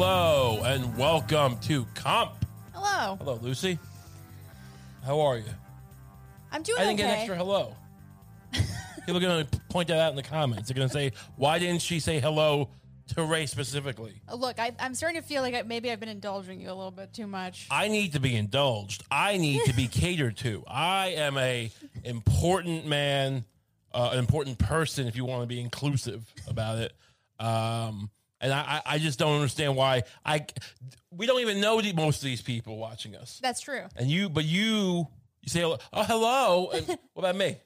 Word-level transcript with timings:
Hello 0.00 0.62
and 0.64 0.96
welcome 0.96 1.58
to 1.62 1.84
Comp. 1.96 2.44
Hello. 2.72 3.16
Hello, 3.16 3.40
Lucy. 3.42 3.80
How 5.04 5.18
are 5.18 5.38
you? 5.38 5.44
I'm 6.52 6.62
doing 6.62 6.78
I 6.78 6.84
didn't 6.84 7.00
okay. 7.00 7.02
get 7.02 7.12
an 7.14 7.18
extra 7.18 7.36
hello. 7.36 7.74
People 8.52 9.16
are 9.16 9.20
going 9.20 9.44
to 9.44 9.60
point 9.68 9.88
that 9.88 9.98
out 9.98 10.10
in 10.10 10.16
the 10.16 10.22
comments. 10.22 10.68
They're 10.68 10.76
going 10.76 10.86
to 10.86 10.94
say, 10.94 11.10
why 11.34 11.58
didn't 11.58 11.82
she 11.82 11.98
say 11.98 12.20
hello 12.20 12.68
to 13.16 13.24
Ray 13.24 13.46
specifically? 13.46 14.22
Uh, 14.30 14.36
Look, 14.36 14.60
I, 14.60 14.70
I'm 14.78 14.94
starting 14.94 15.20
to 15.20 15.26
feel 15.26 15.42
like 15.42 15.56
I, 15.56 15.62
maybe 15.62 15.90
I've 15.90 15.98
been 15.98 16.08
indulging 16.08 16.60
you 16.60 16.68
a 16.68 16.76
little 16.76 16.92
bit 16.92 17.12
too 17.12 17.26
much. 17.26 17.66
I 17.68 17.88
need 17.88 18.12
to 18.12 18.20
be 18.20 18.36
indulged. 18.36 19.02
I 19.10 19.36
need 19.36 19.64
to 19.64 19.74
be 19.74 19.88
catered 19.88 20.36
to. 20.36 20.62
I 20.68 21.08
am 21.08 21.36
a 21.38 21.72
important 22.04 22.86
man, 22.86 23.44
uh, 23.92 24.10
an 24.12 24.20
important 24.20 24.60
person. 24.60 25.08
If 25.08 25.16
you 25.16 25.24
want 25.24 25.42
to 25.42 25.48
be 25.48 25.60
inclusive 25.60 26.32
about 26.46 26.78
it, 26.78 26.92
um, 27.40 28.10
and 28.40 28.52
I, 28.52 28.82
I 28.86 28.94
I 28.94 28.98
just 28.98 29.18
don't 29.18 29.34
understand 29.34 29.76
why 29.76 30.04
I. 30.24 30.46
We 31.10 31.26
don't 31.26 31.40
even 31.40 31.60
know 31.60 31.80
the, 31.80 31.92
most 31.92 32.18
of 32.18 32.24
these 32.24 32.42
people 32.42 32.76
watching 32.76 33.16
us, 33.16 33.40
That's 33.42 33.60
true. 33.60 33.82
and 33.96 34.08
you, 34.10 34.28
but 34.28 34.44
you, 34.44 35.08
you 35.42 35.48
say, 35.48 35.60
hello- 35.60 35.78
oh 35.92 36.02
hello. 36.04 36.70
And 36.70 36.86
what 37.14 37.22
about 37.24 37.36
me? 37.36 37.56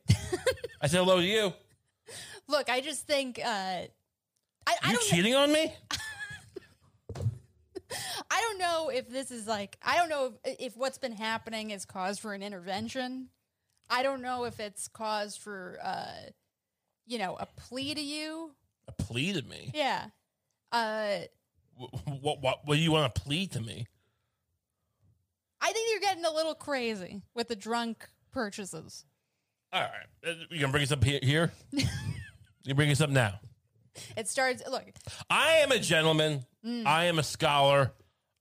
I 0.81 0.87
say 0.87 0.99
hello 0.99 1.17
to 1.21 1.27
you. 1.27 1.53
Look, 2.49 2.71
I 2.71 2.81
just 2.81 3.07
think 3.07 3.39
uh, 3.39 3.49
I, 3.49 3.89
I 4.67 4.77
You 4.87 4.93
don't 4.93 5.03
cheating 5.09 5.35
on 5.35 5.53
me? 5.53 5.73
I 8.31 8.41
don't 8.41 8.59
know 8.59 8.89
if 8.89 9.09
this 9.11 9.31
is 9.31 9.47
like 9.47 9.77
I 9.83 9.97
don't 9.97 10.09
know 10.09 10.33
if, 10.45 10.57
if 10.61 10.77
what's 10.77 10.99
been 10.99 11.13
happening 11.13 11.71
is 11.71 11.85
cause 11.85 12.19
for 12.19 12.33
an 12.33 12.43
intervention. 12.43 13.29
I 13.91 14.03
don't 14.03 14.23
know 14.23 14.45
if 14.45 14.61
it's 14.61 14.89
cause 14.89 15.37
for 15.37 15.79
uh, 15.83 16.07
you 17.07 17.19
know 17.19 17.37
a 17.39 17.47
plea 17.57 17.95
to 17.95 18.01
you. 18.01 18.53
A 18.89 18.93
plea 18.93 19.33
to 19.35 19.43
me? 19.43 19.71
Yeah. 19.75 20.07
Uh, 20.73 21.19
What, 21.77 22.41
what, 22.43 22.59
what, 22.65 22.75
do 22.77 22.81
you 22.81 22.93
want 22.93 23.15
to 23.15 23.21
plead 23.21 23.53
to 23.53 23.61
me? 23.61 23.87
I 25.61 25.73
think 25.73 25.89
you're 25.91 26.01
getting 26.01 26.25
a 26.25 26.31
little 26.33 26.55
crazy 26.55 27.23
with 27.35 27.49
the 27.49 27.57
drunk 27.57 28.09
purchases. 28.33 29.05
All 29.73 29.81
right. 29.81 29.91
Uh, 30.27 30.35
You 30.51 30.61
going 30.61 30.61
to 30.61 30.69
bring 30.69 30.83
us 30.83 30.93
up 30.93 31.05
here? 31.05 31.21
here? 31.23 31.53
you 32.65 32.75
bring 32.75 32.91
us 32.91 33.01
up 33.01 33.11
now. 33.11 33.41
It 34.17 34.29
starts. 34.29 34.63
Look, 34.69 34.85
I 35.29 35.59
am 35.59 35.71
a 35.73 35.79
gentleman. 35.79 36.45
I 36.87 37.07
am 37.07 37.19
a 37.19 37.23
scholar. 37.23 37.93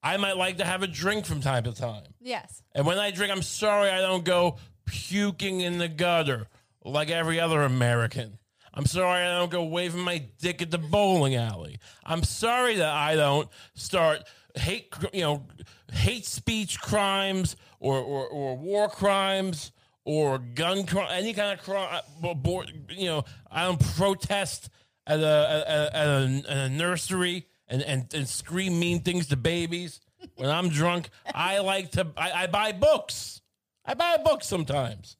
I 0.03 0.17
might 0.17 0.37
like 0.37 0.57
to 0.57 0.65
have 0.65 0.81
a 0.83 0.87
drink 0.87 1.25
from 1.25 1.41
time 1.41 1.63
to 1.65 1.73
time. 1.73 2.03
yes, 2.19 2.63
And 2.73 2.85
when 2.85 2.97
I 2.97 3.11
drink, 3.11 3.31
I'm 3.31 3.41
sorry 3.41 3.89
I 3.89 3.99
don't 4.01 4.23
go 4.25 4.57
puking 4.85 5.61
in 5.61 5.77
the 5.77 5.87
gutter 5.87 6.47
like 6.83 7.09
every 7.09 7.39
other 7.39 7.61
American. 7.63 8.37
I'm 8.73 8.85
sorry 8.85 9.23
I 9.23 9.37
don't 9.37 9.51
go 9.51 9.63
waving 9.65 10.01
my 10.01 10.23
dick 10.39 10.61
at 10.61 10.71
the 10.71 10.77
bowling 10.77 11.35
alley. 11.35 11.77
I'm 12.05 12.23
sorry 12.23 12.77
that 12.77 12.93
I 12.93 13.15
don't 13.15 13.49
start 13.73 14.23
hate, 14.55 14.93
you 15.13 15.21
know, 15.21 15.45
hate 15.91 16.25
speech 16.25 16.79
crimes 16.79 17.55
or, 17.79 17.97
or, 17.97 18.27
or 18.27 18.57
war 18.57 18.89
crimes 18.89 19.71
or 20.05 20.37
gun 20.37 20.85
crime, 20.85 21.09
any 21.11 21.33
kind 21.33 21.57
of 21.57 21.65
crime. 21.65 22.01
Uh, 22.23 22.63
you 22.89 23.07
know, 23.07 23.25
I 23.51 23.65
don't 23.65 23.79
protest 23.95 24.69
at 25.05 25.19
a, 25.19 25.23
at 25.23 25.67
a, 25.67 25.95
at 25.95 26.07
a, 26.07 26.43
at 26.49 26.57
a 26.57 26.69
nursery 26.69 27.47
and, 27.67 27.81
and, 27.81 28.13
and 28.13 28.27
scream 28.27 28.79
mean 28.79 29.01
things 29.01 29.27
to 29.27 29.37
babies. 29.37 29.99
When 30.35 30.49
I'm 30.49 30.69
drunk, 30.69 31.09
I 31.33 31.59
like 31.59 31.91
to, 31.91 32.07
I, 32.15 32.43
I 32.43 32.47
buy 32.47 32.71
books. 32.71 33.41
I 33.83 33.95
buy 33.95 34.17
a 34.19 34.23
book 34.23 34.43
sometimes. 34.43 35.17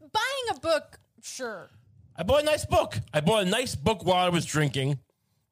buying 0.00 0.56
a 0.56 0.60
book, 0.60 0.98
sure. 1.22 1.70
I 2.16 2.22
bought 2.22 2.42
a 2.42 2.44
nice 2.44 2.64
book. 2.64 2.98
I 3.12 3.20
bought 3.20 3.42
a 3.46 3.50
nice 3.50 3.74
book 3.74 4.04
while 4.04 4.24
I 4.24 4.28
was 4.28 4.44
drinking. 4.46 4.98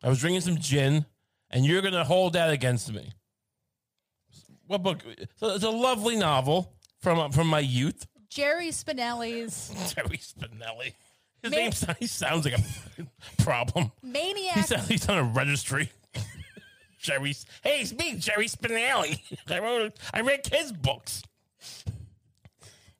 I 0.03 0.09
was 0.09 0.21
drinking 0.21 0.43
some 0.43 0.59
gin, 0.59 1.07
and 1.51 1.65
you're 1.65 1.81
going 1.83 1.95
to 1.95 2.05
hold 2.05 2.33
that 2.35 2.51
against 2.51 2.93
me. 2.93 3.13
What 4.67 4.83
book? 4.83 5.03
So 5.37 5.49
it's 5.55 5.65
a 5.65 5.71
lovely 5.71 6.17
novel 6.17 6.73
from 7.01 7.31
from 7.33 7.47
my 7.49 7.59
youth. 7.61 8.07
Jerry 8.29 8.69
Spinelli's 8.69 9.69
Jerry 9.95 10.19
Spinelli. 10.19 10.95
His 11.43 11.51
Ma- 11.51 11.57
name 11.57 11.73
sounds, 11.73 11.99
he 11.99 12.07
sounds 12.07 12.45
like 12.45 12.55
a 12.59 13.43
problem. 13.43 13.91
Maniac. 14.03 14.55
He 14.55 14.63
sounds 14.63 14.89
he's 14.89 15.09
on 15.09 15.19
a 15.19 15.25
registry. 15.25 15.91
Jerry, 16.99 17.35
hey, 17.65 17.81
it's 17.81 17.93
me, 17.93 18.15
Jerry 18.17 18.47
Spinelli. 18.47 19.19
I 19.51 19.59
wrote, 19.59 19.99
I 20.15 20.21
read 20.21 20.45
kids' 20.45 20.71
books. 20.71 21.23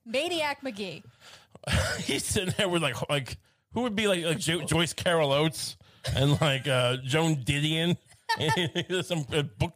Maniac 0.05 0.63
Magee. 0.63 1.05
he's 2.01 2.25
sitting 2.25 2.53
there 2.59 2.69
with 2.69 2.83
like 2.83 2.97
like 3.09 3.37
who 3.75 3.83
would 3.83 3.97
be 3.97 4.07
like 4.07 4.25
like 4.25 4.39
jo- 4.39 4.63
Joyce 4.63 4.93
Carol 4.93 5.33
Oates 5.33 5.77
and 6.15 6.41
like 6.41 6.69
uh, 6.69 6.97
Joan 7.05 7.37
Didion 7.37 7.97
some 9.05 9.25
uh, 9.33 9.43
book 9.59 9.75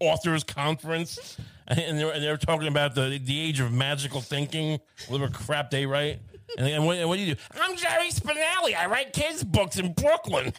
authors 0.00 0.44
conference? 0.44 1.36
And 1.68 1.98
they're, 1.98 2.18
they're 2.18 2.36
talking 2.36 2.68
about 2.68 2.94
the 2.94 3.20
the 3.22 3.40
age 3.40 3.60
of 3.60 3.72
magical 3.72 4.20
thinking 4.20 4.80
whatever 5.08 5.32
crap 5.32 5.70
they 5.70 5.86
write. 5.86 6.20
And, 6.58 6.66
and, 6.66 6.84
what, 6.84 6.98
and 6.98 7.08
what 7.08 7.16
do 7.16 7.22
you 7.22 7.34
do? 7.36 7.40
I'm 7.60 7.76
Jerry 7.76 8.10
Spinelli. 8.10 8.76
I 8.76 8.86
write 8.86 9.12
kids 9.12 9.44
books 9.44 9.78
in 9.78 9.92
Brooklyn. 9.92 10.52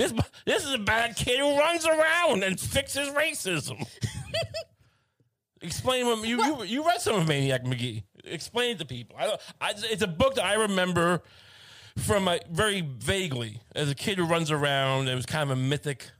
This 0.00 0.14
this 0.46 0.64
is 0.64 0.72
about 0.72 1.10
a 1.10 1.14
kid 1.14 1.40
who 1.40 1.58
runs 1.58 1.84
around 1.84 2.42
and 2.42 2.58
fixes 2.58 3.10
racism. 3.10 3.86
Explain 5.60 6.06
what 6.06 6.26
you, 6.26 6.42
you 6.42 6.62
you 6.62 6.86
read 6.86 7.02
some 7.02 7.16
of 7.16 7.28
Maniac 7.28 7.66
Magee. 7.66 8.04
Explain 8.24 8.72
it 8.72 8.78
to 8.78 8.84
people. 8.84 9.16
I, 9.18 9.36
I 9.60 9.72
it's 9.76 10.02
a 10.02 10.08
book 10.08 10.34
that 10.36 10.44
I 10.44 10.54
remember 10.54 11.22
from 11.98 12.28
a, 12.28 12.40
very 12.50 12.80
vaguely 12.80 13.60
as 13.74 13.90
a 13.90 13.94
kid 13.94 14.18
who 14.18 14.24
runs 14.24 14.50
around. 14.50 15.08
It 15.08 15.14
was 15.14 15.26
kind 15.26 15.50
of 15.50 15.56
a 15.56 15.60
mythic. 15.60 16.10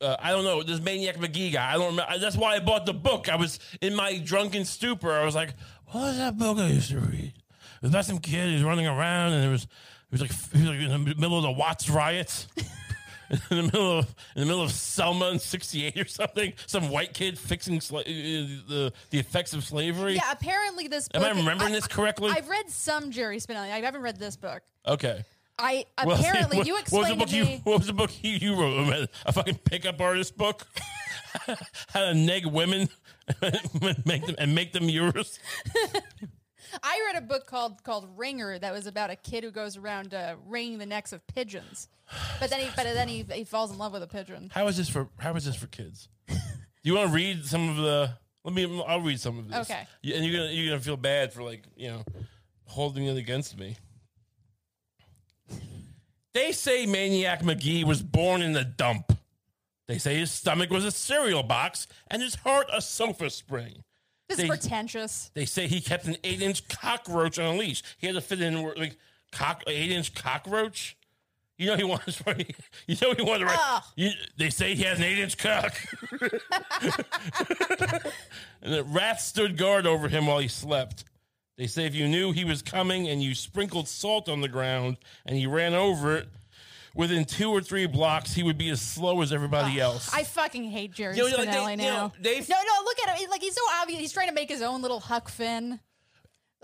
Uh, 0.00 0.16
I 0.18 0.30
don't 0.30 0.44
know 0.44 0.62
this 0.62 0.80
Maniac 0.80 1.18
Magee 1.18 1.50
guy. 1.50 1.70
I 1.70 1.74
don't 1.74 1.90
remember. 1.96 2.18
That's 2.18 2.36
why 2.36 2.54
I 2.56 2.60
bought 2.60 2.86
the 2.86 2.94
book. 2.94 3.28
I 3.28 3.36
was 3.36 3.58
in 3.80 3.94
my 3.94 4.18
drunken 4.18 4.64
stupor. 4.64 5.12
I 5.12 5.24
was 5.24 5.34
like, 5.34 5.54
"What 5.86 6.02
was 6.02 6.18
that 6.18 6.38
book 6.38 6.58
I 6.58 6.68
used 6.68 6.90
to 6.90 7.00
read?" 7.00 7.32
It 7.34 7.82
was 7.82 7.90
about 7.90 8.04
some 8.04 8.18
kid 8.18 8.50
who's 8.50 8.62
running 8.62 8.86
around, 8.86 9.32
and 9.32 9.44
it 9.44 9.48
was 9.48 9.64
it 9.64 9.68
was 10.12 10.20
like 10.20 10.32
he 10.52 10.60
was 10.60 10.70
like 10.70 10.80
in 10.80 10.90
the 10.90 11.14
middle 11.14 11.36
of 11.38 11.42
the 11.42 11.52
Watts 11.52 11.88
riots. 11.88 12.46
in 13.30 13.56
the 13.56 13.62
middle 13.64 13.98
of 13.98 14.14
in 14.34 14.40
the 14.40 14.46
middle 14.46 14.62
of 14.62 14.70
Selma 14.72 15.30
in 15.30 15.38
'68 15.38 15.96
or 15.98 16.06
something. 16.06 16.52
Some 16.66 16.88
white 16.90 17.14
kid 17.14 17.38
fixing 17.38 17.78
sla- 17.80 18.00
uh, 18.00 18.62
the 18.68 18.92
the 19.10 19.18
effects 19.18 19.52
of 19.54 19.64
slavery. 19.64 20.14
Yeah, 20.14 20.30
apparently 20.32 20.88
this 20.88 21.08
book. 21.08 21.22
Am 21.22 21.36
I 21.36 21.38
remembering 21.38 21.72
this 21.72 21.86
correctly? 21.86 22.30
I've 22.30 22.48
read 22.48 22.68
some 22.70 23.10
Jerry 23.10 23.38
Spinelli. 23.38 23.70
I 23.72 23.80
haven't 23.80 24.02
read 24.02 24.18
this 24.18 24.36
book. 24.36 24.62
okay. 24.86 25.24
I 25.58 25.86
Well, 26.04 26.18
apparently 26.18 26.58
what, 26.58 26.66
you 26.66 26.74
what 26.74 26.82
was 26.84 26.90
the 26.90 26.98
explained 27.14 27.18
book 27.18 27.28
to 27.30 27.36
you? 27.36 27.44
me. 27.44 27.60
What 27.64 27.78
was 27.78 27.86
the 27.86 27.92
book 27.94 28.10
you, 28.22 28.32
you 28.32 28.60
wrote? 28.60 29.08
A 29.24 29.32
fucking 29.32 29.56
pickup 29.64 30.00
artist 30.00 30.36
book. 30.36 30.66
How 31.88 32.00
to 32.10 32.14
neg 32.14 32.44
women 32.46 32.88
make 34.04 34.26
them 34.26 34.34
and 34.38 34.54
make 34.54 34.72
them 34.72 34.88
yours. 34.90 35.38
I 36.82 37.02
read 37.06 37.22
a 37.22 37.26
book 37.26 37.46
called 37.46 37.82
called 37.82 38.08
Wringer 38.16 38.58
that 38.58 38.72
was 38.72 38.86
about 38.86 39.10
a 39.10 39.16
kid 39.16 39.44
who 39.44 39.50
goes 39.50 39.76
around 39.76 40.14
uh, 40.14 40.36
wringing 40.46 40.78
the 40.78 40.86
necks 40.86 41.12
of 41.12 41.26
pigeons. 41.26 41.88
But 42.38 42.50
then 42.50 42.60
he 42.60 42.68
but 42.76 42.84
then 42.84 43.08
he, 43.08 43.24
he 43.32 43.44
falls 43.44 43.72
in 43.72 43.78
love 43.78 43.92
with 43.92 44.02
a 44.02 44.06
pigeon. 44.06 44.50
How 44.54 44.68
is 44.68 44.76
this 44.76 44.88
for? 44.88 45.08
How 45.18 45.34
is 45.34 45.44
this 45.44 45.56
for 45.56 45.66
kids? 45.66 46.08
Do 46.28 46.36
you 46.82 46.94
want 46.94 47.08
to 47.08 47.14
read 47.14 47.44
some 47.44 47.68
of 47.68 47.76
the? 47.76 48.12
Let 48.44 48.54
me. 48.54 48.84
I'll 48.86 49.00
read 49.00 49.18
some 49.18 49.38
of 49.38 49.48
this. 49.48 49.68
Okay. 49.68 49.86
And 50.14 50.24
you're 50.24 50.38
gonna 50.38 50.52
you're 50.52 50.68
gonna 50.68 50.82
feel 50.82 50.96
bad 50.96 51.32
for 51.32 51.42
like 51.42 51.64
you 51.76 51.88
know 51.88 52.04
holding 52.66 53.06
it 53.06 53.16
against 53.16 53.58
me. 53.58 53.76
They 56.32 56.52
say 56.52 56.84
Maniac 56.84 57.42
Magee 57.42 57.82
was 57.82 58.02
born 58.02 58.42
in 58.42 58.52
the 58.52 58.62
dump. 58.64 59.16
They 59.88 59.98
say 59.98 60.18
his 60.18 60.30
stomach 60.30 60.70
was 60.70 60.84
a 60.84 60.90
cereal 60.90 61.42
box 61.42 61.86
and 62.08 62.20
his 62.20 62.34
heart 62.36 62.66
a 62.72 62.82
sofa 62.82 63.30
spring. 63.30 63.84
This 64.28 64.38
They- 64.38 64.44
is 64.44 64.48
pretentious. 64.48 65.30
They 65.34 65.44
say 65.46 65.66
he 65.68 65.80
kept 65.80 66.06
an 66.06 66.16
eight 66.24 66.42
inch 66.42 66.66
cockroach 66.68 67.38
on 67.38 67.54
a 67.54 67.58
leash. 67.58 67.82
He 67.98 68.06
had 68.06 68.14
to 68.16 68.20
fit 68.20 68.40
in 68.40 68.60
like 68.76 68.96
cock 69.32 69.62
eight 69.66 69.90
inch 69.92 70.14
cockroach. 70.14 70.96
You 71.58 71.68
know 71.68 71.76
he 71.76 71.84
wants. 71.84 72.22
You 72.86 72.96
know 73.02 73.14
he 73.14 73.22
wanted 73.22 73.40
to 73.40 73.44
write. 73.46 73.80
You, 73.96 74.10
they 74.36 74.50
say 74.50 74.74
he 74.74 74.82
has 74.84 74.98
an 74.98 75.04
eight 75.04 75.18
inch 75.18 75.38
cock. 75.38 75.74
and 78.62 78.72
the 78.74 78.84
rat 78.84 79.20
stood 79.20 79.56
guard 79.56 79.86
over 79.86 80.08
him 80.08 80.26
while 80.26 80.38
he 80.38 80.48
slept. 80.48 81.04
They 81.56 81.66
say 81.66 81.86
if 81.86 81.94
you 81.94 82.06
knew 82.08 82.32
he 82.32 82.44
was 82.44 82.60
coming 82.62 83.08
and 83.08 83.22
you 83.22 83.34
sprinkled 83.34 83.88
salt 83.88 84.28
on 84.28 84.40
the 84.42 84.48
ground 84.48 84.98
and 85.24 85.36
he 85.36 85.46
ran 85.46 85.72
over 85.74 86.16
it, 86.16 86.28
within 86.96 87.24
two 87.24 87.50
or 87.50 87.60
three 87.60 87.86
blocks 87.86 88.32
he 88.34 88.42
would 88.42 88.58
be 88.58 88.70
as 88.70 88.80
slow 88.80 89.20
as 89.22 89.32
everybody 89.32 89.78
else. 89.80 90.12
I 90.12 90.24
fucking 90.24 90.64
hate 90.70 90.92
Jerry 90.92 91.16
You 91.16 91.28
know, 91.30 91.36
Spinelli 91.36 91.46
like, 91.46 91.78
they- 91.78 91.84
you 91.84 91.90
now. 91.90 92.06
know, 92.06 92.12
they- 92.20 92.40
no, 92.40 92.56
no, 92.56 92.84
look 92.84 92.98
at 93.06 93.18
him. 93.18 93.30
Like 93.30 93.42
he's 93.42 93.54
so 93.54 93.62
obvious. 93.80 94.00
He's 94.00 94.12
trying 94.12 94.28
to 94.28 94.34
make 94.34 94.48
his 94.48 94.62
own 94.62 94.82
little 94.82 95.00
Huck 95.00 95.28
Finn. 95.28 95.78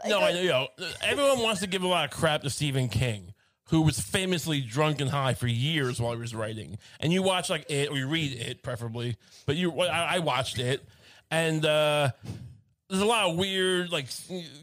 No, 0.06 0.20
I 0.20 0.32
know. 0.32 0.40
You 0.40 0.48
know, 0.48 0.68
everyone 1.02 1.40
wants 1.40 1.60
to 1.60 1.66
give 1.68 1.82
a 1.82 1.86
lot 1.86 2.04
of 2.06 2.10
crap 2.18 2.42
to 2.42 2.50
Stephen 2.50 2.88
King, 2.88 3.34
who 3.68 3.82
was 3.82 4.00
famously 4.00 4.60
drunk 4.60 5.00
and 5.00 5.10
high 5.10 5.34
for 5.34 5.46
years 5.46 6.00
while 6.00 6.12
he 6.12 6.18
was 6.18 6.34
writing. 6.34 6.78
And 6.98 7.12
you 7.12 7.22
watch 7.22 7.48
like 7.50 7.70
it, 7.70 7.88
or 7.90 7.96
you 7.96 8.08
read 8.08 8.32
it, 8.40 8.62
preferably. 8.62 9.16
But 9.46 9.56
you, 9.56 9.70
well, 9.70 9.88
I, 9.90 10.16
I 10.16 10.18
watched 10.18 10.58
it, 10.58 10.82
and 11.30 11.64
uh, 11.64 12.10
there's 12.88 13.02
a 13.02 13.06
lot 13.06 13.30
of 13.30 13.36
weird, 13.36 13.92
like, 13.92 14.08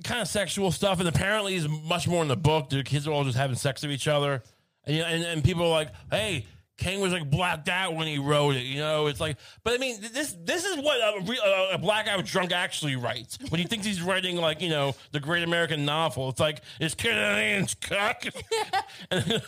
kind 0.03 0.19
of 0.19 0.27
sexual 0.27 0.71
stuff. 0.71 0.99
And 0.99 1.07
apparently, 1.07 1.55
is 1.55 1.69
much 1.69 2.07
more 2.07 2.21
in 2.21 2.27
the 2.27 2.35
book. 2.35 2.69
The 2.69 2.83
kids 2.83 3.07
are 3.07 3.11
all 3.11 3.23
just 3.23 3.37
having 3.37 3.55
sex 3.55 3.81
with 3.83 3.91
each 3.91 4.07
other, 4.09 4.43
and 4.89 4.97
you 4.97 5.01
know, 5.01 5.07
and, 5.07 5.23
and 5.23 5.43
people 5.43 5.63
are 5.63 5.69
like, 5.69 5.89
"Hey, 6.11 6.45
King 6.77 7.01
was 7.01 7.11
like 7.11 7.29
blacked 7.29 7.69
out 7.69 7.95
when 7.95 8.07
he 8.07 8.17
wrote 8.17 8.55
it. 8.55 8.63
You 8.63 8.79
know, 8.79 9.07
it's 9.07 9.19
like, 9.19 9.37
but 9.63 9.73
I 9.73 9.77
mean, 9.77 10.01
this 10.01 10.35
this 10.43 10.65
is 10.65 10.77
what 10.77 10.97
a, 10.97 11.21
re- 11.25 11.41
a, 11.43 11.75
a 11.75 11.77
blackout 11.77 12.25
drunk 12.25 12.51
actually 12.51 12.95
writes 12.95 13.37
when 13.49 13.59
he 13.59 13.67
thinks 13.67 13.85
he's 13.85 14.01
writing 14.01 14.37
like 14.37 14.61
you 14.61 14.69
know 14.69 14.95
the 15.11 15.19
great 15.19 15.43
American 15.43 15.85
novel. 15.85 16.29
It's 16.29 16.39
like 16.39 16.61
it's 16.79 16.95
Canadian's 16.95 17.75
cock, 17.75 18.23
and 19.11 19.43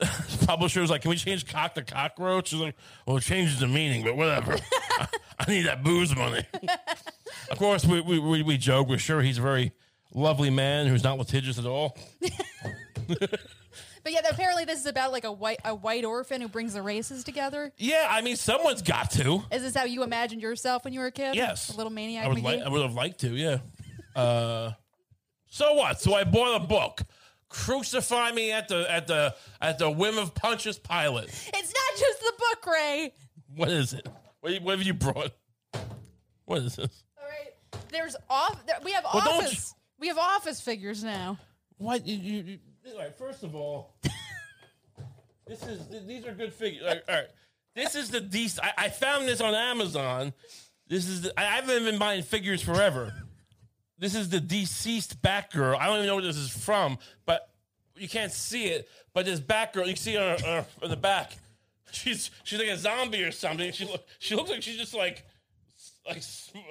publisher's 0.46 0.88
like, 0.88 1.02
"Can 1.02 1.10
we 1.10 1.16
change 1.16 1.46
cock 1.46 1.74
to 1.74 1.82
cockroach?" 1.82 2.48
She's 2.48 2.60
like, 2.60 2.76
"Well, 3.06 3.16
it 3.16 3.22
changes 3.22 3.60
the 3.60 3.68
meaning, 3.68 4.04
but 4.04 4.16
whatever. 4.16 4.56
I, 4.98 5.08
I 5.40 5.50
need 5.50 5.66
that 5.66 5.82
booze 5.82 6.14
money." 6.16 6.46
of 7.50 7.58
course, 7.58 7.84
we, 7.84 8.00
we 8.00 8.18
we 8.18 8.42
we 8.42 8.56
joke. 8.56 8.88
We're 8.88 8.98
sure 8.98 9.20
he's 9.20 9.38
a 9.38 9.42
very 9.42 9.72
lovely 10.14 10.50
man 10.50 10.86
who's 10.86 11.04
not 11.04 11.18
litigious 11.18 11.58
at 11.58 11.66
all. 11.66 11.96
But 14.06 14.12
yeah, 14.12 14.20
apparently 14.30 14.64
this 14.64 14.78
is 14.78 14.86
about 14.86 15.10
like 15.10 15.24
a 15.24 15.32
white 15.32 15.58
a 15.64 15.74
white 15.74 16.04
orphan 16.04 16.40
who 16.40 16.46
brings 16.46 16.74
the 16.74 16.80
races 16.80 17.24
together. 17.24 17.72
Yeah, 17.76 18.06
I 18.08 18.20
mean, 18.20 18.36
someone's 18.36 18.80
got 18.80 19.10
to. 19.10 19.42
Is 19.50 19.62
this 19.62 19.74
how 19.74 19.82
you 19.82 20.04
imagined 20.04 20.40
yourself 20.40 20.84
when 20.84 20.92
you 20.92 21.00
were 21.00 21.06
a 21.06 21.10
kid? 21.10 21.34
Yes, 21.34 21.70
a 21.70 21.76
little 21.76 21.90
maniac. 21.90 22.24
I 22.24 22.28
would 22.28 22.40
like. 22.40 22.60
I 22.60 22.68
would 22.68 22.82
have 22.82 22.94
liked 22.94 23.18
to. 23.22 23.34
Yeah. 23.34 23.58
Uh, 24.14 24.70
so 25.48 25.74
what? 25.74 26.00
So 26.00 26.14
I 26.14 26.22
bought 26.22 26.54
a 26.54 26.64
book. 26.64 27.00
Crucify 27.48 28.30
me 28.30 28.52
at 28.52 28.68
the 28.68 28.88
at 28.88 29.08
the 29.08 29.34
at 29.60 29.80
the 29.80 29.90
whim 29.90 30.18
of 30.18 30.36
Pontius 30.36 30.78
Pilate. 30.78 31.26
It's 31.26 31.74
not 31.74 31.98
just 31.98 32.20
the 32.20 32.32
book, 32.38 32.72
Ray. 32.72 33.12
What 33.56 33.70
is 33.70 33.92
it? 33.92 34.06
What, 34.38 34.62
what 34.62 34.78
have 34.78 34.86
you 34.86 34.94
brought? 34.94 35.32
What 36.44 36.62
is 36.62 36.76
this? 36.76 37.02
All 37.18 37.26
right. 37.28 37.82
There's 37.90 38.14
off. 38.30 38.64
There, 38.66 38.76
we 38.84 38.92
have 38.92 39.02
Well, 39.02 39.28
office. 39.28 39.74
We 39.98 40.06
have 40.06 40.18
office 40.18 40.60
figures 40.60 41.02
now. 41.02 41.38
What 41.78 42.06
you, 42.06 42.16
you, 42.16 42.42
you 42.44 42.58
all 42.94 43.00
right, 43.00 43.16
first 43.16 43.42
of 43.42 43.54
all, 43.54 43.94
this 45.46 45.62
is 45.66 46.06
these 46.06 46.26
are 46.26 46.32
good 46.32 46.52
figures. 46.52 46.82
All 46.82 46.88
right, 46.88 47.02
all 47.08 47.14
right. 47.14 47.28
this 47.74 47.94
is 47.94 48.10
the 48.10 48.20
decent. 48.20 48.66
I, 48.66 48.86
I 48.86 48.88
found 48.88 49.26
this 49.28 49.40
on 49.40 49.54
Amazon. 49.54 50.32
This 50.88 51.08
is 51.08 51.22
the, 51.22 51.40
I 51.40 51.44
haven't 51.44 51.84
been 51.84 51.98
buying 51.98 52.22
figures 52.22 52.62
forever. 52.62 53.12
This 53.98 54.14
is 54.14 54.28
the 54.28 54.40
deceased 54.40 55.22
Batgirl. 55.22 55.76
I 55.78 55.86
don't 55.86 55.96
even 55.96 56.06
know 56.06 56.16
where 56.16 56.24
this 56.24 56.36
is 56.36 56.50
from, 56.50 56.98
but 57.24 57.48
you 57.96 58.08
can't 58.08 58.32
see 58.32 58.66
it. 58.66 58.88
But 59.14 59.24
this 59.24 59.40
Batgirl, 59.40 59.86
you 59.86 59.94
can 59.94 59.96
see 59.96 60.14
her 60.14 60.64
on 60.82 60.90
the 60.90 60.96
back. 60.96 61.32
She's 61.92 62.30
she's 62.44 62.58
like 62.58 62.68
a 62.68 62.76
zombie 62.76 63.22
or 63.22 63.32
something. 63.32 63.72
She 63.72 63.84
look 63.86 64.04
she 64.18 64.34
looks 64.34 64.50
like 64.50 64.62
she's 64.62 64.76
just 64.76 64.94
like 64.94 65.24
like 66.06 66.22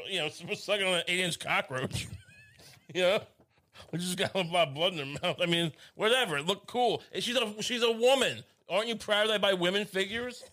you 0.09 0.19
know 0.19 0.29
sucking 0.29 0.85
on 0.85 0.95
an 0.95 1.03
eight 1.07 1.19
inch 1.19 1.39
cockroach. 1.39 2.07
you 2.93 3.01
know. 3.01 3.19
I 3.93 3.97
just 3.97 4.17
got 4.17 4.35
a 4.35 4.41
lot 4.41 4.69
of 4.69 4.73
blood 4.73 4.93
in 4.93 4.99
her 4.99 5.19
mouth. 5.21 5.37
I 5.41 5.45
mean, 5.45 5.71
whatever. 5.95 6.37
It 6.37 6.45
looked 6.45 6.67
cool. 6.67 7.01
And 7.11 7.23
she's 7.23 7.35
a 7.35 7.61
she's 7.61 7.83
a 7.83 7.91
woman. 7.91 8.43
Aren't 8.69 8.87
you 8.87 8.95
proud 8.95 9.29
that 9.29 9.33
I 9.33 9.37
buy 9.37 9.53
women 9.53 9.85
figures? 9.85 10.43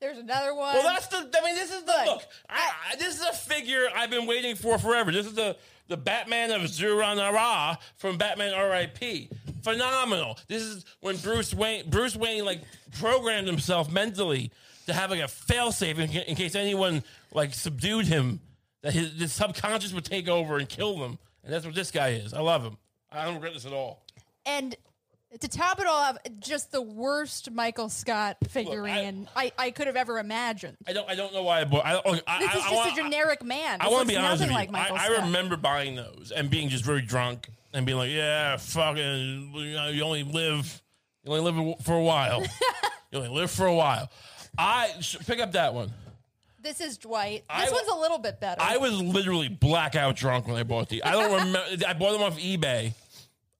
There's 0.00 0.18
another 0.18 0.54
one. 0.54 0.74
Well, 0.74 0.84
that's 0.84 1.08
the. 1.08 1.16
I 1.16 1.44
mean, 1.44 1.56
this 1.56 1.72
is 1.72 1.82
the 1.82 1.92
Look, 1.92 2.06
look. 2.06 2.22
I, 2.48 2.70
I, 2.92 2.96
this 2.96 3.16
is 3.16 3.26
a 3.26 3.32
figure 3.32 3.88
I've 3.94 4.10
been 4.10 4.26
waiting 4.26 4.54
for 4.54 4.78
forever. 4.78 5.10
This 5.10 5.26
is 5.26 5.34
the 5.34 5.56
the 5.88 5.96
Batman 5.96 6.50
of 6.50 6.68
Zur-En-Arrh 6.68 7.78
from 7.96 8.18
Batman 8.18 8.52
R.I.P. 8.52 9.30
Phenomenal. 9.62 10.38
This 10.46 10.62
is 10.62 10.84
when 11.00 11.16
Bruce 11.16 11.52
Wayne 11.52 11.88
Bruce 11.90 12.14
Wayne 12.14 12.44
like 12.44 12.60
programmed 12.98 13.48
himself 13.48 13.90
mentally 13.90 14.52
to 14.86 14.92
have 14.92 15.10
like 15.10 15.20
a 15.20 15.24
failsafe 15.24 15.98
in, 15.98 16.10
in 16.10 16.36
case 16.36 16.54
anyone 16.54 17.02
like 17.32 17.54
subdued 17.54 18.06
him. 18.06 18.40
That 18.82 18.92
his, 18.92 19.12
his 19.18 19.32
subconscious 19.32 19.92
would 19.92 20.04
take 20.04 20.28
over 20.28 20.58
and 20.58 20.68
kill 20.68 20.98
them. 20.98 21.18
And 21.48 21.54
that's 21.54 21.64
what 21.64 21.74
this 21.74 21.90
guy 21.90 22.10
is. 22.10 22.34
I 22.34 22.40
love 22.40 22.62
him. 22.62 22.76
I 23.10 23.24
don't 23.24 23.36
regret 23.36 23.54
this 23.54 23.64
at 23.64 23.72
all. 23.72 24.04
and 24.44 24.76
to 25.40 25.48
top 25.48 25.80
it 25.80 25.86
all 25.86 25.94
off, 25.98 26.18
just 26.40 26.72
the 26.72 26.82
worst 26.82 27.50
Michael 27.50 27.88
Scott 27.88 28.36
figurine 28.50 29.26
I, 29.34 29.52
I, 29.56 29.70
could 29.70 29.86
have 29.86 29.96
ever 29.96 30.18
imagined. 30.18 30.76
I 30.86 30.92
don't. 30.92 31.08
I 31.08 31.14
don't 31.14 31.32
know 31.32 31.42
why 31.42 31.62
I 31.62 31.64
bought. 31.64 31.86
I, 31.86 31.94
look, 31.94 32.22
I, 32.26 32.38
This 32.40 32.54
is 32.54 32.62
I 32.66 32.70
just 32.70 32.98
a 32.98 33.02
generic 33.02 33.42
man. 33.42 33.78
I 33.80 33.88
want 33.88 34.02
to 34.02 34.14
be 34.14 34.18
honest 34.18 34.42
with 34.42 34.50
you. 34.50 34.56
like 34.56 34.74
I, 34.74 35.06
I 35.06 35.24
remember 35.24 35.56
buying 35.56 35.96
those 35.96 36.32
and 36.36 36.50
being 36.50 36.68
just 36.68 36.84
very 36.84 37.00
drunk 37.00 37.48
and 37.72 37.86
being 37.86 37.96
like, 37.96 38.10
"Yeah, 38.10 38.58
fucking, 38.58 39.52
you, 39.54 39.72
know, 39.72 39.88
you 39.88 40.02
only 40.02 40.24
live, 40.24 40.82
you 41.24 41.32
only 41.32 41.50
live 41.50 41.80
for 41.82 41.94
a 41.94 42.02
while. 42.02 42.42
you 43.10 43.18
only 43.18 43.30
live 43.30 43.50
for 43.50 43.64
a 43.64 43.74
while." 43.74 44.10
I 44.58 44.90
pick 45.26 45.40
up 45.40 45.52
that 45.52 45.72
one. 45.72 45.94
This 46.68 46.80
is 46.82 46.98
Dwight. 46.98 47.44
I- 47.48 47.64
This 47.64 47.72
one's 47.72 47.88
a 47.88 47.96
little 47.96 48.18
bit 48.18 48.40
better. 48.40 48.60
I 48.60 48.76
was 48.76 48.92
literally 49.00 49.48
blackout 49.48 50.16
drunk 50.16 50.46
when 50.46 50.56
I 50.56 50.64
bought 50.64 50.90
these. 50.90 51.00
I 51.02 51.12
don't 51.12 51.32
remember. 51.32 51.62
I 51.88 51.94
bought 51.94 52.12
them 52.12 52.22
off 52.22 52.38
eBay. 52.38 52.92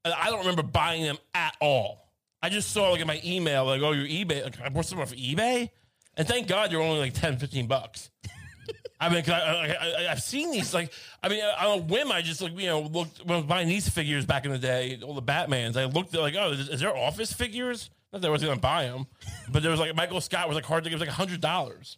and 0.05 0.15
I 0.15 0.27
don't 0.27 0.41
remember 0.41 0.63
buying 0.63 1.03
them 1.05 1.17
at 1.35 1.57
all. 1.61 2.07
I 2.43 2.51
just 2.51 2.71
saw 2.71 2.91
like 2.91 3.01
in 3.01 3.07
my 3.07 3.21
email, 3.25 3.65
like, 3.65 3.81
"Oh, 3.81 3.93
your 3.93 4.07
eBay." 4.07 4.45
Like, 4.45 4.61
I 4.63 4.69
bought 4.69 4.85
some 4.85 5.01
off 5.01 5.13
eBay, 5.15 5.71
and 6.19 6.29
thank 6.29 6.49
God 6.49 6.71
they're 6.71 6.81
only 6.81 7.01
like 7.01 7.15
10, 7.15 7.39
15 7.39 7.67
bucks. 7.67 8.11
I 9.01 9.09
mean, 9.09 9.23
'cause 9.25 9.33
I, 9.35 9.39
I, 9.41 9.67
I, 10.07 10.11
I've 10.13 10.23
seen 10.23 10.51
these. 10.51 10.75
Like, 10.75 10.93
I 11.23 11.29
mean, 11.31 11.43
on 11.43 11.79
a 11.79 11.83
whim, 11.83 12.13
I 12.13 12.21
just 12.21 12.43
like 12.43 12.53
you 12.59 12.67
know 12.67 12.83
looked 12.83 13.21
when 13.25 13.33
I 13.33 13.37
was 13.39 13.47
buying 13.47 13.69
these 13.69 13.89
figures 13.89 14.27
back 14.27 14.45
in 14.45 14.53
the 14.53 14.59
day, 14.59 15.01
all 15.03 15.15
the 15.15 15.23
Batmans. 15.23 15.77
I 15.79 15.87
looked 15.87 16.15
at 16.15 16.21
like, 16.21 16.35
oh, 16.39 16.53
is, 16.53 16.69
is 16.69 16.81
there 16.81 16.95
Office 16.95 17.33
figures? 17.33 17.89
Not 18.13 18.21
that 18.23 18.29
I 18.29 18.31
was 18.31 18.43
going 18.43 18.55
to 18.57 18.61
buy 18.61 18.85
them, 18.85 19.07
but 19.51 19.63
there 19.63 19.71
was 19.71 19.81
like 19.81 19.95
Michael 19.97 20.21
Scott 20.21 20.47
was 20.49 20.55
like 20.57 20.65
hard 20.65 20.85
to 20.85 20.91
get. 20.91 20.95
It 20.97 21.01
was 21.01 21.09
like 21.09 21.17
hundred 21.17 21.41
dollars. 21.41 21.97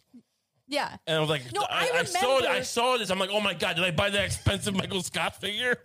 Yeah. 0.71 0.95
And 1.05 1.17
I 1.17 1.19
was 1.19 1.29
like, 1.29 1.53
No, 1.53 1.61
I, 1.69 1.91
I 1.93 1.99
I 1.99 2.03
saw 2.05 2.37
it. 2.39 2.45
I 2.45 2.61
saw 2.61 2.97
this. 2.97 3.09
I'm 3.11 3.19
like, 3.19 3.29
oh 3.31 3.41
my 3.41 3.53
god, 3.53 3.75
did 3.75 3.85
I 3.85 3.91
buy 3.91 4.09
that 4.09 4.25
expensive 4.25 4.73
Michael 4.75 5.03
Scott 5.03 5.39
figure? 5.39 5.77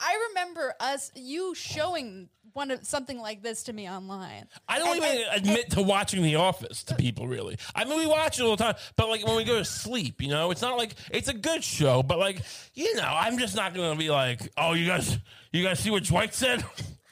I 0.00 0.26
remember 0.30 0.74
us 0.80 1.10
you 1.14 1.54
showing 1.54 2.28
one 2.52 2.70
of 2.70 2.84
something 2.86 3.18
like 3.20 3.42
this 3.42 3.64
to 3.64 3.72
me 3.72 3.88
online. 3.88 4.48
I 4.68 4.78
don't 4.78 4.96
And- 4.96 5.04
even 5.04 5.26
and- 5.28 5.36
admit 5.46 5.70
to 5.72 5.82
watching 5.82 6.22
The 6.22 6.36
Office 6.36 6.82
to 6.84 6.94
people, 6.94 7.28
really. 7.28 7.56
I 7.74 7.84
mean, 7.84 7.98
we 7.98 8.06
watch 8.06 8.38
it 8.40 8.42
all 8.44 8.56
the 8.56 8.62
time, 8.64 8.74
but 8.96 9.08
like 9.10 9.26
when 9.26 9.36
we 9.36 9.44
go 9.44 9.58
to 9.58 9.64
sleep, 9.64 10.20
you 10.22 10.28
know, 10.28 10.50
it's 10.50 10.62
not 10.62 10.76
like 10.78 10.94
it's 11.10 11.28
a 11.28 11.34
good 11.34 11.62
show, 11.62 12.02
but 12.02 12.18
like, 12.18 12.40
you 12.74 12.94
know, 12.96 13.02
I'm 13.08 13.38
just 13.38 13.54
not 13.56 13.74
going 13.74 13.92
to 13.92 13.98
be 13.98 14.10
like, 14.10 14.40
oh, 14.56 14.72
you 14.72 14.86
guys, 14.86 15.18
you 15.52 15.62
guys 15.62 15.78
see 15.80 15.90
what 15.90 16.04
Dwight 16.04 16.34
said? 16.34 16.64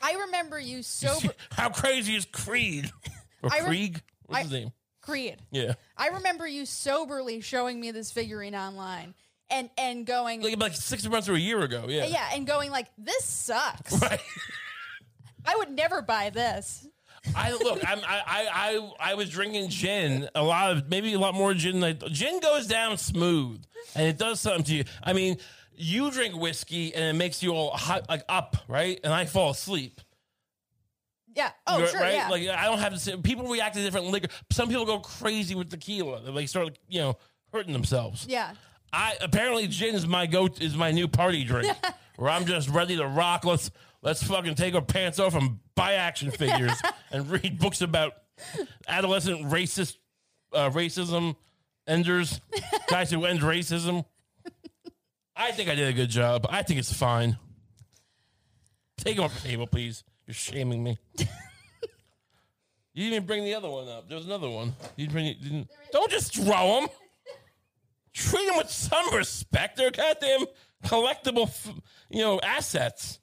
I 0.03 0.15
remember 0.27 0.59
you 0.59 0.83
sober 0.83 1.33
How 1.53 1.69
crazy 1.71 2.15
is 2.17 2.25
Creed 2.27 2.91
or 3.43 3.51
Krieg? 3.51 4.01
What's 4.27 4.41
I- 4.41 4.43
his 4.45 4.53
name? 4.53 4.73
Creed. 5.05 5.37
Yeah, 5.51 5.75
I 5.97 6.09
remember 6.09 6.47
you 6.47 6.65
soberly 6.65 7.41
showing 7.41 7.81
me 7.81 7.91
this 7.91 8.11
figurine 8.11 8.55
online 8.55 9.15
and 9.51 9.71
and 9.77 10.07
going 10.07 10.43
like 10.43 10.59
like 10.59 10.75
six 10.75 11.07
months 11.07 11.29
or 11.29 11.35
a 11.35 11.39
year 11.39 11.61
ago. 11.61 11.87
Yeah, 11.89 12.07
yeah, 12.07 12.31
and 12.33 12.47
going 12.47 12.71
like 12.71 12.89
this 12.99 13.25
sucks. 13.25 14.01
Right. 14.03 14.21
I 15.47 15.57
would 15.57 15.71
never 15.71 16.01
buy 16.01 16.31
this. 16.31 16.87
I 17.37 17.53
look. 17.53 17.81
I'm, 17.87 17.99
I, 17.99 18.23
I 18.27 18.49
I 18.53 19.11
I 19.11 19.15
was 19.15 19.29
drinking 19.29 19.69
gin. 19.69 20.29
A 20.35 20.43
lot 20.43 20.73
of 20.73 20.89
maybe 20.89 21.13
a 21.13 21.19
lot 21.19 21.35
more 21.35 21.53
gin. 21.53 21.81
Than 21.81 21.99
I, 22.03 22.09
gin 22.09 22.41
goes 22.41 22.67
down 22.67 22.97
smooth, 22.97 23.63
and 23.95 24.07
it 24.07 24.17
does 24.17 24.41
something 24.41 24.65
to 24.65 24.75
you. 24.75 24.85
I 25.03 25.13
mean, 25.13 25.37
you 25.77 26.11
drink 26.11 26.37
whiskey 26.37 26.95
and 26.95 27.05
it 27.05 27.19
makes 27.19 27.43
you 27.43 27.53
all 27.53 27.71
hot, 27.71 28.09
like 28.09 28.25
up, 28.29 28.57
right? 28.69 28.99
And 29.05 29.13
I 29.13 29.27
fall 29.27 29.51
asleep. 29.51 30.01
Yeah. 31.35 31.51
Oh, 31.67 31.81
Right- 31.81 31.91
sure. 31.91 32.01
right? 32.01 32.15
Yeah. 32.15 32.29
Like 32.29 32.49
I 32.49 32.65
don't 32.67 32.79
have 32.79 32.93
to 32.95 32.99
say. 32.99 33.17
People 33.17 33.47
react 33.49 33.75
to 33.77 33.83
different 33.83 34.07
liquor. 34.07 34.29
Some 34.53 34.69
people 34.69 34.85
go 34.87 35.01
crazy 35.01 35.55
with 35.55 35.71
tequila. 35.71 36.23
They 36.23 36.31
like, 36.31 36.49
start, 36.49 36.79
you 36.89 37.01
know, 37.01 37.19
hurting 37.53 37.73
themselves. 37.73 38.27
yeah. 38.29 38.53
I 38.93 39.17
apparently 39.21 39.67
gin 39.67 39.97
is 39.97 40.07
my 40.07 40.27
go 40.27 40.49
is 40.61 40.77
my 40.77 40.93
new 40.93 41.09
party 41.09 41.43
drink. 41.43 41.77
where 42.17 42.31
I'm 42.31 42.45
just 42.47 42.69
ready 42.69 42.97
to 42.97 43.07
rock. 43.09 43.45
Let's 43.45 43.73
let's 44.03 44.23
fucking 44.23 44.55
take 44.55 44.75
our 44.77 44.83
pants 44.83 45.19
off 45.19 45.35
and 45.35 45.59
buy 45.75 45.95
action 45.95 46.31
figures 46.31 46.81
and 47.11 47.29
read 47.29 47.59
books 47.59 47.81
about 47.81 48.13
adolescent 48.87 49.47
racist 49.47 49.97
uh, 50.53 50.71
racism 50.71 51.35
enders, 51.89 52.41
guys 52.87 53.11
who 53.11 53.25
end 53.25 53.41
racism. 53.41 54.05
I 55.35 55.51
think 55.51 55.69
I 55.69 55.75
did 55.75 55.89
a 55.89 55.93
good 55.93 56.11
job. 56.11 56.47
I 56.49 56.63
think 56.63 56.79
it's 56.79 56.93
fine. 56.93 57.37
Take 58.99 59.17
them 59.17 59.25
off 59.25 59.43
the 59.43 59.49
table, 59.49 59.67
please. 59.67 60.05
You're 60.27 60.35
shaming 60.35 60.83
me. 60.83 60.99
you 61.19 61.27
didn't 62.97 63.13
even 63.15 63.27
bring 63.27 63.45
the 63.45 63.55
other 63.55 63.69
one 63.69 63.89
up. 63.89 64.09
There's 64.09 64.25
another 64.27 64.49
one. 64.49 64.75
You 64.97 65.07
didn't 65.07 65.13
bring 65.13 65.27
it, 65.27 65.43
didn't, 65.43 65.69
don't 65.93 66.11
just 66.11 66.35
throw 66.35 66.81
them. 66.81 66.89
Treat 68.13 68.47
them 68.47 68.57
with 68.57 68.71
some 68.71 69.13
respect. 69.15 69.77
They're 69.77 69.91
goddamn 69.91 70.47
collectible, 70.85 71.49
f- 71.49 71.75
you 72.09 72.21
know, 72.21 72.39
assets. 72.43 73.19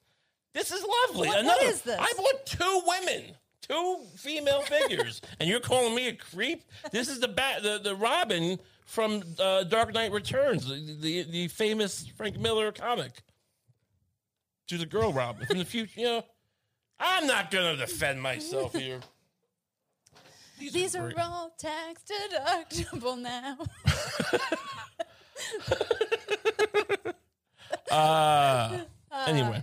This 0.53 0.71
is 0.71 0.83
lovely. 1.09 1.29
What- 1.29 1.37
what 1.37 1.39
another. 1.45 1.65
is 1.65 1.81
this? 1.81 1.97
I 1.97 2.13
bought 2.17 2.45
two 2.45 2.81
women, 2.85 3.31
two 3.61 3.99
female 4.17 4.61
figures, 4.63 5.21
and 5.39 5.49
you're 5.49 5.61
calling 5.61 5.95
me 5.95 6.09
a 6.09 6.13
creep. 6.13 6.63
This 6.91 7.07
is 7.07 7.19
the 7.21 7.29
bat, 7.29 7.63
the 7.63 7.79
the 7.81 7.95
Robin 7.95 8.59
from 8.85 9.23
uh, 9.39 9.63
Dark 9.63 9.93
Knight 9.93 10.11
Returns, 10.11 10.67
the, 10.67 10.97
the 10.99 11.23
the 11.31 11.47
famous 11.47 12.05
Frank 12.17 12.37
Miller 12.37 12.73
comic. 12.73 13.23
She's 14.65 14.81
a 14.81 14.85
girl 14.85 15.13
Robin 15.13 15.45
from 15.47 15.57
the 15.59 15.65
future. 15.65 16.01
You 16.01 16.05
know, 16.05 16.23
I'm 17.01 17.25
not 17.25 17.49
gonna 17.49 17.75
defend 17.75 18.21
myself 18.21 18.75
here. 18.75 18.99
These 20.59 20.95
are 20.95 21.11
great. 21.11 21.17
all 21.17 21.51
tax 21.57 22.03
deductible 22.03 23.19
now. 23.19 23.57
Uh, 27.89 28.79
anyway, 29.27 29.61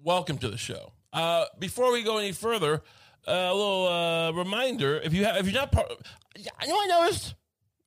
welcome 0.00 0.38
to 0.38 0.48
the 0.48 0.56
show. 0.56 0.92
Uh, 1.12 1.44
before 1.58 1.90
we 1.90 2.04
go 2.04 2.18
any 2.18 2.30
further, 2.30 2.82
a 3.26 3.52
little 3.52 3.88
uh, 3.88 4.30
reminder 4.32 5.00
if 5.02 5.12
you 5.12 5.24
have 5.24 5.38
if 5.38 5.46
you're 5.46 5.60
not 5.60 5.72
part. 5.72 5.90
You 6.36 6.44
know 6.68 6.74
what 6.74 6.92
I 6.92 7.00
noticed 7.00 7.34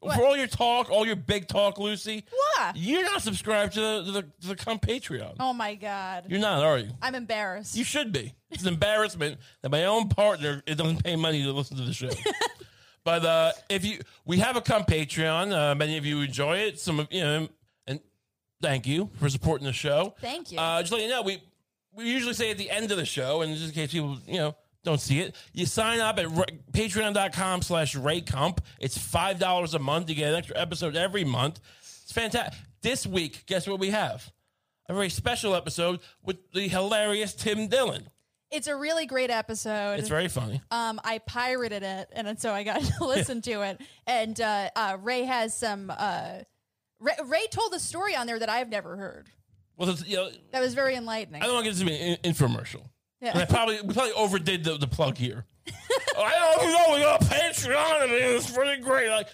What? 0.01 0.15
for 0.17 0.25
all 0.25 0.35
your 0.35 0.47
talk, 0.47 0.89
all 0.89 1.05
your 1.05 1.15
big 1.15 1.47
talk, 1.47 1.77
Lucy. 1.77 2.25
What? 2.31 2.75
You're 2.75 3.03
not 3.03 3.21
subscribed 3.21 3.73
to 3.73 3.79
the 3.79 4.03
to 4.05 4.11
the, 4.11 4.21
to 4.21 4.47
the 4.47 4.55
Patreon. 4.55 5.35
Oh 5.39 5.53
my 5.53 5.75
god. 5.75 6.25
You're 6.27 6.39
not, 6.39 6.63
are 6.63 6.79
you? 6.79 6.89
I'm 7.03 7.13
embarrassed. 7.13 7.77
You 7.77 7.83
should 7.83 8.11
be. 8.11 8.33
It's 8.49 8.63
an 8.63 8.69
embarrassment 8.69 9.37
that 9.61 9.69
my 9.69 9.85
own 9.85 10.09
partner 10.09 10.63
it 10.65 10.75
doesn't 10.75 11.03
pay 11.03 11.15
money 11.15 11.43
to 11.43 11.51
listen 11.51 11.77
to 11.77 11.83
the 11.83 11.93
show. 11.93 12.09
but 13.03 13.23
uh, 13.23 13.51
if 13.69 13.85
you, 13.85 13.99
we 14.25 14.37
have 14.37 14.55
a 14.55 14.61
Cum 14.61 14.83
Patreon. 14.85 15.53
Uh, 15.53 15.75
many 15.75 15.97
of 15.97 16.05
you 16.05 16.21
enjoy 16.21 16.57
it. 16.57 16.79
Some 16.79 16.99
of 16.99 17.07
you 17.11 17.21
know, 17.21 17.47
and 17.85 17.99
thank 18.59 18.87
you 18.87 19.11
for 19.19 19.29
supporting 19.29 19.67
the 19.67 19.73
show. 19.73 20.15
Thank 20.19 20.51
you. 20.51 20.57
Uh, 20.57 20.81
just 20.81 20.91
let 20.91 21.03
you 21.03 21.09
know, 21.09 21.21
we 21.21 21.43
we 21.93 22.05
usually 22.05 22.33
say 22.33 22.49
at 22.49 22.57
the 22.57 22.71
end 22.71 22.91
of 22.91 22.97
the 22.97 23.05
show, 23.05 23.43
and 23.43 23.53
just 23.53 23.67
in 23.67 23.71
case 23.71 23.91
people 23.91 24.17
you 24.25 24.37
know 24.37 24.55
don't 24.83 24.99
see 25.01 25.19
it, 25.19 25.35
you 25.53 25.65
sign 25.65 25.99
up 25.99 26.17
at 26.19 26.29
ra- 26.31 26.43
patreon.com 26.71 27.61
slash 27.61 27.95
raykump. 27.95 28.59
It's 28.79 28.97
five 28.97 29.39
dollars 29.39 29.73
a 29.73 29.79
month. 29.79 30.09
You 30.09 30.15
get 30.15 30.29
an 30.29 30.35
extra 30.35 30.57
episode 30.59 30.95
every 30.95 31.23
month. 31.23 31.59
It's 32.03 32.11
fantastic. 32.11 32.59
This 32.81 33.05
week, 33.05 33.45
guess 33.45 33.67
what 33.67 33.79
we 33.79 33.91
have? 33.91 34.31
A 34.89 34.93
very 34.93 35.09
special 35.09 35.55
episode 35.55 35.99
with 36.23 36.37
the 36.51 36.67
hilarious 36.67 37.33
Tim 37.33 37.67
Dillon. 37.67 38.09
it's 38.49 38.67
a 38.67 38.75
really 38.75 39.05
great 39.05 39.29
episode. 39.29 39.99
It's 39.99 40.09
very 40.09 40.27
funny. 40.27 40.61
um, 40.71 40.99
I 41.03 41.19
pirated 41.19 41.83
it, 41.83 42.09
and 42.11 42.39
so 42.39 42.51
I 42.51 42.63
got 42.63 42.81
to 42.99 43.05
listen 43.05 43.41
to 43.43 43.61
it. 43.61 43.79
And 44.07 44.39
uh, 44.41 44.69
uh, 44.75 44.97
Ray 45.01 45.23
has 45.23 45.55
some. 45.55 45.91
Uh, 45.95 46.39
Ray, 46.99 47.13
Ray 47.25 47.47
told 47.51 47.73
a 47.73 47.79
story 47.79 48.15
on 48.15 48.27
there 48.27 48.37
that 48.39 48.49
I've 48.49 48.69
never 48.69 48.97
heard. 48.97 49.27
Well, 49.77 49.95
you 50.05 50.15
know, 50.17 50.29
That 50.51 50.59
was 50.61 50.73
very 50.75 50.95
enlightening. 50.95 51.41
I 51.41 51.45
don't 51.45 51.55
want 51.55 51.65
to 51.65 51.71
get 51.71 51.77
this 51.77 51.79
to 51.79 51.85
be 51.85 51.95
an 51.95 52.17
in- 52.23 52.33
infomercial. 52.33 52.83
Yeah. 53.21 53.31
And 53.33 53.41
I 53.41 53.45
probably 53.45 53.81
we 53.81 53.93
probably 53.93 54.13
overdid 54.13 54.63
the, 54.63 54.77
the 54.77 54.87
plug 54.87 55.17
here. 55.17 55.45
Oh, 56.13 56.23
I 56.23 56.57
don't 56.57 56.67
know. 56.67 56.95
We 56.95 57.01
got 57.01 57.21
Patreon 57.21 58.03
and 58.03 58.11
it's 58.11 58.51
pretty 58.51 58.81
great. 58.81 59.09
Like, 59.09 59.27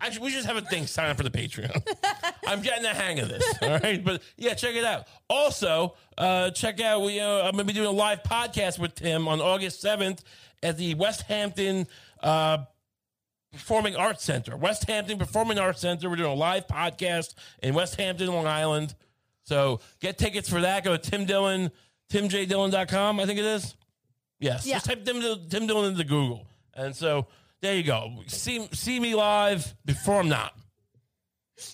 actually, 0.00 0.26
we 0.26 0.32
just 0.32 0.46
have 0.46 0.56
a 0.56 0.60
thing. 0.60 0.86
Sign 0.86 1.08
up 1.08 1.16
for 1.16 1.22
the 1.22 1.30
Patreon. 1.30 1.82
I'm 2.46 2.60
getting 2.60 2.82
the 2.82 2.90
hang 2.90 3.20
of 3.20 3.28
this. 3.30 3.42
All 3.62 3.78
right, 3.78 4.04
but 4.04 4.22
yeah, 4.36 4.52
check 4.54 4.74
it 4.74 4.84
out. 4.84 5.06
Also, 5.30 5.94
uh, 6.18 6.50
check 6.50 6.80
out. 6.80 7.02
We 7.02 7.18
uh, 7.18 7.42
I'm 7.44 7.52
gonna 7.52 7.64
be 7.64 7.72
doing 7.72 7.86
a 7.86 7.90
live 7.92 8.22
podcast 8.22 8.78
with 8.78 8.94
Tim 8.94 9.28
on 9.28 9.40
August 9.40 9.82
7th 9.82 10.20
at 10.62 10.76
the 10.76 10.94
Westhampton. 10.94 11.86
Uh, 12.22 12.58
Performing 13.52 13.96
Arts 13.96 14.22
Center, 14.22 14.56
Westhampton 14.56 15.18
Performing 15.18 15.58
Arts 15.58 15.80
Center. 15.80 16.08
We're 16.08 16.16
doing 16.16 16.30
a 16.30 16.34
live 16.34 16.66
podcast 16.68 17.34
in 17.62 17.74
Westhampton, 17.74 18.28
Long 18.28 18.46
Island. 18.46 18.94
So 19.42 19.80
get 20.00 20.18
tickets 20.18 20.48
for 20.48 20.60
that. 20.60 20.84
Go 20.84 20.96
to 20.96 21.10
Tim 21.10 21.24
Dillon, 21.24 21.72
timjdillon.com, 22.10 23.20
I 23.20 23.26
think 23.26 23.38
it 23.38 23.44
is. 23.44 23.74
Yes. 24.38 24.66
Yeah. 24.66 24.76
Just 24.76 24.86
type 24.86 25.04
Tim, 25.04 25.20
Tim 25.48 25.66
Dillon 25.66 25.92
into 25.92 26.04
Google. 26.04 26.46
And 26.74 26.94
so 26.96 27.26
there 27.60 27.74
you 27.74 27.82
go. 27.82 28.22
See 28.26 28.68
see 28.72 28.98
me 28.98 29.14
live 29.14 29.74
before 29.84 30.20
I'm 30.20 30.28
not. 30.28 30.54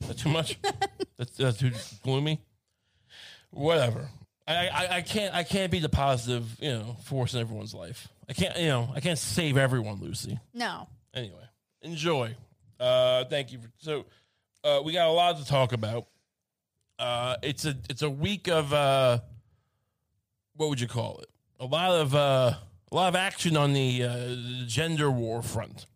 That's 0.01 0.23
too 0.23 0.29
much? 0.29 0.59
that's, 1.19 1.37
that's 1.37 1.59
too 1.59 1.71
gloomy. 2.03 2.41
Whatever. 3.51 4.09
I, 4.49 4.69
I, 4.69 4.97
I 4.97 5.01
can't 5.03 5.35
I 5.35 5.43
can't 5.45 5.71
be 5.71 5.79
the 5.79 5.89
positive, 5.89 6.45
you 6.61 6.71
know, 6.71 6.97
force 7.05 7.35
in 7.35 7.41
everyone's 7.41 7.75
life. 7.75 8.09
I 8.29 8.33
can't 8.33 8.59
you 8.59 8.69
know, 8.69 8.91
I 8.95 9.01
can't 9.01 9.19
save 9.19 9.57
everyone, 9.57 10.01
Lucy 10.01 10.39
no. 10.53 10.89
anyway, 11.15 11.45
enjoy. 11.83 12.35
Uh, 12.79 13.25
thank 13.25 13.53
you. 13.53 13.59
For, 13.61 13.71
so, 13.79 14.05
uh, 14.63 14.83
we 14.85 14.93
got 14.93 15.09
a 15.09 15.13
lot 15.13 15.39
to 15.39 15.47
talk 15.47 15.73
about. 15.73 16.07
Uh, 16.99 17.37
it's 17.43 17.65
a 17.65 17.77
it's 17.89 18.03
a 18.03 18.11
week 18.11 18.49
of 18.49 18.73
uh, 18.73 19.21
what 20.57 20.69
would 20.69 20.81
you 20.81 20.89
call 20.89 21.19
it? 21.19 21.29
A 21.61 21.67
lot 21.67 21.93
of 21.93 22.15
uh, 22.15 22.55
a 22.91 22.95
lot 22.95 23.09
of 23.09 23.17
action 23.17 23.57
on 23.57 23.73
the 23.73 24.03
uh, 24.03 24.67
gender 24.67 25.11
war 25.11 25.43
front. 25.43 25.87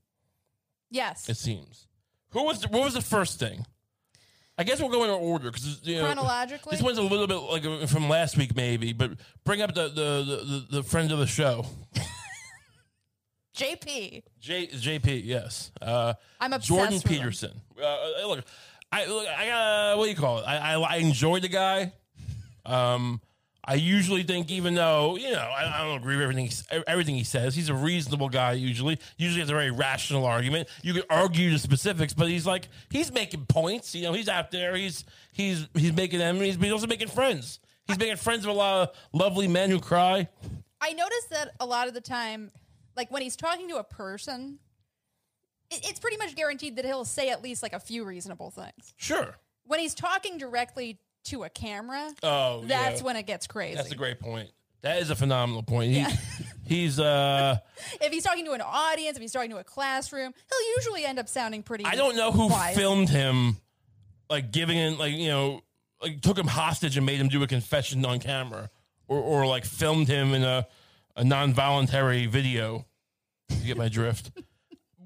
Yes. 0.91 1.29
It 1.29 1.37
seems. 1.37 1.87
Who 2.31 2.45
was 2.45 2.61
the, 2.61 2.69
what 2.69 2.85
was 2.85 2.95
the 2.95 3.03
first 3.03 3.39
thing? 3.39 3.67
I 4.59 4.65
guess 4.65 4.79
we'll 4.81 4.91
go 4.91 5.05
in 5.05 5.11
order 5.11 5.51
because 5.51 5.81
you 5.85 5.97
know, 5.97 6.05
Chronologically? 6.05 6.73
This 6.73 6.83
one's 6.83 6.99
a 6.99 7.03
little 7.03 7.27
bit 7.27 7.37
like 7.37 7.65
uh, 7.65 7.87
from 7.87 8.09
last 8.09 8.37
week, 8.37 8.55
maybe. 8.55 8.93
But 8.93 9.13
bring 9.45 9.63
up 9.63 9.75
the 9.75 9.89
the 9.89 10.25
the, 10.25 10.67
the, 10.71 10.83
friend 10.83 11.11
of 11.13 11.19
the 11.19 11.27
show, 11.27 11.65
JP. 13.57 14.23
J, 14.41 14.67
JP. 14.67 15.23
Yes. 15.25 15.73
Uh, 15.81 16.13
I'm 16.39 16.53
obsessed 16.53 16.69
Jordan. 16.69 17.01
Peterson. 17.01 17.53
Uh, 17.83 18.27
look, 18.27 18.45
I 18.93 19.07
look, 19.07 19.27
I 19.27 19.47
got 19.47 19.93
uh, 19.93 19.97
what 19.97 20.05
do 20.05 20.11
you 20.11 20.17
call 20.17 20.41
it? 20.41 20.45
I, 20.47 20.75
I 20.75 20.81
I 20.81 20.97
enjoy 20.97 21.41
the 21.41 21.49
guy. 21.49 21.95
Um, 22.67 23.23
I 23.65 23.75
usually 23.75 24.23
think, 24.23 24.51
even 24.51 24.75
though 24.75 25.17
you 25.17 25.31
know 25.33 25.39
I, 25.39 25.81
I 25.81 25.85
don't 25.85 25.99
agree 25.99 26.17
with 26.17 26.23
everything 26.23 26.47
he, 26.47 26.83
everything 26.87 27.15
he 27.15 27.25
says, 27.25 27.55
he's 27.55 27.69
a 27.69 27.75
reasonable 27.75 28.29
guy. 28.29 28.53
Usually, 28.53 28.99
usually 29.19 29.41
has 29.41 29.51
a 29.51 29.53
very 29.53 29.71
rational 29.71 30.25
argument. 30.25 30.69
You 30.83 30.95
could 30.95 31.05
argue 31.11 31.51
the 31.51 31.59
specifics, 31.59 32.15
but 32.15 32.29
he's 32.29 32.47
like 32.47 32.69
he's 32.89 33.13
making 33.13 33.47
points. 33.47 33.95
You 33.95 34.05
know, 34.05 34.13
he's 34.13 34.29
out 34.29 34.51
there. 34.51 34.75
He's 34.75 35.05
he's 35.33 35.69
he's 35.75 35.93
making 35.93 36.21
enemies, 36.21 36.57
but 36.57 36.65
he's 36.65 36.73
also 36.73 36.87
making 36.87 37.09
friends. 37.09 37.61
He's 37.87 37.99
making 37.99 38.17
friends 38.17 38.47
with 38.47 38.55
a 38.55 38.59
lot 38.59 38.89
of 38.89 38.97
lovely 39.13 39.49
men 39.49 39.69
who 39.69 39.81
cry. 39.81 40.29
I 40.81 40.93
notice 40.93 41.25
that 41.31 41.51
a 41.61 41.67
lot 41.67 41.89
of 41.89 41.95
the 41.95 42.01
time, 42.01 42.51
like 42.97 43.11
when 43.11 43.21
he's 43.23 43.37
talking 43.37 43.69
to 43.69 43.77
a 43.77 43.85
person, 43.85 44.59
it, 45.71 45.81
it's 45.85 46.01
pretty 46.01 46.17
much 46.17 46.35
guaranteed 46.35 46.77
that 46.77 46.85
he'll 46.85 47.05
say 47.05 47.31
at 47.31 47.43
least 47.43 47.63
like 47.63 47.73
a 47.73 47.81
few 47.81 48.05
reasonable 48.05 48.51
things. 48.51 48.95
Sure. 48.97 49.37
When 49.65 49.81
he's 49.81 49.95
talking 49.95 50.39
directly 50.39 50.99
to 51.25 51.45
a 51.45 51.49
camera, 51.49 52.11
Oh, 52.23 52.63
that's 52.67 53.01
yeah. 53.01 53.07
when 53.07 53.17
it 53.17 53.27
gets 53.27 53.47
crazy. 53.47 53.77
That's 53.77 53.93
a 53.93 53.97
great 53.97 54.19
point. 54.21 54.51
That 54.83 55.03
is 55.03 55.11
a 55.11 55.17
phenomenal 55.17 55.63
point. 55.63 55.93
He, 55.93 56.07
He's 56.67 57.01
uh 57.01 57.59
if 58.01 58.13
he's 58.13 58.23
talking 58.23 58.45
to 58.45 58.53
an 58.53 58.61
audience, 58.61 59.17
if 59.17 59.21
he's 59.21 59.33
talking 59.33 59.51
to 59.51 59.59
a 59.59 59.65
classroom, 59.65 60.33
he'll 60.49 60.77
usually 60.77 61.05
end 61.05 61.19
up 61.19 61.29
sounding 61.29 61.63
pretty. 61.65 61.85
I 61.85 61.97
don't 61.97 62.15
know 62.17 62.31
who 62.31 62.49
filmed 62.75 63.09
him, 63.09 63.57
like 64.29 64.53
giving 64.53 64.77
him, 64.77 64.97
like 64.97 65.13
you 65.13 65.29
know, 65.29 65.63
like 66.01 66.21
took 66.21 66.39
him 66.39 66.47
hostage 66.47 66.97
and 66.97 67.05
made 67.05 67.19
him 67.21 67.27
do 67.29 67.43
a 67.43 67.49
confession 67.49 68.05
on 68.07 68.21
camera, 68.21 68.71
or 69.09 69.19
or 69.19 69.47
like 69.49 69.65
filmed 69.65 70.07
him 70.07 70.33
in 70.33 70.45
a 70.45 70.65
a 71.17 71.25
non-voluntary 71.25 72.27
video. 72.27 72.87
You 73.49 73.67
get 73.67 73.77
my 73.77 73.89
drift. 73.99 74.31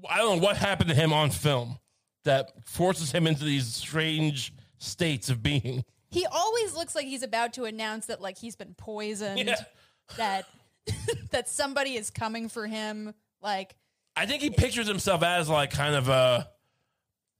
I 0.07 0.19
don't 0.19 0.37
know 0.37 0.43
what 0.43 0.57
happened 0.57 0.89
to 0.89 0.95
him 0.95 1.11
on 1.13 1.31
film 1.31 1.79
that 2.25 2.51
forces 2.63 3.11
him 3.11 3.25
into 3.25 3.43
these 3.43 3.73
strange 3.73 4.53
states 4.77 5.31
of 5.31 5.41
being. 5.41 5.83
He 6.15 6.25
always 6.25 6.73
looks 6.73 6.95
like 6.95 7.05
he's 7.05 7.23
about 7.23 7.53
to 7.53 7.65
announce 7.65 8.05
that 8.05 8.21
like 8.21 8.37
he's 8.37 8.55
been 8.55 8.73
poisoned, 8.73 9.37
Yeah. 9.39 9.55
that 10.15 10.45
that 11.31 11.49
somebody 11.49 11.95
is 11.95 12.09
coming 12.09 12.47
for 12.47 12.67
him. 12.67 13.13
Like 13.41 13.75
I 14.15 14.25
think 14.25 14.41
he 14.41 14.49
pictures 14.49 14.87
himself 14.87 15.23
as 15.23 15.49
like 15.49 15.71
kind 15.71 15.93
of 15.93 16.07
a, 16.07 16.47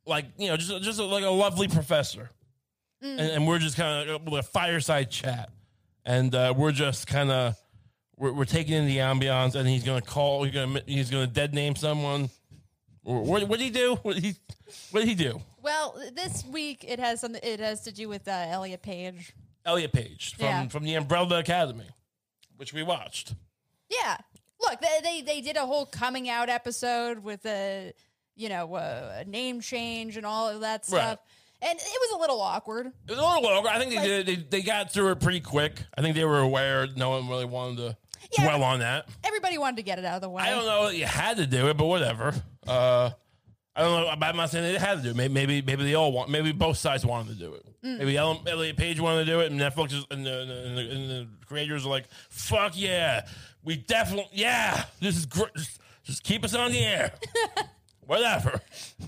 like 0.05 0.25
you 0.38 0.50
know, 0.50 0.58
just 0.58 0.84
just 0.84 1.00
like 1.00 1.24
a 1.24 1.29
lovely 1.29 1.70
professor, 1.70 2.29
and, 3.01 3.20
and 3.22 3.48
we're 3.48 3.60
just 3.60 3.77
kind 3.77 4.10
of 4.10 4.24
with 4.24 4.34
a 4.34 4.44
fireside 4.44 5.10
chat, 5.10 5.50
and 6.03 6.36
uh, 6.36 6.53
we're 6.55 6.74
just 6.74 7.08
kind 7.08 7.32
of 7.32 7.55
we're, 8.17 8.34
we're 8.34 8.46
taking 8.46 8.74
in 8.74 8.88
the 8.88 8.98
ambiance, 8.98 9.55
and 9.55 9.70
he's 9.70 9.84
gonna 9.84 10.01
call, 10.01 10.44
he's 10.44 10.53
gonna 10.53 10.82
he's 10.86 11.10
gonna 11.10 11.27
dead 11.27 11.53
name 11.53 11.77
someone. 11.77 12.29
What 13.03 13.48
what 13.48 13.58
did 13.58 13.65
he 13.65 13.70
do? 13.70 13.96
What 14.01 14.15
did 14.15 14.25
he 14.25 14.36
what 14.91 15.00
did 15.00 15.08
he 15.08 15.15
do? 15.15 15.41
Well, 15.66 16.00
this 16.14 16.46
week 16.46 16.86
it 16.88 17.00
has 17.00 17.22
something. 17.22 17.42
It 17.44 17.60
has 17.60 17.82
to 17.82 17.92
do 17.92 18.08
with 18.08 18.28
uh, 18.28 18.32
Elliot 18.50 18.84
Page. 18.84 19.34
Elliot 19.66 19.92
Page 19.94 20.36
from 20.36 20.46
Yeah. 20.46 20.68
from 20.68 20.84
the 20.84 20.94
Umbrella 20.94 21.40
Academy, 21.40 21.88
which 22.56 22.72
we 22.72 22.84
watched. 22.84 23.34
Yeah, 23.90 24.18
look, 24.62 24.80
they 24.80 25.00
they, 25.02 25.22
they 25.24 25.42
did 25.42 25.58
a 25.58 25.66
whole 25.66 25.88
coming 25.88 26.30
out 26.30 26.50
episode 26.50 27.18
with 27.24 27.44
a 27.48 27.94
you 28.36 28.48
know 28.48 28.76
a, 28.76 29.22
a 29.22 29.26
name 29.26 29.60
change 29.60 30.18
and 30.18 30.26
all 30.26 30.48
of 30.50 30.62
that 30.62 30.86
stuff, 30.86 31.18
and 31.64 31.80
it 31.80 32.00
was 32.00 32.12
a 32.16 32.22
little 32.22 32.42
awkward. 32.42 32.86
It 32.86 32.94
was 33.10 33.18
a 33.18 33.24
little 33.24 33.42
longer. 33.42 33.68
I 33.70 33.80
think 33.80 33.90
they 33.90 34.06
did. 34.06 34.26
They, 34.28 34.36
they 34.36 34.62
got 34.62 34.92
through 34.94 35.10
it 35.14 35.20
pretty 35.20 35.40
quick. 35.40 35.82
I 35.98 36.02
think 36.04 36.16
they 36.16 36.26
were 36.26 36.42
aware. 36.42 36.86
No 36.96 37.10
one 37.10 37.28
really 37.28 37.46
wanted 37.46 37.78
to 37.78 37.98
Yeah. 38.38 38.50
dwell 38.50 38.62
on 38.62 38.80
that. 38.82 39.08
Everybody 39.24 39.58
wanted 39.58 39.78
to 39.78 39.84
get 39.84 39.98
it 39.98 40.06
out 40.06 40.18
of 40.18 40.22
the 40.22 40.30
way. 40.30 40.44
I 40.44 40.52
don't 40.52 40.66
know 40.68 40.86
that 40.90 40.96
you 40.96 41.06
had 41.08 41.38
to 41.38 41.48
do 41.48 41.70
it, 41.70 41.78
but 41.78 41.86
whatever. 41.88 42.36
Uh, 42.68 43.10
I 43.75 43.82
don't 43.82 44.20
know. 44.20 44.27
I'm 44.27 44.38
not 44.38 44.50
saying 44.50 44.74
they 44.74 44.79
had 44.79 44.98
to 44.98 45.03
do 45.03 45.10
it. 45.10 45.15
Maybe, 45.17 45.34
maybe, 45.34 45.62
maybe 45.62 45.84
they 45.84 45.96
all 45.96 46.13
want. 46.13 46.29
Maybe 46.29 46.53
both 46.53 46.77
sides 46.77 47.05
wanted 47.05 47.38
to 47.38 47.44
do 47.44 47.53
it. 47.55 47.65
Maybe 47.84 48.17
Ellen, 48.17 48.39
Elliot 48.48 48.77
Page 48.77 49.00
wanted 49.00 49.25
to 49.25 49.32
do 49.32 49.39
it, 49.41 49.51
and 49.51 49.60
Netflix 49.60 49.94
is, 49.94 50.05
and, 50.10 50.25
the, 50.25 50.41
and, 50.41 50.77
the, 50.77 50.82
and 50.82 51.10
the 51.10 51.27
creators 51.46 51.86
are 51.86 51.89
like, 51.89 52.05
"Fuck 52.29 52.72
yeah, 52.75 53.27
we 53.63 53.75
definitely 53.75 54.29
yeah, 54.32 54.86
this 55.01 55.17
is 55.17 55.25
great. 55.25 55.53
Just, 55.55 55.79
just 56.03 56.24
keep 56.24 56.44
us 56.44 56.55
on 56.55 56.72
the 56.72 56.79
air, 56.79 57.13
whatever. 58.05 58.60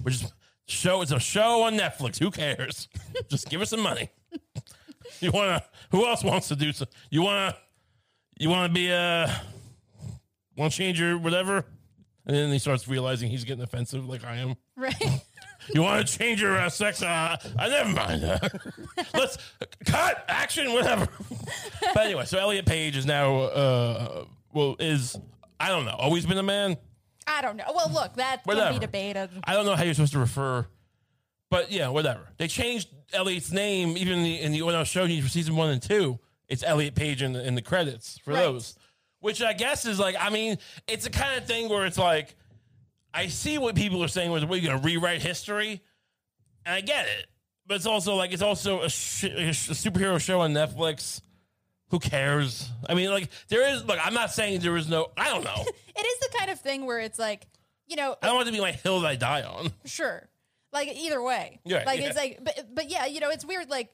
We 0.03 0.12
just 0.12 0.33
show. 0.67 1.01
It's 1.01 1.12
a 1.12 1.19
show 1.19 1.63
on 1.63 1.77
Netflix. 1.77 2.19
Who 2.19 2.29
cares? 2.29 2.88
just 3.29 3.50
give 3.50 3.62
us 3.62 3.69
some 3.69 3.79
money. 3.79 4.09
you 5.21 5.31
wanna? 5.31 5.63
Who 5.91 6.05
else 6.05 6.24
wants 6.24 6.50
to 6.50 6.55
do 6.55 6.74
so? 6.74 6.86
You 7.09 7.21
wanna? 7.24 7.55
You 8.38 8.50
wanna 8.50 8.74
be 8.74 8.91
uh 8.91 9.27
want 10.57 10.71
to 10.74 10.77
change 10.77 11.00
your 11.00 11.17
whatever? 11.17 11.65
And 12.27 12.36
then 12.36 12.51
he 12.51 12.60
starts 12.60 12.88
realizing 12.88 13.31
he's 13.31 13.43
getting 13.46 13.63
offensive, 13.63 14.07
like 14.07 14.24
I 14.24 14.36
am. 14.38 14.55
right? 14.75 14.93
You 15.74 15.81
want 15.84 16.07
to 16.07 16.17
change 16.17 16.39
your 16.39 16.55
uh, 16.57 16.69
sex? 16.69 17.01
Uh, 17.01 17.36
I 17.60 17.67
never 17.67 17.89
mind. 17.89 18.22
Let's 19.13 19.38
cut 19.86 20.24
action, 20.29 20.72
whatever. 20.72 21.10
but 21.93 22.05
anyway, 22.05 22.24
so 22.24 22.38
Elliot 22.38 22.65
Page 22.65 22.96
is 22.96 23.05
now, 23.05 23.36
uh, 23.38 24.25
well, 24.53 24.77
is 24.79 25.17
I 25.60 25.67
don't 25.67 25.84
know. 25.84 25.96
Always 25.98 26.25
been 26.25 26.38
a 26.38 26.43
man. 26.43 26.77
I 27.25 27.41
don't 27.41 27.57
know. 27.57 27.65
Well, 27.75 27.91
look, 27.91 28.13
that 28.13 28.43
can 28.43 28.55
Whatever. 28.55 28.74
be 28.75 28.79
debated. 28.79 29.29
I 29.43 29.55
don't 29.55 29.65
know 29.65 29.75
how 29.75 29.84
you're 29.84 29.93
supposed 29.93 30.13
to 30.13 30.19
refer, 30.19 30.65
but 31.50 31.69
yeah, 31.69 31.89
whatever. 31.89 32.29
They 32.38 32.48
changed 32.48 32.88
Elliot's 33.12 33.51
name 33.51 33.98
even 33.98 34.19
in 34.19 34.24
the, 34.24 34.39
in 34.39 34.51
the 34.53 34.62
when 34.62 34.74
I 34.75 34.79
was 34.79 34.88
showing 34.88 35.12
you 35.12 35.22
for 35.22 35.27
season 35.27 35.57
one 35.57 35.69
and 35.69 35.81
two. 35.81 36.17
It's 36.48 36.63
Elliot 36.63 36.96
Page 36.96 37.22
in 37.22 37.34
the, 37.34 37.46
in 37.46 37.55
the 37.55 37.62
credits 37.62 38.19
for 38.19 38.31
Right. 38.31 38.39
those, 38.43 38.75
which 39.19 39.41
I 39.41 39.53
guess 39.53 39.86
is 39.86 40.00
like. 40.00 40.15
I 40.19 40.29
mean, 40.29 40.57
it's 40.88 41.03
the 41.05 41.09
kind 41.09 41.38
of 41.38 41.47
thing 41.47 41.69
where 41.69 41.86
it's 41.86 41.97
like, 41.97 42.36
I 43.13 43.27
see 43.27 43.57
what 43.57 43.75
people 43.75 44.03
are 44.03 44.07
saying. 44.07 44.31
Was 44.31 44.45
we're 44.45 44.62
going 44.62 44.79
to 44.79 44.86
rewrite 44.86 45.21
history, 45.21 45.81
and 46.65 46.75
I 46.75 46.81
get 46.81 47.05
it, 47.07 47.25
but 47.65 47.75
it's 47.75 47.86
also 47.86 48.15
like 48.15 48.31
it's 48.33 48.41
also 48.41 48.81
a, 48.81 48.89
sh- 48.89 49.24
a 49.25 49.53
sh- 49.53 49.69
a 49.69 49.74
superhero 49.74 50.19
show 50.19 50.41
on 50.41 50.53
Netflix. 50.53 51.21
Who 51.89 52.00
cares? 52.00 52.69
I 52.89 52.95
mean, 52.95 53.09
like 53.12 53.29
there 53.47 53.74
is. 53.74 53.86
Look, 53.86 53.97
I'm 54.05 54.13
not 54.13 54.31
saying 54.31 54.59
there 54.59 54.75
is 54.75 54.89
no. 54.89 55.07
I 55.17 55.29
don't 55.29 55.43
know. 55.43 55.65
It 56.00 56.05
is 56.05 56.19
the 56.19 56.38
kind 56.38 56.51
of 56.51 56.59
thing 56.59 56.86
where 56.86 57.00
it's 57.00 57.17
like, 57.17 57.47
you 57.88 57.95
know, 57.95 58.15
I 58.21 58.27
don't 58.27 58.36
want 58.36 58.47
it 58.47 58.51
to 58.51 58.55
be 58.55 58.62
my 58.62 58.71
hill 58.71 59.01
that 59.01 59.07
I 59.07 59.15
die 59.15 59.41
on. 59.41 59.71
sure, 59.86 60.29
like 60.71 60.89
either 60.95 61.19
way, 61.24 61.59
Yeah, 61.65 61.86
like 61.88 62.00
yeah. 62.01 62.05
it's 62.09 62.15
like, 62.15 62.38
but 62.43 62.67
but 62.71 62.91
yeah, 62.91 63.07
you 63.07 63.19
know, 63.19 63.31
it's 63.31 63.43
weird. 63.43 63.67
Like, 63.67 63.91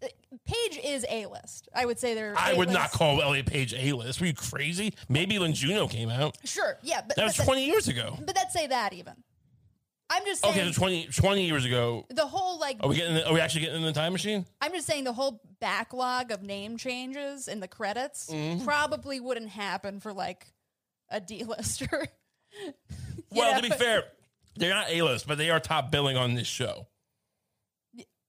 Page 0.00 0.78
is 0.84 1.04
a 1.10 1.26
list. 1.26 1.68
I 1.74 1.86
would 1.86 1.98
say 1.98 2.14
they're. 2.14 2.34
I 2.36 2.52
would 2.54 2.70
not 2.70 2.92
call 2.92 3.20
Elliot 3.22 3.46
Page 3.46 3.74
A 3.74 3.92
list. 3.92 4.20
Were 4.20 4.26
you 4.26 4.34
crazy? 4.34 4.94
Maybe 5.08 5.38
when 5.38 5.52
Juno 5.54 5.88
came 5.88 6.10
out. 6.10 6.36
Sure, 6.44 6.78
yeah, 6.82 7.00
but 7.06 7.16
That 7.16 7.24
was 7.24 7.36
but, 7.36 7.44
20 7.44 7.64
years 7.66 7.88
ago. 7.88 8.16
but 8.24 8.36
let's 8.36 8.52
say 8.52 8.66
that 8.66 8.92
even. 8.92 9.14
I'm 10.08 10.24
just 10.24 10.42
saying 10.42 10.54
Okay, 10.54 10.70
so 10.72 10.78
20, 10.78 11.06
20 11.08 11.46
years 11.46 11.64
ago. 11.64 12.06
the 12.10 12.26
whole 12.26 12.60
like. 12.60 12.76
Are 12.80 12.88
we 12.88 12.96
getting? 12.96 13.22
Are 13.24 13.32
we 13.32 13.40
actually 13.40 13.62
getting 13.62 13.76
in 13.76 13.82
the 13.82 13.92
time 13.92 14.12
machine? 14.12 14.46
I'm 14.60 14.72
just 14.72 14.86
saying 14.86 15.02
the 15.04 15.12
whole 15.12 15.40
backlog 15.60 16.30
of 16.30 16.42
name 16.42 16.76
changes 16.76 17.48
in 17.48 17.58
the 17.60 17.68
credits 17.68 18.28
Mm-hmm. 18.30 18.64
probably 18.64 19.18
wouldn't 19.18 19.48
happen 19.48 19.98
for 20.00 20.12
like 20.12 20.46
a 21.10 21.20
D-lister. 21.20 22.06
Well, 23.30 23.52
know? 23.52 23.60
to 23.60 23.68
be 23.68 23.74
fair, 23.74 24.04
they're 24.54 24.72
not 24.72 24.88
A 24.90 25.02
list, 25.02 25.26
but 25.26 25.36
they 25.36 25.50
are 25.50 25.60
top 25.60 25.90
billing 25.90 26.16
on 26.16 26.34
this 26.34 26.46
show. 26.46 26.86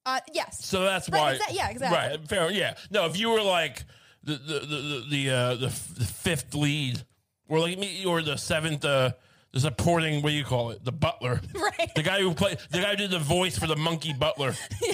Uh, 0.08 0.20
yes. 0.34 0.64
So 0.66 0.82
that's 0.84 1.10
Right, 1.10 1.20
why. 1.22 1.34
exa- 1.36 1.54
yeah, 1.56 1.70
exactly. 1.70 1.98
Right, 2.18 2.28
fair. 2.30 2.50
Yeah. 2.52 2.76
No, 2.90 3.06
if 3.08 3.18
you 3.20 3.30
were 3.30 3.42
like 3.42 3.84
the 4.24 4.34
the 4.34 4.60
the 4.60 5.06
the 5.10 5.30
uh, 5.30 5.56
the, 5.56 5.66
f- 5.68 5.96
the 5.96 6.06
fifth 6.06 6.56
lead, 6.56 7.04
or 7.50 7.60
like 7.60 7.78
me, 7.78 8.06
or 8.06 8.22
the 8.22 8.38
seventh, 8.38 8.86
uh, 8.86 9.12
the 9.52 9.60
supporting. 9.60 10.22
What 10.24 10.30
do 10.30 10.36
you 10.36 10.46
call 10.46 10.72
it? 10.72 10.84
The 10.86 10.92
butler. 10.94 11.42
Right. 11.54 11.94
The 11.96 12.04
guy 12.04 12.22
who 12.22 12.34
played. 12.34 12.58
The 12.72 12.80
guy 12.80 12.92
who 12.92 12.96
did 12.96 13.12
the 13.12 13.20
voice 13.20 13.58
for 13.60 13.68
the 13.68 13.76
monkey 13.76 14.14
butler. 14.14 14.54
yeah. 14.82 14.94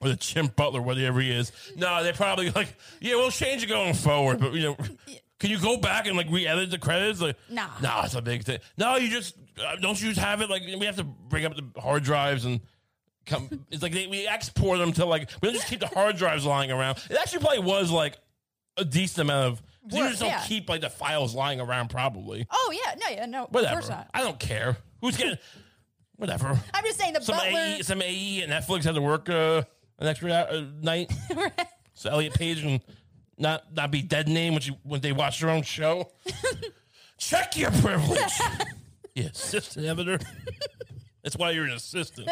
or 0.00 0.08
the 0.10 0.16
chimp 0.16 0.54
butler, 0.56 0.80
whatever 0.80 1.20
he 1.20 1.30
is. 1.32 1.50
No, 1.76 2.02
they're 2.04 2.12
probably 2.12 2.50
like, 2.50 2.74
yeah, 3.00 3.14
we'll 3.16 3.30
change 3.30 3.62
it 3.64 3.68
going 3.68 3.94
forward, 3.94 4.38
but 4.40 4.52
you 4.52 4.62
know, 4.62 4.76
can 5.40 5.50
you 5.50 5.58
go 5.60 5.76
back 5.76 6.06
and 6.06 6.16
like 6.16 6.26
re-edit 6.30 6.70
the 6.70 6.78
credits? 6.78 7.20
Like, 7.20 7.36
Nah. 7.48 7.68
no, 7.82 8.00
it's 8.04 8.14
a 8.14 8.22
big 8.22 8.44
thing. 8.44 8.58
No, 8.78 8.96
you 8.96 9.08
just 9.10 9.34
uh, 9.64 9.76
don't 9.76 10.00
you 10.00 10.08
just 10.08 10.20
have 10.20 10.40
it 10.40 10.48
like 10.50 10.62
we 10.62 10.86
have 10.86 10.96
to 10.96 11.04
bring 11.04 11.44
up 11.44 11.54
the 11.56 11.80
hard 11.80 12.02
drives 12.04 12.44
and 12.44 12.60
come. 13.26 13.64
It's 13.70 13.82
like 13.82 13.92
they, 13.92 14.06
we 14.06 14.26
export 14.26 14.78
them 14.78 14.92
to 14.94 15.04
like 15.06 15.30
we 15.40 15.48
don't 15.48 15.54
just 15.54 15.68
keep 15.68 15.80
the 15.80 15.86
hard 15.88 16.16
drives 16.16 16.44
lying 16.44 16.70
around. 16.70 16.98
It 17.10 17.16
actually 17.18 17.40
probably 17.40 17.60
was 17.60 17.90
like 17.90 18.18
a 18.76 18.84
decent 18.84 19.28
amount 19.28 19.52
of. 19.52 19.62
'cause 19.82 19.92
You 19.96 20.00
Work, 20.00 20.10
just 20.10 20.20
don't 20.20 20.30
yeah. 20.30 20.44
keep 20.46 20.68
like 20.68 20.80
the 20.80 20.90
files 20.90 21.34
lying 21.34 21.60
around, 21.60 21.88
probably. 21.90 22.46
Oh 22.50 22.72
yeah. 22.72 22.94
No. 23.00 23.08
Yeah. 23.16 23.26
No. 23.26 23.44
Of 23.44 23.50
Whatever. 23.54 23.80
not. 23.88 24.08
I 24.14 24.20
don't 24.22 24.38
care. 24.38 24.76
Who's 25.00 25.16
getting 25.16 25.38
whatever. 26.16 26.58
I'm 26.72 26.84
just 26.84 26.98
saying 26.98 27.14
the 27.14 27.20
Some 27.20 27.36
butler. 27.36 27.58
AE, 27.58 27.82
some 27.82 28.00
AE 28.02 28.42
at 28.42 28.48
Netflix 28.48 28.84
had 28.84 28.94
to 28.94 29.00
work 29.02 29.28
uh, 29.28 29.62
an 29.98 30.06
extra 30.06 30.30
uh, 30.32 30.64
night. 30.80 31.12
So 31.94 32.10
Elliot 32.10 32.34
Page 32.34 32.64
and 32.64 32.80
not 33.38 33.72
not 33.74 33.90
be 33.92 34.02
dead 34.02 34.26
name 34.26 34.54
when 34.54 34.62
you 34.62 34.74
when 34.82 35.00
they 35.02 35.12
watch 35.12 35.40
their 35.40 35.50
own 35.50 35.62
show. 35.62 36.10
Check 37.18 37.56
your 37.56 37.70
privilege. 37.70 38.32
yeah, 39.14 39.26
assistant 39.26 39.86
editor. 39.86 40.18
That's 41.22 41.36
why 41.36 41.50
you're 41.50 41.66
an 41.66 41.72
assistant. 41.72 42.28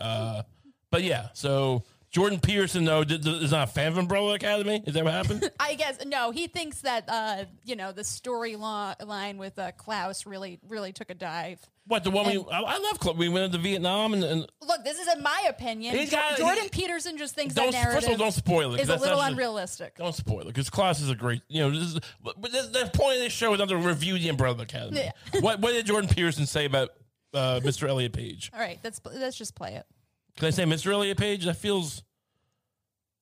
Uh, 0.00 0.42
but 0.90 1.02
yeah, 1.02 1.28
so 1.34 1.84
Jordan 2.10 2.40
Peterson 2.40 2.84
though 2.84 3.04
did, 3.04 3.26
is 3.26 3.50
not 3.52 3.68
a 3.68 3.70
fan 3.70 3.88
of 3.92 3.98
Umbrella 3.98 4.34
Academy. 4.34 4.82
Is 4.86 4.94
that 4.94 5.04
what 5.04 5.12
happened? 5.12 5.50
I 5.60 5.74
guess 5.74 6.04
no. 6.06 6.30
He 6.30 6.46
thinks 6.46 6.80
that 6.82 7.04
uh, 7.08 7.44
you 7.64 7.76
know 7.76 7.92
the 7.92 8.02
storyline 8.02 9.36
with 9.36 9.58
uh, 9.58 9.72
Klaus 9.72 10.26
really 10.26 10.58
really 10.68 10.92
took 10.92 11.10
a 11.10 11.14
dive. 11.14 11.58
what 11.86 12.04
the 12.04 12.10
one 12.10 12.26
we 12.26 12.38
I, 12.50 12.60
I 12.60 12.78
love? 12.78 12.98
Cl- 13.02 13.16
We 13.16 13.28
went 13.28 13.46
into 13.46 13.58
Vietnam 13.58 14.14
and, 14.14 14.24
and 14.24 14.46
Look, 14.66 14.84
this 14.84 14.98
is 14.98 15.08
in 15.14 15.22
my 15.22 15.44
opinion. 15.48 15.94
Got- 16.10 16.38
Jordan 16.38 16.64
he- 16.64 16.68
Peterson 16.70 17.18
just 17.18 17.34
thinks 17.34 17.54
that 17.54 17.72
narrative 17.72 17.92
first 17.94 18.06
of 18.06 18.12
all 18.12 18.16
don't 18.18 18.32
spoil 18.32 18.74
it. 18.74 18.80
is 18.80 18.88
a 18.88 18.96
little 18.96 19.20
unrealistic. 19.20 19.96
Don't 19.96 20.14
spoil 20.14 20.40
it 20.42 20.46
because 20.46 20.70
Klaus 20.70 21.00
is 21.00 21.10
a 21.10 21.14
great, 21.14 21.42
you 21.48 21.60
know. 21.60 21.70
This 21.70 21.94
is, 21.94 22.00
but 22.22 22.40
this, 22.52 22.68
the 22.68 22.90
point 22.94 23.16
of 23.16 23.22
this 23.22 23.32
show 23.32 23.52
is 23.52 23.58
not 23.58 23.68
to 23.68 23.76
review 23.76 24.18
the 24.18 24.28
Umbrella 24.28 24.62
Academy. 24.62 25.00
Yeah. 25.34 25.40
what 25.40 25.60
what 25.60 25.72
did 25.72 25.84
Jordan 25.86 26.08
Peterson 26.08 26.46
say 26.46 26.64
about 26.64 26.90
uh, 27.34 27.60
Mr. 27.62 27.88
Elliot 27.88 28.12
Page? 28.12 28.50
All 28.54 28.60
right, 28.60 28.78
let's 28.82 29.00
let's 29.04 29.36
just 29.36 29.54
play 29.54 29.74
it. 29.74 29.86
Can 30.36 30.46
I 30.46 30.50
say 30.50 30.64
Mr. 30.64 30.92
Elliot 30.92 31.18
Page? 31.18 31.44
That 31.44 31.56
feels. 31.56 32.02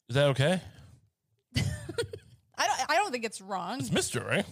Is 0.08 0.14
that 0.14 0.26
okay? 0.28 0.60
I 1.56 2.66
don't 2.66 2.90
I 2.90 2.96
don't 2.96 3.10
think 3.10 3.24
it's 3.24 3.40
wrong. 3.40 3.80
It's 3.80 3.90
Mr. 3.90 4.24
Right? 4.26 4.46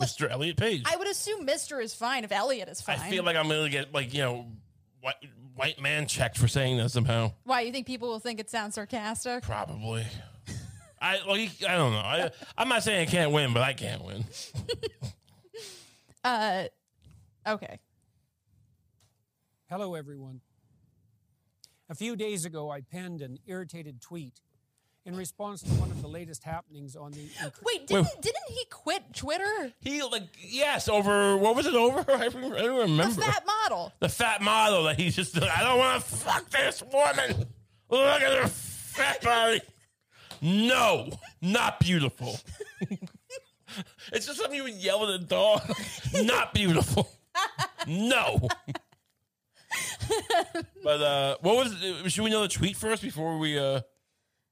Mr. 0.00 0.30
Elliot 0.30 0.56
Page. 0.56 0.82
I 0.86 0.96
would 0.96 1.08
assume 1.08 1.44
Mister 1.44 1.80
is 1.80 1.94
fine 1.94 2.24
if 2.24 2.32
Elliot 2.32 2.68
is 2.68 2.80
fine. 2.80 2.98
I 2.98 3.10
feel 3.10 3.24
like 3.24 3.36
I'm 3.36 3.48
gonna 3.48 3.68
get 3.68 3.94
like 3.94 4.12
you 4.12 4.22
know, 4.22 4.46
white 5.00 5.16
white 5.54 5.80
man 5.80 6.06
checked 6.06 6.36
for 6.36 6.48
saying 6.48 6.78
that 6.78 6.90
somehow. 6.90 7.32
Why 7.44 7.62
you 7.62 7.72
think 7.72 7.86
people 7.86 8.08
will 8.08 8.18
think 8.20 8.40
it 8.40 8.50
sounds 8.50 8.74
sarcastic? 8.74 9.42
Probably. 9.42 10.04
I 11.00 11.18
like 11.26 11.50
I 11.66 11.76
don't 11.76 11.92
know. 11.92 11.98
I 11.98 12.30
I'm 12.56 12.68
not 12.68 12.82
saying 12.82 13.08
I 13.08 13.10
can't 13.10 13.30
win, 13.30 13.52
but 13.52 13.62
I 13.62 13.72
can't 13.72 14.04
win. 14.04 14.24
Uh, 16.24 16.64
okay. 17.46 17.78
Hello, 19.70 19.94
everyone. 19.94 20.40
A 21.88 21.94
few 21.94 22.16
days 22.16 22.44
ago, 22.44 22.70
I 22.70 22.80
penned 22.80 23.20
an 23.22 23.38
irritated 23.46 24.00
tweet 24.00 24.40
in 25.04 25.16
response 25.16 25.62
to 25.62 25.68
one 25.74 25.90
of 25.90 26.00
the 26.00 26.08
latest 26.08 26.44
happenings 26.44 26.96
on 26.96 27.12
the. 27.12 27.18
inc- 27.42 27.62
Wait, 27.64 27.86
didn't, 27.86 28.08
didn't 28.20 28.48
he 28.48 28.64
quit 28.70 29.02
Twitter? 29.14 29.72
He 29.80 30.02
like 30.02 30.28
yes 30.38 30.88
over 30.88 31.36
what 31.36 31.56
was 31.56 31.66
it 31.66 31.74
over? 31.74 32.00
I 32.12 32.28
don't 32.28 32.54
I 32.54 32.62
don't 32.62 32.76
The 32.76 32.92
remember. 32.92 33.20
fat 33.22 33.44
model. 33.46 33.92
the 34.00 34.08
fat 34.08 34.42
model 34.42 34.84
that 34.84 34.98
he's 34.98 35.16
just 35.16 35.40
I 35.40 35.62
don't 35.62 35.78
want 35.78 36.02
to 36.02 36.10
fuck 36.10 36.48
this 36.50 36.82
woman. 36.82 37.46
Look 37.90 38.22
at 38.22 38.42
her 38.42 38.48
fat 38.48 39.22
body. 39.22 39.60
No, 40.40 41.10
not 41.40 41.80
beautiful. 41.80 42.38
it's 44.12 44.26
just 44.26 44.38
something 44.38 44.54
you 44.56 44.64
would 44.64 44.74
yell 44.74 45.04
at 45.04 45.20
a 45.20 45.24
dog. 45.24 45.62
not 46.22 46.52
beautiful. 46.54 47.08
No. 47.86 48.48
but 50.82 51.00
uh 51.00 51.36
what 51.40 51.56
was 51.56 52.12
should 52.12 52.24
we 52.24 52.30
know 52.30 52.42
the 52.42 52.48
tweet 52.48 52.76
first 52.76 53.02
before 53.02 53.38
we 53.38 53.58
uh 53.58 53.80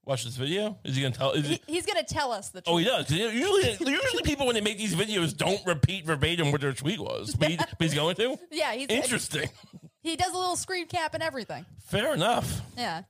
watch 0.05 0.23
this 0.23 0.35
video? 0.35 0.77
Is 0.83 0.95
he 0.95 1.01
gonna 1.01 1.13
tell 1.13 1.31
is 1.31 1.47
He, 1.47 1.61
he, 1.67 1.73
he's 1.73 1.85
gonna 1.85 2.03
tell 2.03 2.31
us 2.31 2.49
the 2.49 2.63
Oh, 2.65 2.77
he 2.77 2.85
does. 2.85 3.09
Usually, 3.09 3.77
usually 3.79 4.23
people 4.23 4.45
when 4.45 4.55
they 4.55 4.61
make 4.61 4.77
these 4.77 4.95
videos 4.95 5.35
don't 5.35 5.65
repeat 5.65 6.05
verbatim 6.05 6.51
what 6.51 6.61
their 6.61 6.73
tweet 6.73 6.99
was, 6.99 7.35
but, 7.35 7.49
he, 7.49 7.57
but 7.57 7.67
he's 7.79 7.93
going 7.93 8.15
to. 8.15 8.37
yeah, 8.51 8.73
he's 8.73 8.87
Interesting. 8.89 9.49
He 10.01 10.17
does 10.17 10.33
a 10.33 10.37
little 10.37 10.57
screen 10.57 10.87
cap 10.87 11.13
and 11.13 11.23
everything. 11.23 11.65
Fair 11.85 12.13
enough. 12.13 12.59
Yeah. 12.77 13.03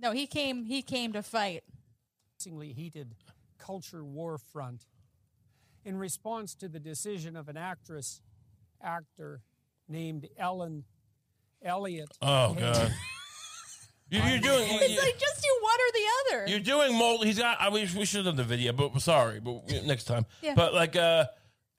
No, 0.00 0.12
he 0.12 0.28
came. 0.28 0.62
He 0.64 0.80
came 0.80 1.12
to 1.14 1.24
fight. 1.24 1.64
increasingly 2.38 2.72
heated 2.72 3.16
culture 3.58 4.04
war 4.04 4.38
front 4.38 4.86
in 5.84 5.96
response 5.98 6.54
to 6.54 6.68
the 6.68 6.78
decision 6.78 7.36
of 7.36 7.48
an 7.48 7.56
actress 7.56 8.22
actor 8.80 9.42
named 9.90 10.28
Ellen 10.38 10.84
Elliott. 11.62 12.10
Oh 12.22 12.54
god. 12.54 12.92
You, 14.12 14.20
you're 14.22 14.40
doing. 14.40 14.68
You, 14.68 14.78
It's 14.80 15.00
like 15.00 15.18
just 15.20 15.40
do 15.40 15.48
one 15.60 15.72
or 15.72 15.92
the 15.92 16.34
other. 16.42 16.50
you're 16.50 16.58
doing 16.58 16.98
mold. 16.98 17.24
He's 17.24 17.38
got. 17.38 17.60
I 17.60 17.68
wish 17.68 17.94
we 17.94 18.04
should 18.04 18.26
have 18.26 18.34
done 18.34 18.36
the 18.36 18.42
video, 18.42 18.72
but 18.72 19.00
sorry, 19.00 19.38
but 19.38 19.70
next 19.84 20.02
time. 20.04 20.26
Yeah. 20.42 20.54
But 20.56 20.74
like, 20.74 20.96
uh, 20.96 21.26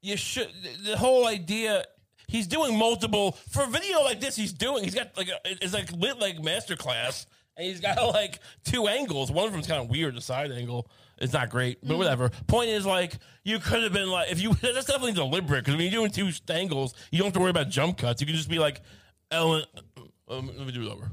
you 0.02 0.16
should. 0.16 0.48
The 0.86 0.96
whole 0.96 1.28
idea. 1.28 1.84
He's 2.30 2.48
doing 2.48 2.78
multiple 2.78 3.34
for 3.50 3.64
a 3.64 3.68
video 3.68 4.02
like 4.04 4.22
this. 4.22 4.38
He's 4.38 4.54
doing. 4.54 4.86
He's 4.86 4.96
got 4.96 5.18
like 5.18 5.28
a, 5.28 5.40
it's 5.44 5.74
like 5.74 5.92
lit 5.92 6.20
like 6.20 6.38
masterclass, 6.38 7.26
and 7.58 7.68
he's 7.68 7.82
got 7.82 7.98
like 8.14 8.40
two 8.64 8.88
angles. 8.88 9.30
One 9.30 9.48
of 9.48 9.52
them's 9.52 9.68
kind 9.68 9.82
of 9.82 9.90
weird. 9.90 10.16
The 10.16 10.22
side 10.22 10.54
angle 10.54 10.90
is 11.22 11.32
not 11.34 11.50
great, 11.50 11.82
Mm. 11.84 11.88
but 11.90 11.98
whatever. 11.98 12.30
Point 12.48 12.70
is 12.70 12.86
like 12.86 13.18
you 13.44 13.60
could 13.60 13.84
have 13.84 13.94
been 13.94 14.10
like 14.10 14.32
if 14.32 14.42
you. 14.42 14.54
That's 14.62 14.86
definitely 14.86 15.14
deliberate 15.14 15.62
because 15.64 15.76
when 15.76 15.84
you're 15.84 15.92
doing 16.08 16.12
two 16.12 16.30
angles, 16.54 16.94
you 17.12 17.20
don't 17.20 17.28
have 17.28 17.34
to 17.34 17.40
worry 17.40 17.52
about 17.52 17.70
jump 17.70 17.98
cuts. 17.98 18.22
You 18.22 18.28
can 18.28 18.36
just 18.36 18.50
be 18.50 18.60
like 18.60 18.82
Ellen. 19.32 19.64
Um, 20.28 20.48
let 20.58 20.66
me 20.66 20.72
do 20.72 20.84
it 20.88 20.92
over. 20.92 21.10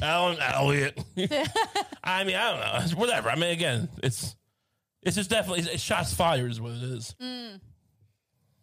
Alan 0.00 0.38
Elliott. 0.40 0.98
I 2.02 2.24
mean, 2.24 2.36
I 2.36 2.50
don't 2.50 2.60
know. 2.60 2.78
It's 2.82 2.94
whatever. 2.94 3.28
I 3.28 3.34
mean, 3.36 3.50
again, 3.50 3.88
it's 4.02 4.34
it's 5.02 5.16
just 5.16 5.28
definitely 5.30 5.70
it's 5.70 5.82
shots 5.82 6.14
fired 6.14 6.50
is 6.50 6.60
what 6.60 6.72
it 6.72 6.82
is. 6.82 7.14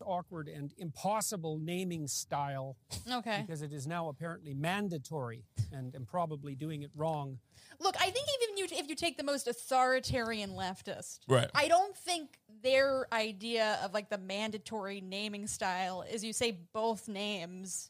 Awkward 0.05 0.47
and 0.47 0.73
impossible 0.77 1.57
naming 1.59 2.07
style 2.07 2.77
Okay. 3.11 3.41
because 3.45 3.61
it 3.61 3.73
is 3.73 3.87
now 3.87 4.09
apparently 4.09 4.53
mandatory 4.53 5.43
and 5.71 5.95
am 5.95 6.05
probably 6.05 6.55
doing 6.55 6.81
it 6.83 6.91
wrong. 6.95 7.39
Look, 7.79 7.95
I 7.99 8.09
think 8.09 8.27
even 8.41 8.57
you, 8.57 8.67
if 8.79 8.89
you 8.89 8.95
take 8.95 9.17
the 9.17 9.23
most 9.23 9.47
authoritarian 9.47 10.51
leftist, 10.51 11.19
Right. 11.27 11.49
I 11.55 11.67
don't 11.67 11.95
think 11.95 12.37
their 12.61 13.07
idea 13.13 13.79
of 13.83 13.93
like 13.93 14.09
the 14.09 14.17
mandatory 14.17 15.01
naming 15.01 15.47
style 15.47 16.03
is 16.09 16.23
you 16.23 16.33
say 16.33 16.57
both 16.73 17.07
names 17.07 17.89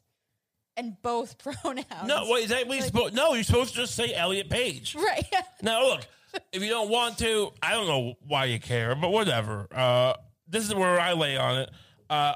and 0.76 0.96
both 1.02 1.38
pronouns. 1.42 2.06
No, 2.06 2.26
wait, 2.28 2.44
is 2.44 2.50
that 2.50 2.66
what 2.68 2.76
you're 2.76 2.86
supposed? 2.86 3.14
No, 3.14 3.34
you're 3.34 3.42
supposed 3.42 3.74
to 3.74 3.80
just 3.80 3.94
say 3.94 4.14
Elliot 4.14 4.48
Page. 4.48 4.94
Right. 4.94 5.24
Now, 5.62 5.82
look, 5.84 6.06
if 6.52 6.62
you 6.62 6.68
don't 6.70 6.88
want 6.88 7.18
to, 7.18 7.50
I 7.62 7.72
don't 7.72 7.86
know 7.86 8.14
why 8.26 8.46
you 8.46 8.58
care, 8.60 8.94
but 8.94 9.10
whatever. 9.10 9.66
Uh, 9.74 10.14
this 10.48 10.66
is 10.66 10.74
where 10.74 10.98
I 10.98 11.12
lay 11.12 11.36
on 11.36 11.58
it. 11.58 11.70
Uh, 12.10 12.34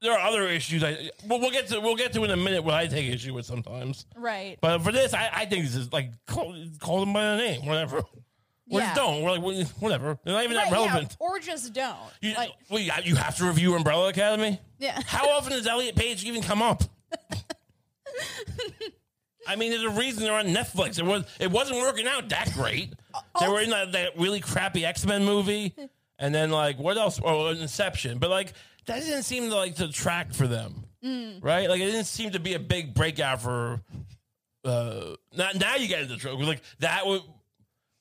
there 0.00 0.12
are 0.12 0.20
other 0.26 0.46
issues. 0.48 0.82
I 0.84 1.10
well, 1.26 1.40
we'll 1.40 1.50
get 1.50 1.66
to 1.68 1.80
we'll 1.80 1.96
get 1.96 2.12
to 2.14 2.22
in 2.24 2.30
a 2.30 2.36
minute 2.36 2.62
what 2.64 2.74
I 2.74 2.86
take 2.86 3.10
issue 3.12 3.34
with 3.34 3.44
sometimes. 3.44 4.06
right. 4.16 4.56
But 4.60 4.78
for 4.82 4.92
this, 4.92 5.12
I, 5.12 5.28
I 5.32 5.44
think 5.46 5.64
this 5.64 5.74
is 5.74 5.92
like 5.92 6.10
call, 6.26 6.54
call 6.80 7.00
them 7.00 7.12
by 7.12 7.22
their 7.22 7.36
name, 7.38 7.66
whatever. 7.66 8.02
We 8.68 8.78
Yeah. 8.80 8.86
just 8.86 8.96
don't. 8.96 9.22
We're 9.22 9.38
like 9.38 9.42
whatever. 9.80 10.18
They're 10.24 10.34
not 10.34 10.44
even 10.44 10.56
Right, 10.56 10.70
that 10.70 10.72
yeah, 10.72 10.84
relevant. 10.86 11.16
or 11.18 11.38
just 11.38 11.72
don't. 11.72 11.96
You, 12.20 12.34
like, 12.34 12.50
well, 12.68 12.80
you, 12.80 12.90
you 13.04 13.14
have 13.16 13.36
to 13.36 13.44
review 13.46 13.74
Umbrella 13.74 14.08
Academy. 14.08 14.60
yeah. 14.78 15.00
How 15.06 15.28
often 15.30 15.52
does 15.52 15.66
Elliot 15.66 15.94
Page 15.96 16.24
even 16.24 16.42
come 16.42 16.62
up? 16.62 16.82
I 19.48 19.54
mean, 19.56 19.70
there's 19.70 19.84
a 19.84 19.90
reason 19.90 20.24
they're 20.24 20.32
on 20.34 20.46
Netflix. 20.48 20.98
It 20.98 21.04
was 21.04 21.24
it 21.38 21.50
wasn't 21.50 21.78
working 21.78 22.06
out 22.08 22.28
that 22.30 22.52
great. 22.54 22.92
They 23.40 23.48
were 23.48 23.60
in 23.60 23.70
that, 23.70 23.92
that 23.92 24.18
really 24.18 24.40
crappy 24.40 24.84
X 24.84 25.06
Men 25.06 25.24
movie, 25.24 25.74
and 26.18 26.34
then 26.34 26.50
like 26.50 26.78
what 26.78 26.96
else? 26.98 27.20
Oh, 27.22 27.46
Inception. 27.48 28.18
But 28.18 28.30
like 28.30 28.52
that 28.86 29.00
didn't 29.02 29.22
seem 29.24 29.48
to 29.50 29.54
like 29.56 29.76
to 29.76 29.90
track 29.92 30.32
for 30.32 30.46
them, 30.46 30.84
right? 31.42 31.68
Like 31.68 31.80
it 31.80 31.86
didn't 31.86 32.04
seem 32.06 32.30
to 32.32 32.40
be 32.40 32.54
a 32.54 32.58
big 32.58 32.94
breakout 32.94 33.42
for. 33.42 33.80
Uh, 34.64 35.14
now, 35.36 35.50
now 35.54 35.76
you 35.76 35.86
get 35.88 36.02
into 36.02 36.16
trouble. 36.16 36.44
Like 36.44 36.62
that 36.80 37.06
was. 37.06 37.20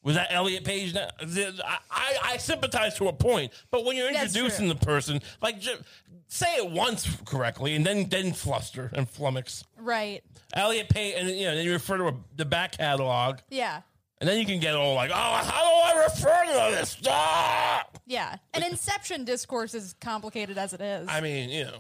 Was 0.04 0.14
that 0.14 0.28
Elliot 0.30 0.64
Page? 0.64 0.94
Now? 0.94 1.08
I, 1.20 1.78
I, 1.90 2.18
I 2.34 2.38
sympathize 2.38 2.94
to 2.98 3.08
a 3.08 3.14
point, 3.14 3.52
but 3.72 3.86
when 3.86 3.98
you're 3.98 4.08
introducing 4.08 4.68
the 4.68 4.76
person, 4.76 5.20
like 5.42 5.60
ju- 5.60 5.80
say 6.28 6.58
it 6.58 6.70
once 6.70 7.10
correctly, 7.26 7.74
and 7.74 7.84
then 7.84 8.08
then 8.10 8.32
fluster 8.34 8.92
and 8.94 9.12
flummox. 9.12 9.64
Right. 9.80 10.22
Elliot 10.54 10.90
Page, 10.90 11.16
and 11.18 11.28
you 11.32 11.46
know, 11.48 11.56
then 11.56 11.66
you 11.66 11.72
refer 11.74 11.98
to 11.98 12.08
a, 12.10 12.14
the 12.36 12.46
back 12.46 12.78
catalog, 12.78 13.40
Yeah. 13.50 13.82
And 14.26 14.32
then 14.32 14.40
you 14.40 14.46
can 14.48 14.60
get 14.60 14.74
all 14.74 14.96
like, 14.96 15.12
"Oh, 15.12 15.14
how 15.14 15.62
do 15.62 16.00
I 16.00 16.04
refer 16.04 16.46
to 16.46 16.76
this?" 16.76 16.98
Ah! 17.08 17.86
Yeah. 18.08 18.38
And 18.56 18.64
Inception 18.64 19.24
discourse 19.24 19.76
is 19.76 19.94
complicated 20.02 20.58
as 20.58 20.74
it 20.74 20.82
is. 20.82 21.08
I 21.08 21.22
mean, 21.22 21.52
you 21.52 21.66
know, 21.66 21.78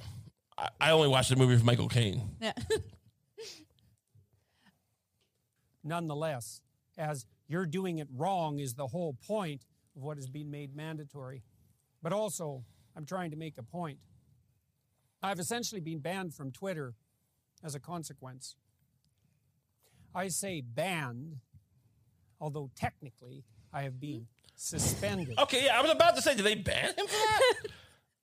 I, 0.55 0.69
I 0.79 0.91
only 0.91 1.07
watched 1.07 1.31
the 1.31 1.37
movie 1.37 1.57
for 1.57 1.65
Michael 1.65 1.87
Caine. 1.89 2.21
yeah. 2.39 2.53
Nonetheless, 5.83 6.61
as 6.99 7.25
you're 7.47 7.65
doing 7.65 7.97
it 7.97 8.07
wrong 8.15 8.59
is 8.59 8.75
the 8.75 8.85
whole 8.85 9.17
point 9.25 9.65
of 9.95 10.03
what 10.03 10.19
is 10.19 10.29
being 10.29 10.51
made 10.51 10.75
mandatory. 10.75 11.41
But 12.03 12.13
also, 12.13 12.63
I'm 12.95 13.07
trying 13.07 13.31
to 13.31 13.37
make 13.37 13.57
a 13.57 13.63
point. 13.63 13.97
I've 15.23 15.39
essentially 15.39 15.81
been 15.81 15.97
banned 15.97 16.35
from 16.35 16.51
Twitter 16.51 16.93
as 17.63 17.73
a 17.73 17.79
consequence. 17.79 18.55
I 20.13 20.27
say 20.27 20.61
banned, 20.61 21.37
although 22.39 22.69
technically 22.75 23.43
I 23.73 23.83
have 23.83 23.99
been 23.99 24.27
suspended. 24.55 25.37
Okay, 25.39 25.65
yeah, 25.65 25.77
I 25.77 25.81
was 25.81 25.91
about 25.91 26.15
to 26.15 26.21
say, 26.21 26.35
did 26.35 26.45
they 26.45 26.55
ban 26.55 26.85
him 26.87 27.07
for 27.07 27.11
that? 27.11 27.53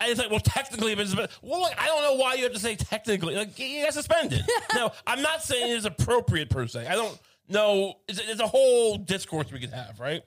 And 0.01 0.11
it's 0.11 0.19
like, 0.21 0.31
well, 0.31 0.41
technically, 0.41 0.95
but 0.97 1.07
it's- 1.07 1.29
well, 1.43 1.61
like, 1.63 1.79
I 1.81 1.87
don't 1.87 2.03
know 2.03 2.15
why 2.15 2.35
you 2.35 2.43
have 2.45 2.53
to 2.55 2.59
say 2.59 2.75
technically. 2.75 3.37
Like, 3.37 3.55
he 3.55 3.83
got 3.83 3.95
suspended. 3.95 4.43
no, 4.75 4.91
I'm 5.07 5.23
not 5.23 5.43
saying 5.43 5.77
it's 5.77 5.85
appropriate 5.85 6.51
per 6.51 6.67
se. 6.67 6.87
I 6.89 6.95
don't 6.97 7.17
know. 7.49 7.95
It's, 8.09 8.19
it's 8.19 8.41
a 8.41 8.47
whole 8.47 8.97
discourse 8.97 9.53
we 9.53 9.61
could 9.61 9.71
have, 9.73 10.01
right? 10.01 10.23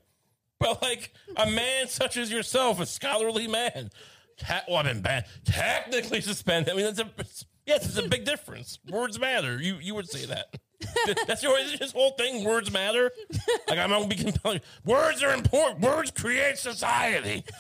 But 0.60 0.82
like 0.82 1.12
a 1.36 1.45
man 1.50 1.89
such 1.89 2.15
as 2.15 2.32
yourself, 2.32 2.80
a 2.80 2.86
scholarly 2.86 3.48
man, 3.48 3.89
te- 4.38 4.45
well, 4.69 4.78
I've 4.78 4.86
been 4.86 5.02
banned, 5.02 5.26
technically 5.43 6.21
suspended. 6.21 6.71
I 6.74 6.78
mean, 6.78 6.86
that's 6.86 7.00
a 7.00 7.10
yes, 7.65 7.86
it's 7.86 7.98
a 7.98 8.08
big 8.08 8.24
difference. 8.24 8.80
Words 8.89 9.19
matter. 9.19 9.62
You 9.62 9.76
you 9.82 9.93
would 9.95 10.08
say 10.10 10.26
that. 10.28 10.56
That's 11.28 11.43
your 11.43 11.58
his 11.58 11.91
whole 11.91 12.12
thing. 12.12 12.43
Words 12.43 12.71
matter. 12.71 13.12
Like 13.67 13.80
I'm 13.80 13.89
gonna 13.89 14.08
be 14.08 14.15
compelling. 14.15 14.62
Words 14.86 15.24
are 15.24 15.34
important. 15.34 15.82
Words 15.82 16.12
create 16.12 16.58
society. 16.58 17.43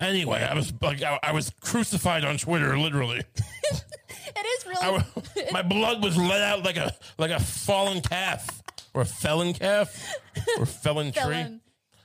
Anyway, 0.00 0.38
I 0.38 0.54
was 0.54 0.72
like 0.80 1.02
I, 1.02 1.18
I 1.24 1.32
was 1.32 1.50
crucified 1.60 2.24
on 2.24 2.38
Twitter, 2.38 2.78
literally. 2.78 3.18
it 3.34 4.46
is 4.46 4.66
really. 4.66 5.02
I, 5.36 5.50
my 5.50 5.62
blood 5.62 6.04
was 6.04 6.16
let 6.16 6.40
out 6.40 6.64
like 6.64 6.76
a 6.76 6.94
like 7.18 7.32
a 7.32 7.40
fallen 7.40 8.00
calf 8.00 8.62
or 8.94 9.02
a 9.02 9.04
felon 9.04 9.54
calf 9.54 10.14
or 10.56 10.62
a 10.62 10.66
felon 10.66 11.10
tree. 11.10 11.60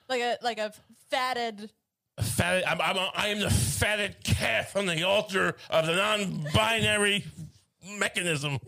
like 0.10 0.22
a 0.22 0.38
like 0.42 0.58
a 0.58 0.74
fatted. 1.12 1.70
Fatted, 2.20 2.64
I'm, 2.66 2.82
I'm, 2.82 3.10
I 3.16 3.28
am 3.28 3.40
the 3.40 3.50
fatted 3.50 4.16
calf 4.24 4.76
on 4.76 4.86
the 4.88 5.04
altar 5.04 5.56
of 5.70 5.86
the 5.86 5.96
non-binary 5.96 7.26
mechanism. 7.98 8.60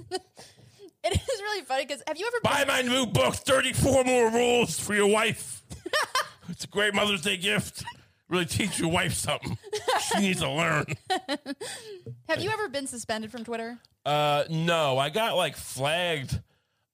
It 1.06 1.13
is 1.13 1.41
really 1.41 1.63
funny 1.63 1.86
because 1.86 2.02
have 2.08 2.18
you 2.18 2.26
ever 2.26 2.38
Buy 2.41 2.65
my 2.68 2.82
new 2.82 3.06
book, 3.06 3.36
34 3.36 4.04
More 4.06 4.32
Rules 4.32 4.80
for 4.80 4.96
Your 4.96 5.06
Wife. 5.06 5.62
it's 6.50 6.63
a 6.63 6.68
great 6.68 6.96
Mother's 6.96 7.22
Day 7.22 7.38
gift. 7.38 7.84
Really 8.28 8.46
teach 8.46 8.80
your 8.80 8.89
wife 8.89 9.13
something. 9.13 9.56
She 10.02 10.20
needs 10.20 10.41
to 10.41 10.50
learn. 10.50 10.86
have 12.28 12.41
you 12.41 12.50
ever 12.50 12.70
been 12.70 12.88
suspended 12.88 13.30
from 13.30 13.44
Twitter? 13.44 13.78
Uh, 14.04 14.46
no, 14.50 14.98
I 14.98 15.12
got 15.12 15.36
like 15.36 15.56
flagged 15.56 16.41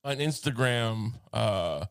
on 0.03 0.17
Instagram 0.17 1.13
uh, 1.31 1.85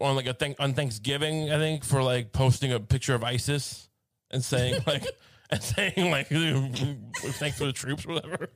on 0.00 0.16
like 0.16 0.26
a 0.26 0.32
thing 0.32 0.54
on 0.58 0.72
Thanksgiving, 0.72 1.52
I 1.52 1.58
think, 1.58 1.84
for 1.84 2.02
like 2.02 2.32
posting 2.32 2.72
a 2.72 2.80
picture 2.80 3.14
of 3.14 3.22
ISIS 3.22 3.90
and 4.30 4.42
saying 4.42 4.82
like 4.86 5.04
and 5.50 5.62
saying 5.62 6.10
like 6.10 6.28
thanks 6.28 7.58
for 7.58 7.66
the 7.66 7.74
troops 7.74 8.06
or 8.06 8.14
whatever. 8.14 8.48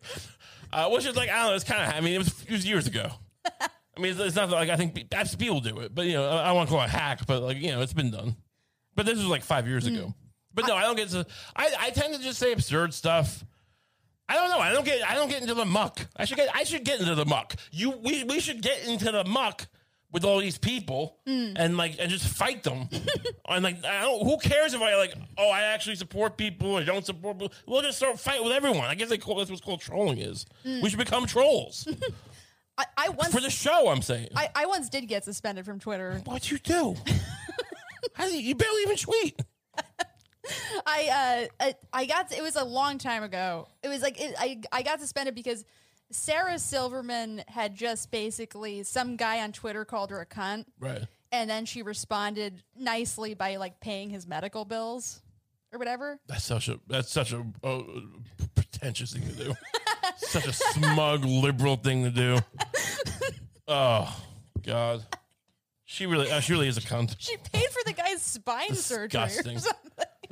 Uh, 0.73 0.89
which 0.91 1.07
is 1.07 1.17
like 1.17 1.29
I 1.29 1.39
don't 1.39 1.47
know, 1.49 1.55
it's 1.55 1.65
kind 1.65 1.83
of 1.83 1.97
I 1.97 2.01
mean 2.01 2.15
it 2.15 2.19
was 2.19 2.45
it 2.45 2.51
was 2.51 2.67
years 2.67 2.87
ago. 2.87 3.11
I 3.61 4.01
mean 4.01 4.13
it's, 4.13 4.21
it's 4.21 4.37
not 4.37 4.51
like 4.51 4.69
I 4.69 4.77
think 4.77 5.11
that's 5.11 5.35
people 5.35 5.61
do 5.61 5.81
it, 5.81 5.95
but 5.95 6.07
you 6.07 6.15
know 6.15 6.29
I, 6.29 6.51
I 6.51 6.53
want 6.53 6.69
to 6.69 6.75
call 6.75 6.83
it 6.83 6.87
a 6.87 6.91
hack, 6.91 7.27
but 7.27 7.43
like 7.43 7.59
you 7.59 7.73
know 7.73 7.81
it's 7.81 7.93
been 7.93 8.11
done. 8.11 8.37
But 8.95 9.07
this 9.07 9.17
was 9.17 9.27
like 9.27 9.43
five 9.43 9.67
years 9.67 9.87
ago. 9.87 10.15
But 10.53 10.67
no, 10.67 10.75
I 10.75 10.83
don't 10.83 10.97
get 10.97 11.09
to. 11.11 11.27
I, 11.55 11.71
I 11.79 11.91
tend 11.91 12.15
to 12.15 12.21
just 12.21 12.39
say 12.39 12.53
absurd 12.53 12.93
stuff. 12.93 13.45
I 14.29 14.35
don't 14.35 14.51
know. 14.51 14.59
I 14.59 14.73
don't 14.73 14.85
get. 14.85 15.09
I 15.09 15.15
don't 15.15 15.29
get 15.29 15.43
into 15.43 15.55
the 15.55 15.65
muck. 15.65 16.07
I 16.17 16.25
should 16.25 16.37
get. 16.37 16.55
I 16.55 16.65
should 16.65 16.85
get 16.85 17.01
into 17.01 17.15
the 17.15 17.25
muck. 17.25 17.55
You. 17.71 17.91
We. 17.91 18.25
We 18.25 18.41
should 18.41 18.63
get 18.63 18.87
into 18.87 19.11
the 19.11 19.25
muck 19.25 19.69
with 20.13 20.25
all 20.25 20.39
these 20.39 20.59
people 20.59 21.19
and 21.27 21.77
like 21.77 21.97
and 21.99 22.11
just 22.11 22.27
fight 22.27 22.63
them. 22.63 22.89
and 23.49 23.65
like, 23.65 23.85
I 23.85 24.03
don't. 24.03 24.25
Who 24.25 24.39
cares 24.39 24.75
if 24.75 24.83
I 24.83 24.97
like? 24.97 25.15
Oh, 25.39 25.51
I 25.51 25.63
actually 25.63 25.97
support 25.97 26.37
people 26.37 26.73
or 26.73 26.85
don't 26.85 27.05
support 27.07 27.39
people. 27.39 27.55
We'll 27.67 27.83
just 27.83 27.99
start 27.99 28.19
fighting 28.19 28.45
with 28.45 28.53
everyone. 28.53 28.85
I 28.85 28.95
guess 28.95 29.09
they 29.09 29.19
call 29.19 29.37
that's 29.37 29.51
what's 29.51 29.63
called 29.63 29.81
trolling 29.81 30.19
is. 30.19 30.47
We 30.65 30.89
should 30.89 30.99
become 30.99 31.27
trolls 31.27 31.87
I, 32.79 32.85
I 32.97 33.09
once 33.11 33.35
for 33.35 33.41
the 33.41 33.51
show. 33.51 33.89
I'm 33.89 34.03
saying. 34.03 34.29
I, 34.35 34.49
I 34.55 34.67
once 34.67 34.89
did 34.89 35.07
get 35.07 35.25
suspended 35.25 35.65
from 35.65 35.81
Twitter. 35.81 36.21
What'd 36.25 36.51
you 36.51 36.59
do? 36.59 36.97
How 38.15 38.27
do 38.27 38.33
you, 38.33 38.41
you 38.41 38.55
barely 38.55 38.83
even 38.83 38.97
tweet. 38.97 39.41
I 40.87 41.49
uh 41.61 41.65
I, 41.65 41.75
I 41.93 42.07
got 42.07 42.33
it 42.33 42.43
was 42.43 42.57
a 42.57 42.65
long 42.65 42.99
time 42.99 43.23
ago. 43.23 43.69
It 43.83 43.89
was 43.89 44.01
like 44.01 44.21
it, 44.21 44.35
I 44.39 44.61
I 44.73 44.83
got 44.83 45.01
suspended 45.01 45.35
because 45.35 45.65
Sarah 46.11 46.59
Silverman 46.59 47.43
had 47.49 47.75
just 47.75 48.11
basically 48.11 48.83
some 48.83 49.17
guy 49.17 49.41
on 49.43 49.53
Twitter 49.53 49.85
called 49.85 50.11
her 50.11 50.21
a 50.21 50.27
cunt, 50.27 50.65
Right. 50.79 51.03
and 51.33 51.49
then 51.49 51.65
she 51.67 51.83
responded 51.83 52.63
nicely 52.77 53.35
by 53.35 53.57
like 53.57 53.81
paying 53.81 54.11
his 54.11 54.27
medical 54.27 54.65
bills 54.65 55.23
or 55.73 55.79
whatever. 55.79 56.19
That's 56.27 56.45
such 56.45 56.69
a 56.69 56.81
that's 56.89 57.11
such 57.13 57.33
a 57.33 57.45
uh, 57.63 57.83
pretentious 58.55 59.13
thing 59.13 59.23
to 59.23 59.45
do. 59.45 59.55
such 60.17 60.47
a 60.47 60.53
smug 60.53 61.25
liberal 61.25 61.77
thing 61.77 62.05
to 62.05 62.11
do. 62.11 62.39
Oh 63.73 64.13
God, 64.67 65.05
she 65.85 66.07
really 66.07 66.29
uh, 66.29 66.41
she 66.41 66.53
really 66.55 66.67
is 66.67 66.77
a 66.77 66.81
cunt. 66.81 67.15
She 67.21 67.37
paid 67.53 67.69
for 67.69 67.83
the 67.87 67.93
guy's 67.93 68.21
spine 68.21 68.75
surgery. 68.75 69.21
Or 69.23 69.27
Disgusting. 69.29 69.73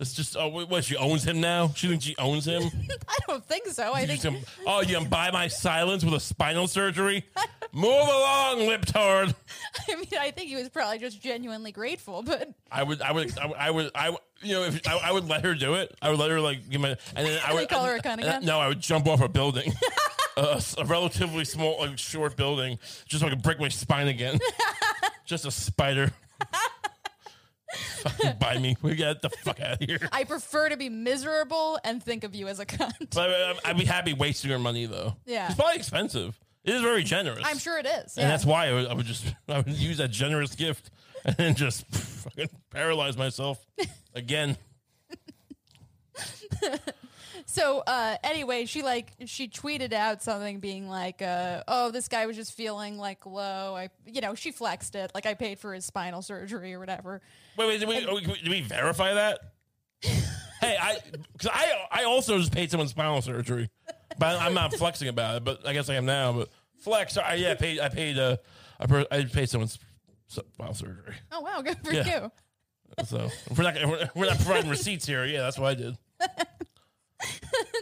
It's 0.01 0.15
just 0.15 0.37
oh 0.37 0.49
wait, 0.49 0.69
what 0.69 0.85
she 0.85 0.97
owns 0.97 1.25
him 1.25 1.41
now. 1.41 1.73
She 1.75 1.89
thinks 1.89 2.05
she 2.05 2.17
owns 2.19 2.47
him. 2.47 2.63
I 3.09 3.17
don't 3.27 3.45
think 3.45 3.67
so. 3.67 3.93
I 3.93 4.03
You 4.03 4.17
think 4.17 4.45
oh, 4.67 4.81
you 4.81 4.97
can 4.97 5.09
buy 5.09 5.31
my 5.33 5.49
silence 5.49 6.05
with 6.05 6.15
a 6.15 6.21
spinal 6.21 6.69
surgery. 6.69 7.25
Move 7.73 7.85
along, 7.85 8.61
lip 8.61 8.83
libtard. 8.87 9.35
I 9.89 9.97
mean 9.97 10.07
I 10.19 10.31
think 10.31 10.49
he 10.49 10.57
was 10.57 10.69
probably 10.69 10.99
just 10.99 11.21
genuinely 11.21 11.73
grateful, 11.73 12.23
but 12.23 12.49
I 12.71 12.83
would, 12.85 13.03
I 13.03 13.13
would, 13.13 13.37
I 13.39 13.47
would, 13.47 13.57
I 13.59 13.71
would, 13.71 13.91
I 13.95 14.11
would 14.11 14.19
you 14.41 14.55
know, 14.55 14.63
if 14.63 14.87
I, 14.87 14.97
I 14.99 15.13
would 15.13 15.29
let 15.29 15.45
her 15.45 15.55
do 15.55 15.75
it, 15.75 15.95
I 16.01 16.11
would 16.11 16.19
let 16.21 16.31
her 16.31 16.41
like 16.41 16.71
give 16.71 16.81
my, 16.81 16.91
and 17.17 17.27
then 17.27 17.41
I 17.45 17.49
They 17.53 17.55
would 17.61 17.69
call 17.69 17.85
her 17.85 17.97
a 17.97 18.01
cunt 18.01 18.13
and- 18.13 18.21
again? 18.21 18.45
No, 18.45 18.61
I 18.61 18.69
would 18.69 18.81
jump 18.81 19.07
off 19.09 19.21
a 19.21 19.29
building, 19.29 19.73
a, 20.37 20.63
a 20.79 20.85
relatively 20.85 21.45
small, 21.45 21.79
like 21.81 21.99
short 21.99 22.37
building, 22.37 22.79
just 23.09 23.21
so 23.21 23.27
I 23.27 23.31
could 23.31 23.43
break 23.43 23.59
my 23.59 23.69
spine 23.69 24.07
again. 24.07 24.39
just 25.27 25.45
a 25.45 25.51
spider. 25.51 26.13
Fucking 28.03 28.37
buy 28.39 28.59
me. 28.59 28.77
We 28.83 28.95
get 28.97 29.23
the 29.23 29.31
fuck 29.31 29.61
out 29.61 29.81
of 29.83 29.89
here. 29.89 30.09
I 30.13 30.25
prefer 30.25 30.69
to 30.69 30.77
be 30.77 30.89
miserable 30.89 31.79
and 31.85 32.03
think 32.03 32.25
of 32.25 32.35
you 32.35 32.49
as 32.49 32.61
a 32.61 32.67
cunt. 32.67 33.15
But 33.15 33.31
uh, 33.31 33.55
I'd 33.65 33.79
be 33.79 33.85
happy 33.85 34.13
wasting 34.13 34.51
her 34.51 34.59
money 34.59 34.87
though. 34.87 35.17
Yeah. 35.27 35.47
it's 35.47 35.57
probably 35.57 35.77
expensive. 35.77 36.39
It 36.65 36.75
is 36.75 36.83
very 36.83 37.05
generous. 37.05 37.43
I'm 37.45 37.59
sure 37.59 37.79
it 37.79 37.87
is. 37.87 38.17
and 38.17 38.25
yeah. 38.25 38.29
that's 38.29 38.45
why 38.45 38.69
I 38.69 38.73
would, 38.73 38.87
I 38.87 38.95
would 38.95 39.07
just 39.07 39.25
I 39.49 39.59
would 39.59 39.69
use 39.69 39.99
that 39.99 40.11
generous 40.11 40.55
gift 40.55 40.91
and 41.25 41.37
then 41.37 41.55
just 41.55 41.87
fucking 41.91 42.49
paralyze 42.71 43.17
myself 43.17 43.65
again. 44.15 44.57
So 47.51 47.83
uh, 47.87 48.17
anyway, 48.23 48.67
she 48.67 48.83
like 48.83 49.11
she 49.25 49.49
tweeted 49.49 49.95
out 49.95 50.23
something 50.23 50.61
being 50.61 50.87
like, 50.87 51.23
uh, 51.23 51.63
"Oh, 51.67 51.91
this 51.91 52.07
guy 52.07 52.27
was 52.27 52.37
just 52.37 52.53
feeling 52.53 52.99
like 52.99 53.25
low. 53.25 53.75
I, 53.75 53.89
you 54.07 54.21
know, 54.21 54.35
she 54.35 54.51
flexed 54.53 54.95
it. 54.95 55.11
Like 55.15 55.25
I 55.25 55.33
paid 55.33 55.59
for 55.59 55.73
his 55.73 55.87
spinal 55.87 56.21
surgery 56.21 56.75
or 56.75 56.79
whatever." 56.79 57.23
Wait, 57.59 57.67
wait, 57.67 57.81
did 57.81 57.89
we, 57.89 58.07
oh, 58.07 58.21
did 58.21 58.49
we 58.49 58.61
verify 58.63 59.15
that? 59.15 59.41
hey, 60.03 60.77
I 60.81 60.99
because 61.33 61.51
I 61.53 61.73
I 61.91 62.05
also 62.05 62.39
just 62.39 62.53
paid 62.53 62.71
someone 62.71 62.87
spinal 62.89 63.21
surgery, 63.21 63.69
but 64.17 64.41
I'm 64.41 64.55
not 64.55 64.73
flexing 64.75 65.09
about 65.09 65.37
it. 65.37 65.45
But 65.45 65.67
I 65.67 65.73
guess 65.73 65.89
I 65.91 65.95
am 65.97 66.07
now. 66.07 66.33
But 66.33 66.51
flex, 66.79 67.19
I, 67.19 67.35
yeah, 67.35 67.51
I 67.51 67.55
paid 67.55 67.81
I 67.81 67.89
paid 67.89 68.17
uh 68.17 68.37
I, 68.79 68.87
per, 68.87 69.05
I 69.11 69.25
paid 69.25 69.49
someone 69.51 69.69
spinal 70.29 70.75
surgery. 70.75 71.17
Oh 71.33 71.41
wow, 71.41 71.61
good 71.63 71.79
for 71.85 71.93
Yeah. 71.93 72.23
you. 72.23 72.33
So 73.05 73.29
we're 73.57 73.65
not 73.65 73.75
we're, 73.85 74.09
we're 74.15 74.27
not 74.27 74.37
providing 74.37 74.71
receipts 74.71 75.05
here. 75.05 75.25
Yeah, 75.25 75.41
that's 75.41 75.59
what 75.59 75.69
I 75.71 75.75
did. 75.75 75.99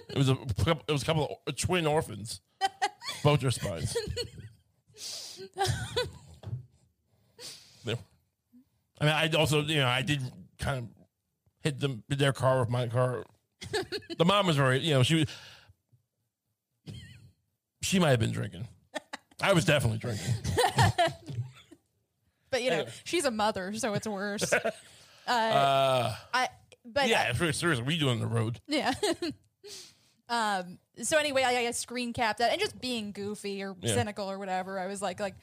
It 0.09 0.17
was 0.17 0.31
a 0.31 0.37
couple- 0.65 0.85
it 0.89 0.93
was 0.93 1.03
a 1.03 1.05
couple 1.05 1.43
of 1.47 1.57
twin 1.57 1.87
orphans, 1.87 2.41
both 3.23 3.41
their 3.41 3.51
spines. 3.51 3.95
There. 7.85 7.97
I 9.01 9.05
mean, 9.05 9.13
I 9.15 9.31
also 9.39 9.63
you 9.63 9.77
know 9.77 9.87
I 9.89 10.03
did 10.03 10.21
kind 10.59 10.79
of 10.79 10.85
hit 11.61 11.81
them 11.81 12.03
their 12.09 12.33
car 12.33 12.61
with 12.61 12.69
my 12.71 12.87
car. 12.89 13.25
the 14.19 14.25
mom 14.25 14.47
was 14.47 14.57
very 14.57 14.79
you 14.81 14.95
know 14.95 15.03
she 15.03 15.15
was 15.17 15.27
she 17.83 17.99
might 17.99 18.11
have 18.11 18.21
been 18.21 18.33
drinking. 18.33 18.69
I 19.41 19.53
was 19.53 19.65
definitely 19.65 19.99
drinking. 19.99 20.33
But 22.49 22.63
you 22.63 22.71
know, 22.71 22.77
Anyway. 22.77 22.93
she's 23.05 23.25
a 23.25 23.31
mother, 23.31 23.75
so 23.75 23.95
it's 23.95 24.07
worse. 24.07 24.53
Uh, 25.29 26.15
I 26.33 26.49
but 26.85 27.09
yeah, 27.09 27.33
seriously, 27.33 27.83
we 27.83 27.99
doing 27.99 28.21
the 28.21 28.29
road. 28.29 28.61
Yeah. 28.69 28.95
um. 30.29 30.79
So 31.03 31.19
anyway, 31.19 31.43
I, 31.43 31.67
I 31.67 31.71
screen 31.73 32.13
capped 32.13 32.39
that 32.39 32.53
and 32.53 32.61
just 32.61 32.81
being 32.81 33.11
goofy 33.11 33.61
or 33.65 33.75
Yeah. 33.81 33.93
cynical 33.95 34.31
or 34.31 34.39
whatever. 34.39 34.79
I 34.79 34.87
was 34.87 35.03
like, 35.03 35.19
like, 35.19 35.35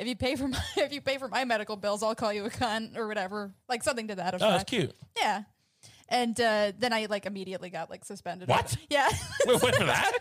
if 0.00 0.08
you 0.08 0.16
pay 0.16 0.34
for 0.34 0.48
my 0.48 0.58
if 0.76 0.92
you 0.92 1.00
pay 1.00 1.18
for 1.18 1.28
my 1.28 1.44
medical 1.44 1.76
bills, 1.76 2.02
I'll 2.02 2.14
call 2.14 2.32
you 2.32 2.46
a 2.46 2.50
cunt 2.50 2.96
or 2.96 3.06
whatever, 3.06 3.52
like 3.68 3.82
something 3.82 4.08
to 4.08 4.14
that 4.16 4.34
effect. 4.34 4.42
Oh, 4.42 4.50
that's 4.50 4.64
cute. 4.64 4.94
Yeah. 5.16 5.42
And 6.08 6.40
uh, 6.40 6.72
then 6.76 6.92
I 6.92 7.06
like 7.06 7.26
immediately 7.26 7.70
got 7.70 7.90
like 7.90 8.04
suspended. 8.04 8.48
What? 8.48 8.76
Yeah. 8.88 9.08
Wait, 9.46 9.62
wait 9.62 9.76
for 9.76 9.84
that. 9.84 10.12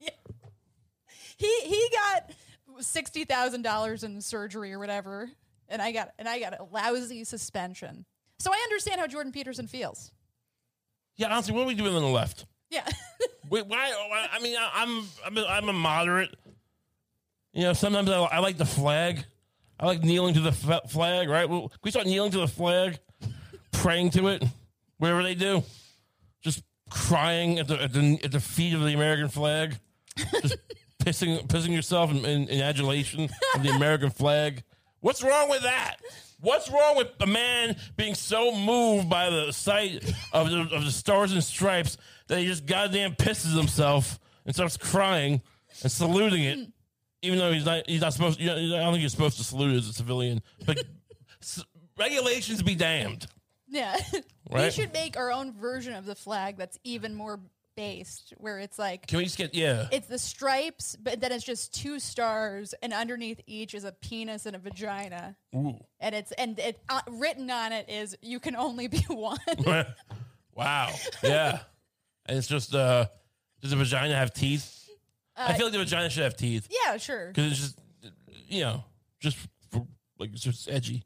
he 1.36 1.60
he 1.62 1.88
got 1.92 2.32
sixty 2.80 3.24
thousand 3.24 3.62
dollars 3.62 4.02
in 4.02 4.20
surgery 4.20 4.72
or 4.72 4.78
whatever, 4.78 5.30
and 5.68 5.80
I 5.80 5.92
got 5.92 6.12
and 6.18 6.26
I 6.26 6.40
got 6.40 6.58
a 6.58 6.64
lousy 6.64 7.22
suspension. 7.24 8.06
So 8.38 8.50
I 8.52 8.60
understand 8.64 9.00
how 9.00 9.06
Jordan 9.06 9.32
Peterson 9.32 9.68
feels. 9.68 10.10
Yeah, 11.16 11.30
honestly, 11.30 11.54
what 11.54 11.62
are 11.62 11.66
we 11.66 11.74
doing 11.74 11.94
on 11.94 12.02
the 12.02 12.08
left? 12.08 12.46
Yeah. 12.70 12.88
Wait, 13.50 13.66
why? 13.66 13.92
I 14.32 14.40
mean, 14.40 14.56
I'm 14.58 15.06
I'm 15.24 15.36
a, 15.36 15.46
I'm 15.46 15.68
a 15.68 15.72
moderate. 15.72 16.34
You 17.52 17.64
know, 17.64 17.72
sometimes 17.72 18.10
I, 18.10 18.18
I 18.20 18.38
like 18.38 18.58
the 18.58 18.64
flag. 18.64 19.24
I 19.78 19.86
like 19.86 20.02
kneeling 20.02 20.34
to 20.34 20.40
the 20.40 20.50
f- 20.50 20.90
flag. 20.90 21.28
Right? 21.28 21.48
Well, 21.48 21.68
can 21.68 21.78
we 21.82 21.90
start 21.90 22.06
kneeling 22.06 22.30
to 22.32 22.38
the 22.38 22.48
flag, 22.48 22.98
praying 23.72 24.10
to 24.10 24.28
it, 24.28 24.44
whatever 24.98 25.22
they 25.22 25.34
do, 25.34 25.62
just 26.42 26.62
crying 26.90 27.58
at 27.58 27.68
the 27.68 27.82
at 27.82 27.92
the, 27.92 28.18
at 28.22 28.32
the 28.32 28.40
feet 28.40 28.74
of 28.74 28.82
the 28.82 28.94
American 28.94 29.28
flag, 29.28 29.78
just 30.16 30.56
pissing 31.02 31.46
pissing 31.48 31.74
yourself 31.74 32.10
in, 32.10 32.24
in, 32.24 32.48
in 32.48 32.60
adulation 32.60 33.28
of 33.54 33.62
the 33.62 33.70
American 33.70 34.10
flag. 34.10 34.62
What's 35.00 35.22
wrong 35.22 35.48
with 35.48 35.62
that? 35.62 35.96
What's 36.40 36.70
wrong 36.70 36.96
with 36.96 37.08
a 37.20 37.26
man 37.26 37.76
being 37.96 38.14
so 38.14 38.54
moved 38.54 39.10
by 39.10 39.28
the 39.28 39.52
sight 39.52 40.04
of 40.32 40.50
the, 40.50 40.60
of 40.74 40.84
the 40.84 40.90
stars 40.90 41.32
and 41.32 41.44
stripes 41.44 41.98
that 42.28 42.38
he 42.38 42.46
just 42.46 42.64
goddamn 42.64 43.14
pisses 43.14 43.56
himself 43.56 44.18
and 44.46 44.54
starts 44.54 44.76
crying 44.78 45.42
and 45.82 45.92
saluting 45.92 46.44
it, 46.44 46.68
even 47.22 47.38
though 47.38 47.52
he's 47.52 47.64
not 47.64 47.88
he's 47.88 48.00
not 48.00 48.12
supposed. 48.12 48.40
You 48.40 48.46
know, 48.46 48.54
I 48.76 48.80
don't 48.80 48.92
think 48.92 49.00
you're 49.00 49.08
supposed 49.10 49.38
to 49.38 49.44
salute 49.44 49.76
as 49.76 49.88
a 49.88 49.92
civilian, 49.92 50.42
but 50.66 50.82
s- 51.42 51.64
regulations 51.98 52.62
be 52.62 52.74
damned. 52.74 53.26
Yeah. 53.68 53.96
we 54.12 54.20
Right? 54.50 54.72
should 54.72 54.92
make 54.92 55.16
our 55.16 55.30
own 55.30 55.52
version 55.52 55.94
of 55.94 56.04
the 56.06 56.14
flag 56.16 56.56
that's 56.56 56.78
even 56.82 57.14
more 57.14 57.38
based, 57.76 58.34
where 58.38 58.58
it's 58.58 58.78
like 58.80 59.06
Can 59.06 59.18
we 59.18 59.24
just 59.24 59.38
get 59.38 59.54
yeah? 59.54 59.86
it's 59.92 60.08
the 60.08 60.18
stripes, 60.18 60.96
but 60.96 61.20
then 61.20 61.30
it's 61.32 61.44
just 61.44 61.72
two 61.74 62.00
stars, 62.00 62.74
and 62.82 62.92
underneath 62.92 63.40
each 63.46 63.74
is 63.74 63.84
a 63.84 63.92
penis 63.92 64.44
and 64.46 64.56
a 64.56 64.58
vagina, 64.58 65.36
Ooh. 65.54 65.78
and 66.00 66.14
it's 66.14 66.32
and 66.32 66.58
it 66.58 66.80
uh, 66.88 67.00
written 67.08 67.48
on 67.50 67.72
it 67.72 67.88
is 67.88 68.16
you 68.22 68.40
can 68.40 68.56
only 68.56 68.88
be 68.88 68.98
one. 69.08 69.38
wow. 70.54 70.90
Yeah. 71.22 71.60
And 72.26 72.38
it's 72.38 72.48
just 72.48 72.74
uh 72.74 73.06
does 73.62 73.72
a 73.72 73.76
vagina 73.76 74.14
have 74.14 74.32
teeth? 74.34 74.79
I 75.36 75.54
feel 75.54 75.66
like 75.66 75.72
the 75.72 75.78
vagina 75.78 76.10
should 76.10 76.22
have 76.24 76.36
teeth. 76.36 76.68
yeah, 76.84 76.96
sure. 76.96 77.28
Because 77.28 77.52
it's 77.52 77.60
just 77.60 77.78
you 78.48 78.60
know, 78.62 78.84
just 79.20 79.36
for, 79.70 79.86
like 80.18 80.32
it's 80.32 80.42
just 80.42 80.68
edgy. 80.68 81.04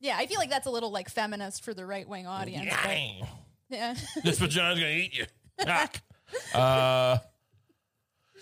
Yeah, 0.00 0.16
I 0.18 0.26
feel 0.26 0.38
like 0.38 0.50
that's 0.50 0.66
a 0.66 0.70
little 0.70 0.90
like 0.90 1.08
feminist 1.08 1.64
for 1.64 1.72
the 1.74 1.84
right 1.86 2.06
wing 2.08 2.26
audience. 2.26 2.70
but- 2.82 3.28
yeah. 3.68 3.94
this 4.22 4.38
vagina's 4.38 4.78
gonna 4.78 4.90
eat 4.92 5.16
you. 5.16 5.24
Uh 6.54 7.18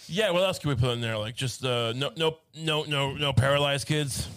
yeah, 0.06 0.30
what 0.30 0.42
else 0.42 0.58
can 0.58 0.70
we 0.70 0.74
put 0.76 0.90
in 0.90 1.00
there? 1.00 1.16
Like 1.18 1.36
just 1.36 1.64
uh 1.64 1.92
no 1.94 2.10
no 2.16 2.38
no 2.56 2.84
no 2.84 3.12
no 3.14 3.32
paralyzed 3.32 3.86
kids. 3.86 4.28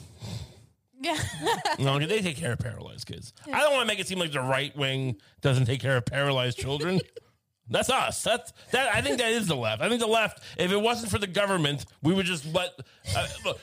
yeah. 1.01 1.17
No, 1.79 1.97
they 1.99 2.21
take 2.21 2.37
care 2.37 2.53
of 2.53 2.59
paralyzed 2.59 3.05
kids. 3.07 3.33
I 3.51 3.59
don't 3.61 3.71
want 3.73 3.81
to 3.83 3.87
make 3.87 3.99
it 3.99 4.07
seem 4.07 4.19
like 4.19 4.31
the 4.31 4.41
right 4.41 4.75
wing 4.75 5.17
doesn't 5.41 5.65
take 5.65 5.79
care 5.79 5.95
of 5.97 6.05
paralyzed 6.05 6.57
children. 6.57 6.99
That's 7.69 7.89
us. 7.89 8.23
That's 8.23 8.53
that. 8.71 8.95
I 8.95 9.01
think 9.01 9.17
that 9.17 9.31
is 9.31 9.47
the 9.47 9.55
left. 9.55 9.81
I 9.81 9.89
think 9.89 9.99
the 9.99 10.07
left. 10.07 10.41
If 10.57 10.71
it 10.71 10.77
wasn't 10.81 11.11
for 11.11 11.19
the 11.19 11.27
government, 11.27 11.85
we 12.01 12.13
would 12.13 12.25
just 12.25 12.45
let. 12.53 12.79
Uh, 13.15 13.27
look, 13.45 13.59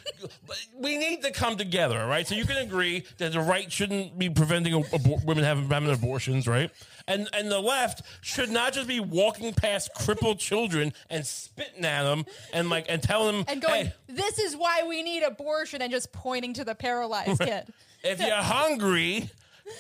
we 0.77 0.99
need 0.99 1.23
to 1.23 1.31
come 1.31 1.57
together, 1.57 2.01
all 2.01 2.09
right? 2.09 2.27
So 2.27 2.35
you 2.35 2.45
can 2.45 2.59
agree 2.59 3.05
that 3.19 3.33
the 3.33 3.41
right 3.41 3.71
shouldn't 3.73 4.19
be 4.19 4.29
preventing 4.29 4.75
abor- 4.83 5.25
women 5.25 5.45
having, 5.45 5.69
having 5.69 5.91
abortions, 5.91 6.47
right? 6.47 6.71
And 7.09 7.29
and 7.33 7.51
the 7.51 7.61
left 7.61 8.03
should 8.21 8.51
not 8.51 8.73
just 8.75 8.89
be 8.89 9.01
walking 9.01 9.53
past 9.55 9.91
crippled 9.95 10.39
children 10.39 10.93
and 11.09 11.27
spitting 11.27 11.85
at 11.85 12.03
them 12.03 12.25
and 12.53 12.69
like 12.71 12.87
and 12.89 13.03
telling 13.03 13.37
them 13.37 13.45
and 13.49 13.63
going, 13.63 13.87
hey, 13.87 13.93
this 14.09 14.39
is 14.39 14.57
why 14.57 14.83
we 14.87 15.03
need 15.03 15.23
abortion, 15.23 15.81
and 15.83 15.91
just 15.91 16.13
pointing 16.13 16.53
to 16.55 16.65
the 16.65 16.75
paralyzed 16.75 17.41
kid. 17.41 17.73
if 18.03 18.21
you're 18.21 18.31
hungry, 18.37 19.31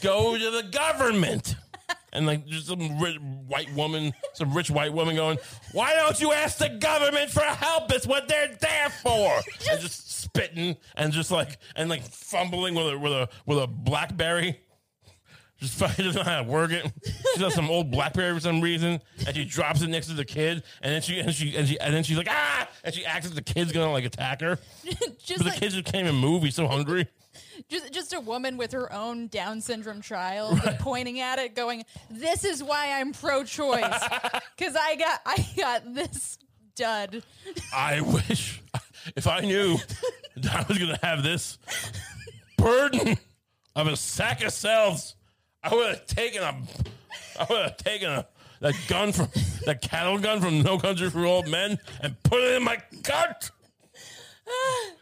go 0.03 0.37
to 0.39 0.51
the 0.51 0.63
government. 0.63 1.57
And 2.14 2.27
like 2.27 2.46
just 2.46 2.68
some 2.68 2.98
rich 3.00 3.18
white 3.46 3.72
woman, 3.74 4.12
some 4.35 4.55
rich 4.55 4.70
white 4.70 4.92
woman 4.92 5.16
going, 5.16 5.38
"Why 5.72 5.94
don't 5.94 6.20
you 6.20 6.33
ask 6.33 6.59
the 6.59 6.68
government 6.68 7.31
for 7.31 7.42
help? 7.42 7.90
It's 7.92 8.07
what 8.07 8.29
they're 8.29 8.57
there 8.61 8.90
for." 9.03 9.40
and 9.70 9.81
just 9.81 10.20
spitting 10.20 10.77
and 10.96 11.12
just 11.12 11.31
like 11.31 11.59
and 11.74 11.90
like 11.90 12.03
fumbling 12.03 12.74
with 12.74 12.87
a 12.94 12.98
with 12.98 13.12
a 13.12 13.29
with 13.46 13.59
a 13.59 13.66
BlackBerry. 13.66 14.61
Just 15.61 15.79
fucking 15.79 16.05
doesn't 16.05 16.24
know 16.27 16.31
how 16.31 16.42
to 16.42 16.48
work 16.48 16.72
it. 16.72 16.90
She 17.37 17.42
has 17.42 17.55
some 17.55 17.70
old 17.70 17.90
BlackBerry 17.90 18.35
for 18.35 18.40
some 18.40 18.61
reason, 18.61 19.00
and 19.27 19.37
she 19.37 19.44
drops 19.44 19.83
it 19.83 19.88
next 19.88 20.09
to 20.09 20.12
the 20.14 20.24
kid, 20.24 20.62
and 20.83 20.92
then 20.92 21.00
she 21.00 21.20
and 21.20 21.33
she 21.33 21.57
and 21.57 21.66
she 21.66 21.79
and 21.81 21.94
then 21.94 22.03
she's 22.03 22.18
like 22.18 22.29
ah, 22.31 22.68
and 22.83 22.94
she 22.94 23.05
acts 23.05 23.27
like 23.27 23.35
the 23.35 23.42
kid's 23.42 23.72
gonna 23.72 23.90
like 23.90 24.05
attack 24.05 24.40
her, 24.40 24.59
just 24.85 25.38
but 25.38 25.38
the 25.38 25.44
like 25.44 25.61
kid 25.61 25.70
just 25.70 25.85
can't 25.85 26.07
even 26.07 26.16
move. 26.16 26.42
He's 26.42 26.55
so 26.55 26.66
hungry. 26.66 27.09
Just 27.69 27.93
just 27.93 28.12
a 28.12 28.21
woman 28.21 28.57
with 28.57 28.73
her 28.73 28.93
own 28.93 29.29
Down 29.29 29.61
syndrome 29.61 30.01
child 30.03 30.62
like, 30.64 30.79
pointing 30.79 31.21
at 31.21 31.38
it, 31.38 31.55
going, 31.55 31.85
"This 32.11 32.45
is 32.45 32.62
why 32.62 33.01
I'm 33.01 33.12
pro-choice 33.12 33.81
because 34.57 34.77
I 34.77 34.97
got 34.97 35.21
I 35.27 35.47
got 35.57 35.95
this 35.95 36.38
dud." 36.77 37.23
I 37.75 38.01
wish 38.01 38.62
if 39.17 39.27
I 39.27 39.40
knew 39.40 39.77
I 40.51 40.64
was 40.69 40.79
going 40.79 40.95
to 40.95 41.01
have 41.03 41.23
this 41.23 41.59
burden 42.57 43.17
of 43.77 43.87
a 43.87 43.97
sack 43.97 44.43
of 44.43 44.53
cells, 44.53 45.14
I 45.62 45.75
would 45.75 45.88
have 45.88 46.07
taken 46.07 46.43
a, 46.43 46.57
I 47.38 47.47
would 47.49 47.62
have 47.62 47.77
taken 47.77 48.11
a 48.11 48.27
that 48.61 48.75
gun 48.88 49.12
from 49.12 49.29
that 49.67 49.83
cattle 49.83 50.19
gun 50.19 50.40
from 50.40 50.62
No 50.62 50.79
Country 50.79 51.11
for 51.11 51.27
Old 51.27 51.49
Men 51.49 51.79
and 52.01 52.21
put 52.23 52.40
it 52.40 52.55
in 52.55 52.64
my 52.64 52.79
gut. 53.03 53.51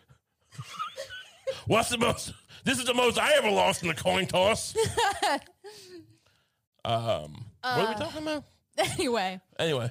What's 1.67 1.91
the 1.91 1.99
most? 1.99 2.33
This 2.65 2.79
is 2.79 2.85
the 2.85 2.95
most 2.95 3.19
I 3.19 3.33
ever 3.35 3.51
lost 3.51 3.83
in 3.83 3.89
the 3.89 3.95
coin 3.95 4.27
toss. 4.27 4.75
Um, 6.85 7.45
what 7.63 7.79
are 7.79 7.89
we 7.91 7.95
talking 7.95 8.23
about? 8.23 8.45
anyway, 8.77 9.41
Anyway, 9.59 9.89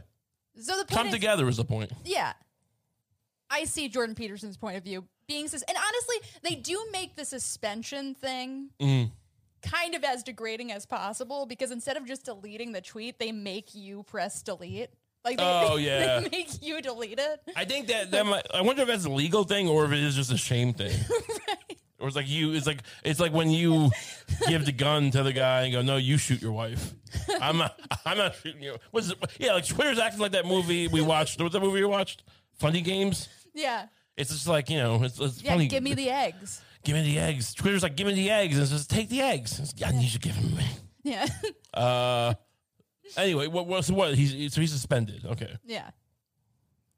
so 0.60 0.74
the 0.78 0.84
point 0.86 0.90
come 0.90 1.08
is, 1.08 1.14
together 1.14 1.48
is 1.48 1.56
the 1.58 1.64
point. 1.64 1.92
yeah, 2.04 2.34
I 3.50 3.64
see 3.64 3.88
Jordan 3.88 4.14
Peterson's 4.16 4.58
point 4.58 4.76
of 4.76 4.84
view 4.84 5.06
being 5.28 5.48
sus- 5.48 5.62
and 5.64 5.78
honestly, 5.78 6.30
they 6.44 6.56
do 6.56 6.84
make 6.92 7.16
the 7.16 7.24
suspension 7.24 8.14
thing 8.14 8.72
kind 9.62 9.96
of 9.96 10.04
as 10.04 10.22
degrading 10.24 10.74
as 10.74 10.86
possible 10.86 11.46
because 11.46 11.72
instead 11.72 11.96
of 11.96 12.06
just 12.06 12.26
deleting 12.26 12.74
the 12.74 12.82
tweet, 12.82 13.20
they 13.20 13.32
make 13.32 13.74
you 13.74 14.04
press 14.04 14.42
delete. 14.42 14.90
Like 15.24 15.38
they, 15.38 15.44
Oh, 15.46 15.76
they- 15.78 15.84
yeah. 15.86 16.20
they 16.20 16.30
make 16.30 16.62
you 16.62 16.82
delete 16.82 17.20
it. 17.20 17.40
I 17.56 17.64
think 17.64 17.88
that 17.88 18.12
that 18.12 18.26
might, 18.26 18.46
I 18.54 18.60
wonder 18.64 18.82
if 18.82 18.90
that's 18.90 19.06
a 19.06 19.10
legal 19.10 19.46
thing 19.46 19.70
or 19.70 19.86
if 19.86 19.92
it 19.94 20.00
is 20.04 20.16
just 20.16 20.32
a 20.34 20.38
shame 20.38 20.74
thing. 20.74 20.92
Or 22.02 22.08
it's 22.08 22.16
like 22.16 22.28
you, 22.28 22.54
it's 22.54 22.66
like 22.68 22.82
it's 23.04 23.20
like 23.20 23.32
when 23.32 23.50
you 23.52 23.92
give 24.48 24.66
the 24.66 24.72
gun 24.72 25.12
to 25.12 25.24
the 25.24 25.34
guy 25.34 25.62
and 25.64 25.72
go, 25.74 25.82
"No, 25.82 25.98
you 25.98 26.18
shoot 26.18 26.42
your 26.42 26.52
wife." 26.52 26.94
I'm 27.40 27.58
not. 27.58 27.80
I'm 28.06 28.18
not 28.18 28.36
shooting 28.36 28.62
you. 28.64 28.76
What's 28.92 29.10
it? 29.12 29.18
Yeah, 29.40 29.54
like 29.54 29.66
Twitter's 29.68 30.00
acting 30.00 30.20
like 30.20 30.32
that 30.32 30.46
movie 30.46 30.88
we 30.88 31.02
watched. 31.02 31.40
What's 31.40 31.54
that 31.54 31.60
movie 31.62 31.80
you 31.80 31.88
watched? 31.90 32.24
Funny 32.60 32.82
Games. 32.82 33.30
Yeah. 33.54 33.86
It's 34.18 34.30
just 34.32 34.48
like 34.48 34.70
you 34.70 34.78
know, 34.78 35.04
it's, 35.04 35.20
it's 35.20 35.42
Yeah, 35.42 35.52
funny. 35.54 35.68
give 35.68 35.84
me 35.84 35.94
the 35.94 36.10
eggs. 36.10 36.62
give 36.84 36.96
me 36.96 37.04
the 37.04 37.20
eggs. 37.20 37.54
Twitter's 37.54 37.84
like, 37.84 37.96
give 37.96 38.08
me 38.08 38.14
the 38.14 38.30
eggs, 38.30 38.56
and 38.56 38.64
it's 38.64 38.72
just 38.72 38.90
take 38.90 39.10
the 39.10 39.22
eggs. 39.22 39.60
It's, 39.60 39.74
I 39.84 39.92
need 39.92 40.04
you 40.04 40.10
to 40.10 40.20
give 40.20 40.36
them 40.36 40.56
me. 40.58 40.66
Yeah. 41.04 41.26
Uh, 41.74 42.34
anyway, 43.16 43.48
what 43.48 43.66
was 43.66 43.90
what? 43.90 44.14
He's 44.14 44.54
so 44.54 44.60
he's 44.60 44.74
suspended. 44.74 45.24
Okay. 45.26 45.56
yeah. 45.64 45.92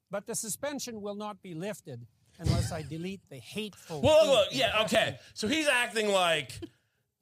But 0.09 0.25
the 0.25 0.33
suspension 0.35 0.99
will 1.01 1.13
not 1.15 1.41
be 1.43 1.53
lifted 1.53 2.05
unless 2.39 2.71
I 2.71 2.81
delete 2.81 3.27
the 3.29 3.37
hateful. 3.37 4.01
Well, 4.01 4.27
look, 4.27 4.47
yeah, 4.51 4.81
okay. 4.83 5.19
So 5.33 5.47
he's 5.47 5.67
acting 5.67 6.09
like 6.09 6.51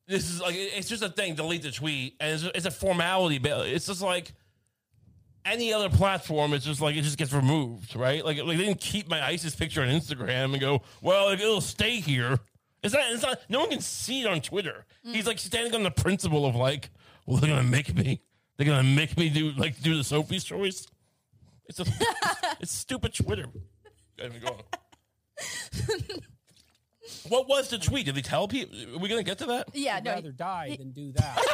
this 0.08 0.30
is 0.30 0.42
like 0.42 0.56
it's 0.56 0.90
just 0.90 1.04
a 1.04 1.10
thing. 1.10 1.36
Delete 1.36 1.64
the 1.64 1.72
tweet, 1.72 2.16
and 2.20 2.34
it's, 2.34 2.44
it's 2.56 2.66
a 2.66 2.72
formality. 2.72 3.38
But 3.38 3.68
it's 3.68 3.88
just 3.88 4.02
like 4.02 4.34
any 5.46 5.74
other 5.74 5.90
platform. 5.90 6.54
It's 6.54 6.66
just 6.66 6.82
like 6.82 6.96
it 6.96 7.02
just 7.02 7.18
gets 7.18 7.34
removed, 7.34 7.96
right? 7.96 8.24
Like, 8.24 8.38
like 8.38 8.58
they 8.58 8.66
didn't 8.66 8.82
keep 8.82 9.10
my 9.10 9.26
ISIS 9.26 9.56
picture 9.56 9.82
on 9.82 9.88
Instagram 9.88 10.52
and 10.52 10.60
go, 10.60 10.82
well, 11.02 11.28
like, 11.28 11.40
it'll 11.40 11.62
stay 11.62 12.00
here. 12.00 12.40
It's 12.84 12.94
not. 12.94 13.04
It's 13.12 13.24
not. 13.24 13.40
No 13.50 13.60
one 13.60 13.70
can 13.70 13.82
see 13.82 14.22
it 14.22 14.28
on 14.28 14.42
Twitter. 14.42 14.86
Mm. 15.06 15.16
He's 15.16 15.28
like 15.28 15.40
standing 15.40 15.74
on 15.76 15.84
the 15.84 15.92
principle 15.92 16.46
of 16.46 16.56
like, 16.56 16.90
well, 17.26 17.38
they're 17.38 17.50
gonna 17.50 17.64
make 17.64 17.96
me. 17.96 18.22
They're 18.58 18.68
gonna 18.68 18.84
make 18.84 19.18
me 19.18 19.30
do 19.30 19.52
like 19.52 19.82
do 19.82 19.96
the 19.96 20.04
Sophie's 20.04 20.44
choice. 20.44 20.88
It's 21.68 21.80
a. 21.80 21.86
it's 22.60 22.72
stupid 22.72 23.14
Twitter. 23.14 23.46
Anyway, 24.20 24.40
go 24.40 24.48
on. 24.48 24.62
What 27.28 27.48
was 27.48 27.70
the 27.70 27.78
tweet? 27.78 28.06
Did 28.06 28.16
they 28.16 28.22
tell 28.22 28.48
people? 28.48 28.76
Are 28.96 29.00
we 29.00 29.08
gonna 29.10 29.24
get 29.24 29.38
to 29.40 29.46
that? 29.48 29.70
Yeah, 29.74 29.98
I'd 29.98 30.04
no. 30.04 30.12
rather 30.14 30.32
die 30.32 30.76
than 30.78 30.92
do 30.92 31.12
that. 31.14 31.40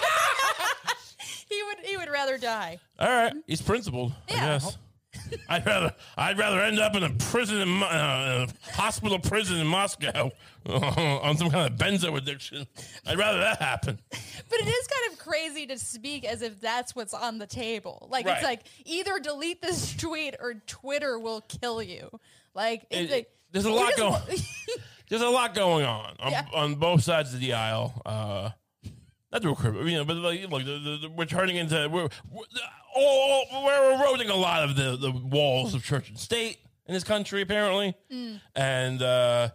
He 1.49 1.63
would 1.63 1.77
he 1.85 1.95
would 1.95 2.09
rather 2.09 2.37
die. 2.37 2.77
All 2.99 3.07
right, 3.07 3.33
he's 3.47 3.61
principled. 3.61 4.11
I 4.29 4.33
guess. 4.33 4.77
I'd 5.47 5.65
rather 5.65 5.95
I'd 6.17 6.37
rather 6.37 6.59
end 6.59 6.77
up 6.77 6.93
in 6.93 7.03
a 7.03 7.09
prison 7.09 7.61
in 7.61 7.69
Mo- 7.69 7.85
uh, 7.85 8.47
a 8.47 8.71
hospital 8.73 9.17
prison 9.17 9.57
in 9.57 9.65
Moscow 9.65 10.29
on 10.67 11.37
some 11.37 11.49
kind 11.49 11.71
of 11.71 11.79
benzo 11.79 12.17
addiction. 12.17 12.67
I'd 13.05 13.17
rather 13.17 13.39
that 13.39 13.61
happen. 13.61 13.97
But 14.11 14.59
it 14.59 14.67
is 14.67 14.87
kind 14.87 15.13
of 15.13 15.19
crazy 15.19 15.65
to 15.67 15.79
speak 15.79 16.25
as 16.25 16.41
if 16.41 16.59
that's 16.59 16.93
what's 16.93 17.13
on 17.13 17.37
the 17.37 17.47
table. 17.47 18.09
Like 18.11 18.25
Right. 18.25 18.35
it's 18.35 18.43
like 18.43 18.63
either 18.85 19.17
delete 19.19 19.61
this 19.61 19.95
tweet 19.95 20.35
or 20.41 20.55
Twitter 20.67 21.17
will 21.17 21.39
kill 21.41 21.81
you. 21.81 22.09
Like 22.53 22.85
it's 22.89 23.09
It- 23.09 23.15
like 23.15 23.29
there's 23.51 23.65
a 23.65 23.71
lot 23.71 23.95
going. 23.97 24.21
There's 25.09 25.21
a 25.21 25.29
lot 25.29 25.55
going 25.55 25.85
on 25.85 26.17
on, 26.19 26.31
Yeah. 26.33 26.45
on 26.53 26.75
both 26.75 27.01
sides 27.01 27.33
of 27.33 27.39
the 27.39 27.53
aisle. 27.53 28.01
Uh, 28.05 28.49
not 29.31 29.41
to 29.41 29.47
recruit, 29.49 29.87
you 29.87 29.95
know, 29.97 30.03
but 30.03 30.17
like, 30.17 30.41
look, 30.49 30.65
the, 30.65 30.79
the, 30.79 30.97
the- 31.03 31.09
we're 31.09 31.23
turning 31.25 31.55
into 31.55 31.87
we're 31.89 32.09
we're, 32.29 32.43
oh, 32.93 33.43
we're 33.65 33.93
eroding 33.93 34.29
a 34.29 34.35
lot 34.35 34.63
of 34.65 34.75
the, 34.75 34.97
the 34.97 35.11
walls 35.11 35.73
of 35.73 35.81
church 35.81 36.09
and 36.09 36.19
state 36.19 36.57
in 36.87 36.93
this 36.93 37.05
country, 37.05 37.41
apparently, 37.41 37.95
and 38.53 39.01
uh, 39.01 39.47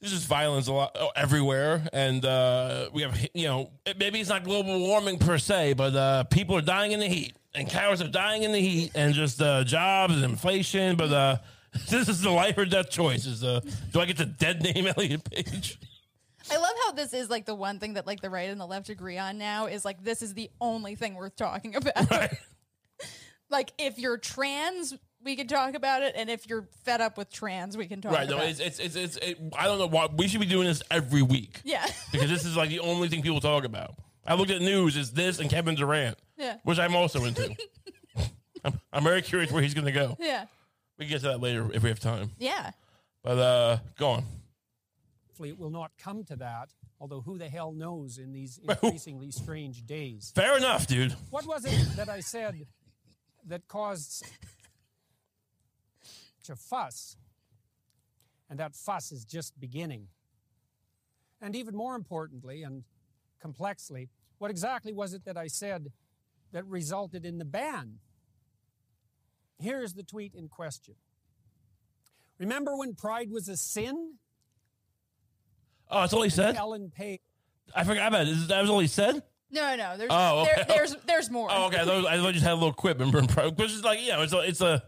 there's 0.00 0.12
just 0.12 0.26
violence 0.26 0.66
a 0.66 0.72
lot 0.72 0.92
oh, 0.98 1.10
everywhere, 1.14 1.86
and 1.92 2.24
uh, 2.24 2.88
we 2.94 3.02
have 3.02 3.18
you 3.34 3.44
know 3.48 3.70
maybe 3.98 4.18
it's 4.18 4.30
not 4.30 4.44
global 4.44 4.78
warming 4.80 5.18
per 5.18 5.36
se, 5.36 5.74
but 5.74 5.94
uh, 5.94 6.24
people 6.24 6.56
are 6.56 6.62
dying 6.62 6.92
in 6.92 7.00
the 7.00 7.08
heat, 7.08 7.34
and 7.54 7.68
cows 7.68 8.00
are 8.00 8.08
dying 8.08 8.44
in 8.44 8.52
the 8.52 8.60
heat, 8.60 8.92
and 8.94 9.12
just 9.12 9.42
uh, 9.42 9.62
jobs 9.62 10.14
and 10.14 10.24
inflation, 10.24 10.96
but. 10.96 11.12
Uh, 11.12 11.36
this 11.88 12.08
is 12.08 12.20
the 12.22 12.30
life 12.30 12.58
or 12.58 12.64
death 12.64 12.90
choice. 12.90 13.26
Is 13.26 13.44
uh, 13.44 13.60
do 13.92 14.00
I 14.00 14.06
get 14.06 14.16
the 14.16 14.26
dead 14.26 14.62
name 14.62 14.86
Elliot 14.96 15.28
Page? 15.30 15.78
I 16.50 16.56
love 16.56 16.72
how 16.84 16.92
this 16.92 17.12
is 17.14 17.30
like 17.30 17.46
the 17.46 17.54
one 17.54 17.78
thing 17.78 17.94
that 17.94 18.06
like 18.06 18.20
the 18.20 18.30
right 18.30 18.50
and 18.50 18.60
the 18.60 18.66
left 18.66 18.88
agree 18.88 19.18
on 19.18 19.38
now 19.38 19.66
is 19.66 19.84
like 19.84 20.02
this 20.02 20.20
is 20.22 20.34
the 20.34 20.50
only 20.60 20.94
thing 20.96 21.14
worth 21.14 21.36
talking 21.36 21.76
about. 21.76 22.10
Right. 22.10 22.34
like 23.50 23.72
if 23.78 23.98
you're 23.98 24.18
trans, 24.18 24.94
we 25.22 25.36
can 25.36 25.46
talk 25.46 25.74
about 25.74 26.02
it, 26.02 26.14
and 26.16 26.28
if 26.30 26.48
you're 26.48 26.66
fed 26.84 27.00
up 27.00 27.16
with 27.18 27.30
trans, 27.30 27.76
we 27.76 27.86
can 27.86 28.00
talk 28.00 28.12
Right. 28.12 28.26
about 28.28 28.38
No, 28.38 28.44
it. 28.44 28.50
it's 28.58 28.60
it's 28.60 28.78
it's, 28.80 28.96
it's 28.96 29.16
it, 29.18 29.38
I 29.56 29.66
don't 29.66 29.78
know 29.78 29.86
why 29.86 30.08
we 30.14 30.26
should 30.28 30.40
be 30.40 30.46
doing 30.46 30.66
this 30.66 30.82
every 30.90 31.22
week 31.22 31.60
yeah. 31.64 31.86
because 32.10 32.30
this 32.30 32.44
is 32.44 32.56
like 32.56 32.70
the 32.70 32.80
only 32.80 33.08
thing 33.08 33.22
people 33.22 33.40
talk 33.40 33.64
about. 33.64 33.94
I 34.26 34.34
looked 34.34 34.50
at 34.50 34.60
news. 34.60 34.96
is 34.96 35.12
this 35.12 35.38
and 35.40 35.48
Kevin 35.50 35.74
Durant, 35.76 36.18
Yeah. 36.36 36.56
which 36.64 36.78
I'm 36.78 36.94
also 36.96 37.24
into. 37.24 37.54
I'm, 38.64 38.78
I'm 38.92 39.02
very 39.04 39.22
curious 39.22 39.50
where 39.50 39.62
he's 39.62 39.72
going 39.74 39.86
to 39.86 39.92
go. 39.92 40.16
yeah. 40.20 40.44
We 41.00 41.06
can 41.06 41.14
get 41.14 41.20
to 41.22 41.28
that 41.28 41.40
later 41.40 41.70
if 41.72 41.82
we 41.82 41.88
have 41.88 41.98
time. 41.98 42.32
Yeah. 42.38 42.72
But 43.22 43.38
uh, 43.38 43.78
go 43.98 44.10
on. 44.10 44.24
Hopefully, 45.28 45.48
it 45.48 45.58
will 45.58 45.70
not 45.70 45.92
come 45.98 46.24
to 46.24 46.36
that. 46.36 46.74
Although, 47.00 47.22
who 47.22 47.38
the 47.38 47.48
hell 47.48 47.72
knows 47.72 48.18
in 48.18 48.34
these 48.34 48.60
increasingly 48.68 49.30
strange 49.30 49.86
days? 49.86 50.30
Fair 50.34 50.58
enough, 50.58 50.86
dude. 50.86 51.16
What 51.30 51.46
was 51.46 51.64
it 51.64 51.96
that 51.96 52.10
I 52.10 52.20
said 52.20 52.66
that 53.46 53.66
caused 53.66 54.26
such 56.02 56.50
a 56.50 56.56
fuss? 56.56 57.16
And 58.50 58.58
that 58.58 58.74
fuss 58.74 59.10
is 59.10 59.24
just 59.24 59.58
beginning. 59.58 60.08
And 61.40 61.56
even 61.56 61.74
more 61.74 61.94
importantly 61.94 62.62
and 62.62 62.84
complexly, 63.40 64.10
what 64.36 64.50
exactly 64.50 64.92
was 64.92 65.14
it 65.14 65.24
that 65.24 65.38
I 65.38 65.46
said 65.46 65.92
that 66.52 66.66
resulted 66.66 67.24
in 67.24 67.38
the 67.38 67.46
ban? 67.46 68.00
Here's 69.60 69.92
the 69.94 70.02
tweet 70.02 70.34
in 70.34 70.48
question. 70.48 70.94
Remember 72.38 72.76
when 72.76 72.94
pride 72.94 73.30
was 73.30 73.48
a 73.48 73.56
sin? 73.56 74.14
Oh, 75.90 76.00
that's 76.00 76.12
all 76.12 76.22
he 76.22 76.30
said. 76.30 76.56
Ellen 76.56 76.90
Page. 76.94 77.20
I 77.74 77.84
forgot 77.84 78.08
about 78.08 78.22
it. 78.22 78.28
Is 78.28 78.48
that 78.48 78.60
was 78.60 78.70
all 78.70 78.80
he 78.80 78.86
said? 78.86 79.22
No, 79.50 79.76
no. 79.76 79.96
There's 79.96 80.10
Oh, 80.12 80.44
there, 80.44 80.54
okay. 80.60 80.64
there's 80.68 80.96
there's 81.06 81.30
more. 81.30 81.48
Oh, 81.50 81.66
okay. 81.66 81.80
I 81.80 81.84
thought, 81.84 82.06
I 82.06 82.16
thought 82.18 82.32
just 82.32 82.44
had 82.44 82.52
a 82.52 82.54
little 82.54 82.72
quip. 82.72 82.98
Remember, 83.00 83.22
which 83.50 83.70
is 83.72 83.84
like, 83.84 84.00
you 84.00 84.08
know, 84.08 84.22
it's 84.22 84.32
a, 84.32 84.38
it's 84.40 84.60
a. 84.60 84.82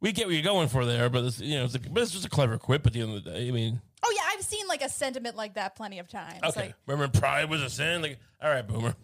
We 0.00 0.12
get 0.12 0.26
what 0.26 0.34
you're 0.34 0.42
going 0.44 0.68
for 0.68 0.84
there, 0.84 1.08
but 1.08 1.24
it's 1.24 1.40
you 1.40 1.58
know, 1.58 1.64
it's, 1.64 1.74
a, 1.74 1.80
but 1.80 2.02
it's 2.02 2.12
just 2.12 2.24
a 2.24 2.28
clever 2.28 2.58
quip 2.58 2.86
at 2.86 2.92
the 2.92 3.00
end 3.00 3.14
of 3.14 3.24
the 3.24 3.30
day. 3.30 3.48
I 3.48 3.50
mean, 3.50 3.80
Oh 4.04 4.12
yeah, 4.14 4.22
I've 4.32 4.44
seen 4.44 4.66
like 4.68 4.82
a 4.82 4.88
sentiment 4.88 5.36
like 5.36 5.54
that 5.54 5.74
plenty 5.74 5.98
of 5.98 6.08
times. 6.08 6.40
Okay. 6.44 6.60
Like, 6.66 6.74
Remember 6.86 7.18
pride 7.18 7.50
was 7.50 7.62
a 7.62 7.70
sin? 7.70 8.02
Like, 8.02 8.18
all 8.40 8.50
right, 8.50 8.66
boomer. 8.66 8.94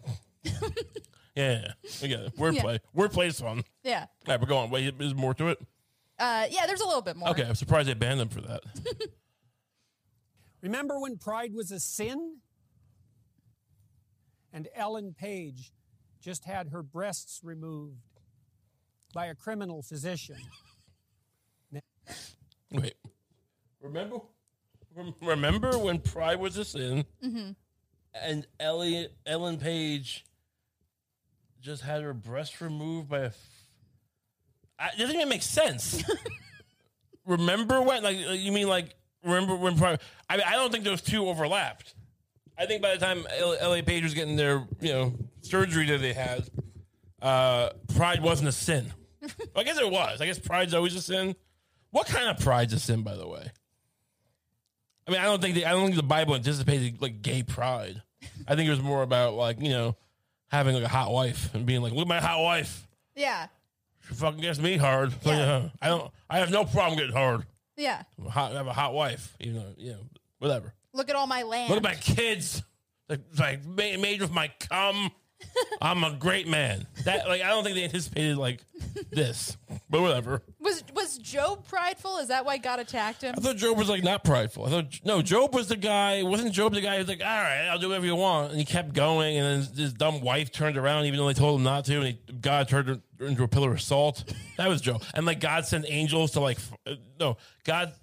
yeah, 1.35 1.67
yeah, 1.83 1.89
we 2.01 2.07
got 2.09 2.19
it. 2.21 2.37
Wordplay. 2.37 2.79
Wordplay's 2.95 3.39
fun. 3.39 3.63
yeah, 3.83 4.05
All 4.27 4.33
right, 4.33 4.39
we're 4.39 4.47
going. 4.47 4.69
Wait, 4.69 4.93
is 4.99 5.13
more 5.15 5.33
to 5.35 5.47
it? 5.49 5.59
uh, 6.19 6.45
yeah. 6.49 6.65
There's 6.65 6.81
a 6.81 6.85
little 6.85 7.01
bit 7.01 7.15
more. 7.17 7.29
Okay, 7.29 7.43
I'm 7.43 7.55
surprised 7.55 7.87
they 7.89 7.93
banned 7.93 8.19
them 8.19 8.29
for 8.29 8.41
that. 8.41 8.61
Remember 10.61 10.99
when 10.99 11.17
pride 11.17 11.53
was 11.53 11.71
a 11.71 11.79
sin? 11.79 12.37
And 14.53 14.67
Ellen 14.75 15.15
Page 15.17 15.73
just 16.21 16.45
had 16.45 16.69
her 16.69 16.83
breasts 16.83 17.39
removed 17.43 17.97
by 19.13 19.25
a 19.25 19.35
criminal 19.35 19.81
physician. 19.81 20.37
Wait. 22.71 22.93
Remember? 23.81 24.17
Remember 25.21 25.77
when 25.79 25.99
pride 25.99 26.39
was 26.39 26.55
a 26.57 26.65
sin? 26.65 27.03
And 28.13 28.45
Elliot, 28.59 29.15
Ellen 29.25 29.57
Page 29.57 30.23
just 31.63 31.81
had 31.81 32.03
her 32.03 32.13
breast 32.13 32.59
removed 32.61 33.09
by 33.09 33.19
a. 33.19 33.25
F- 33.27 33.37
I, 34.77 34.87
it 34.89 34.97
doesn't 34.97 35.15
even 35.15 35.29
make 35.29 35.41
sense. 35.41 36.03
remember 37.25 37.81
when? 37.81 38.03
Like, 38.03 38.17
you 38.17 38.51
mean 38.51 38.67
like 38.67 38.95
remember 39.23 39.55
when 39.55 39.77
pride? 39.77 39.99
I 40.29 40.37
mean, 40.37 40.45
I 40.47 40.53
don't 40.53 40.71
think 40.71 40.83
those 40.83 41.01
two 41.01 41.27
overlapped. 41.27 41.95
I 42.57 42.65
think 42.65 42.81
by 42.81 42.93
the 42.93 43.03
time 43.03 43.25
L- 43.39 43.57
L.A. 43.59 43.81
Page 43.81 44.03
was 44.03 44.13
getting 44.13 44.35
their 44.35 44.67
you 44.81 44.91
know 44.91 45.13
surgery 45.41 45.85
that 45.87 46.01
they 46.01 46.13
had, 46.13 46.47
uh, 47.21 47.69
pride 47.95 48.21
wasn't 48.21 48.49
a 48.49 48.51
sin. 48.51 48.93
I 49.55 49.63
guess 49.63 49.79
it 49.79 49.89
was. 49.89 50.21
I 50.21 50.25
guess 50.25 50.39
pride's 50.39 50.73
always 50.73 50.95
a 50.95 51.01
sin. 51.01 51.35
What 51.91 52.07
kind 52.07 52.27
of 52.27 52.43
pride's 52.43 52.73
a 52.73 52.79
sin, 52.79 53.03
by 53.03 53.15
the 53.15 53.27
way? 53.27 53.51
I 55.07 55.11
mean, 55.11 55.21
I 55.21 55.25
don't 55.25 55.41
think 55.41 55.55
the, 55.55 55.65
I 55.65 55.71
don't 55.71 55.85
think 55.85 55.95
the 55.95 56.03
Bible 56.03 56.35
anticipated 56.35 57.01
like 57.01 57.21
gay 57.21 57.43
pride. 57.43 58.01
I 58.47 58.55
think 58.55 58.67
it 58.67 58.71
was 58.71 58.81
more 58.81 59.01
about 59.01 59.35
like 59.35 59.61
you 59.61 59.69
know 59.69 59.95
having 60.53 60.75
like 60.75 60.83
a 60.83 60.87
hot 60.87 61.11
wife 61.11 61.53
and 61.55 61.65
being 61.65 61.81
like, 61.81 61.91
look 61.93 62.03
at 62.03 62.07
my 62.07 62.21
hot 62.21 62.41
wife. 62.41 62.87
Yeah, 63.15 63.47
She 64.07 64.13
fucking 64.13 64.39
gets 64.39 64.59
me 64.59 64.77
hard. 64.77 65.11
So, 65.23 65.31
Yeah. 65.31 65.37
yeah, 65.63 65.69
I 65.81 65.87
don't. 65.87 66.11
I 66.29 66.39
have 66.39 66.51
no 66.51 66.63
problem 66.63 66.97
getting 66.97 67.15
hard. 67.15 67.43
yeah. 67.75 68.03
I'm 68.19 68.25
hot, 68.27 68.51
I 68.53 68.57
have 68.57 68.67
a 68.67 68.73
hot 68.73 68.93
wife. 68.93 69.35
You 69.39 69.53
know, 69.53 69.65
know, 69.79 69.99
whatever. 70.39 70.73
Look 70.93 71.09
at 71.09 71.15
all 71.15 71.25
my 71.27 71.41
land. 71.43 71.69
Look 71.69 71.77
at 71.77 71.83
my 71.83 71.95
kids. 71.95 72.61
Like, 73.09 73.21
like 73.37 73.65
made 73.65 74.21
with 74.21 74.31
my 74.31 74.51
cum. 74.69 75.11
I'm 75.81 76.03
a 76.03 76.11
great 76.11 76.47
man. 76.47 76.87
That 77.05 77.27
like 77.27 77.41
I 77.41 77.49
don't 77.49 77.63
think 77.63 77.75
they 77.75 77.83
anticipated 77.83 78.37
like 78.37 78.61
this, 79.11 79.57
but 79.89 80.01
whatever. 80.01 80.41
was 80.59 80.83
was 80.93 81.17
Job 81.17 81.67
prideful? 81.67 82.17
Is 82.17 82.29
that 82.29 82.45
why 82.45 82.57
God 82.57 82.79
attacked 82.79 83.21
him? 83.21 83.35
I 83.37 83.41
thought 83.41 83.57
Job 83.57 83.77
was 83.77 83.89
like 83.89 84.03
not 84.03 84.23
prideful. 84.23 84.65
I 84.65 84.69
thought 84.69 84.99
no, 85.03 85.21
Job 85.21 85.53
was 85.53 85.67
the 85.67 85.75
guy. 85.75 86.23
Wasn't 86.23 86.53
Job 86.53 86.73
the 86.73 86.81
guy 86.81 86.97
who's 86.97 87.07
like, 87.07 87.21
all 87.21 87.27
right, 87.27 87.67
I'll 87.67 87.79
do 87.79 87.89
whatever 87.89 88.05
you 88.05 88.15
want, 88.15 88.51
and 88.51 88.59
he 88.59 88.65
kept 88.65 88.93
going, 88.93 89.37
and 89.37 89.63
then 89.63 89.75
his 89.75 89.93
dumb 89.93 90.21
wife 90.21 90.51
turned 90.51 90.77
around, 90.77 91.05
even 91.05 91.17
though 91.17 91.27
they 91.27 91.33
told 91.33 91.59
him 91.59 91.63
not 91.63 91.85
to, 91.85 91.97
and 91.97 92.05
he, 92.05 92.33
God 92.33 92.67
turned 92.67 92.87
her 92.87 93.25
into 93.25 93.43
a 93.43 93.47
pillar 93.47 93.71
of 93.71 93.81
salt. 93.81 94.23
That 94.57 94.69
was 94.69 94.81
Job, 94.81 95.03
and 95.13 95.25
like 95.25 95.39
God 95.39 95.65
sent 95.65 95.85
angels 95.87 96.31
to 96.31 96.39
like, 96.39 96.59
uh, 96.85 96.95
no, 97.19 97.37
God 97.65 97.93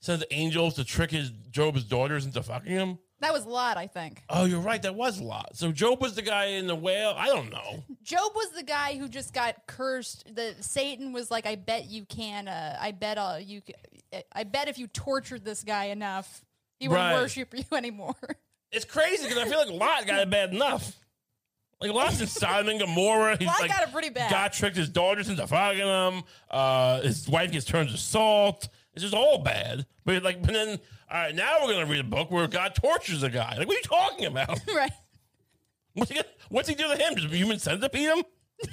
sent 0.00 0.22
angels 0.30 0.74
to 0.74 0.84
trick 0.84 1.10
his 1.10 1.30
Job's 1.50 1.82
daughters 1.84 2.26
into 2.26 2.42
fucking 2.42 2.70
him. 2.70 2.98
That 3.24 3.32
was 3.32 3.46
Lot, 3.46 3.78
I 3.78 3.86
think. 3.86 4.22
Oh, 4.28 4.44
you're 4.44 4.60
right. 4.60 4.82
That 4.82 4.94
was 4.94 5.18
a 5.18 5.24
lot. 5.24 5.56
So 5.56 5.72
Job 5.72 5.98
was 6.02 6.14
the 6.14 6.20
guy 6.20 6.44
in 6.46 6.66
the 6.66 6.74
whale. 6.74 7.14
I 7.16 7.28
don't 7.28 7.50
know. 7.50 7.82
Job 8.02 8.32
was 8.34 8.50
the 8.50 8.62
guy 8.62 8.98
who 8.98 9.08
just 9.08 9.32
got 9.32 9.66
cursed. 9.66 10.34
The 10.34 10.54
Satan 10.60 11.12
was 11.14 11.30
like, 11.30 11.46
"I 11.46 11.54
bet 11.56 11.86
you 11.86 12.04
can. 12.04 12.48
Uh, 12.48 12.76
I 12.78 12.90
bet 12.92 13.16
uh, 13.16 13.38
you. 13.40 13.62
I 14.32 14.44
bet 14.44 14.68
if 14.68 14.78
you 14.78 14.88
tortured 14.88 15.42
this 15.42 15.64
guy 15.64 15.86
enough, 15.86 16.44
he 16.78 16.86
won't 16.86 16.98
Right. 17.00 17.14
worship 17.14 17.54
you 17.56 17.64
anymore." 17.76 18.14
It's 18.70 18.84
crazy 18.84 19.26
because 19.26 19.38
I 19.38 19.48
feel 19.48 19.58
like 19.58 19.70
Lot 19.70 20.06
got 20.06 20.20
it 20.20 20.28
bad 20.28 20.52
enough. 20.52 20.98
Like 21.80 21.92
Lot's 21.92 22.20
in 22.20 22.26
Sodom 22.26 22.68
and 22.68 22.80
Gomorrah. 22.80 23.36
He's 23.38 23.46
Lot 23.46 23.60
like, 23.60 23.70
got 23.70 23.82
it 23.88 23.92
pretty 23.92 24.10
bad. 24.10 24.30
God 24.30 24.52
tricked 24.52 24.76
his 24.76 24.88
daughters 24.90 25.28
into 25.30 25.46
fucking 25.46 25.78
him. 25.78 26.24
Uh, 26.50 27.00
his 27.00 27.26
wife 27.28 27.52
gets 27.52 27.64
turned 27.64 27.88
to 27.88 27.96
salt. 27.96 28.68
It's 28.94 29.02
just 29.02 29.14
all 29.14 29.38
bad. 29.38 29.86
But 30.04 30.22
like, 30.22 30.40
but 30.42 30.52
then, 30.52 30.78
all 31.10 31.16
right, 31.20 31.34
now 31.34 31.58
we're 31.62 31.72
gonna 31.74 31.86
read 31.86 32.00
a 32.00 32.04
book 32.04 32.30
where 32.30 32.46
God 32.46 32.74
tortures 32.74 33.22
a 33.22 33.30
guy. 33.30 33.56
Like, 33.58 33.66
what 33.66 33.74
are 33.76 33.78
you 33.78 33.82
talking 33.82 34.26
about? 34.26 34.58
right. 34.74 34.92
What's 35.94 36.10
he, 36.10 36.20
what's 36.48 36.68
he 36.68 36.74
do 36.74 36.88
to 36.88 36.96
him? 36.96 37.14
Just 37.16 37.32
human 37.34 37.58
centipede 37.58 38.08
him? 38.08 38.24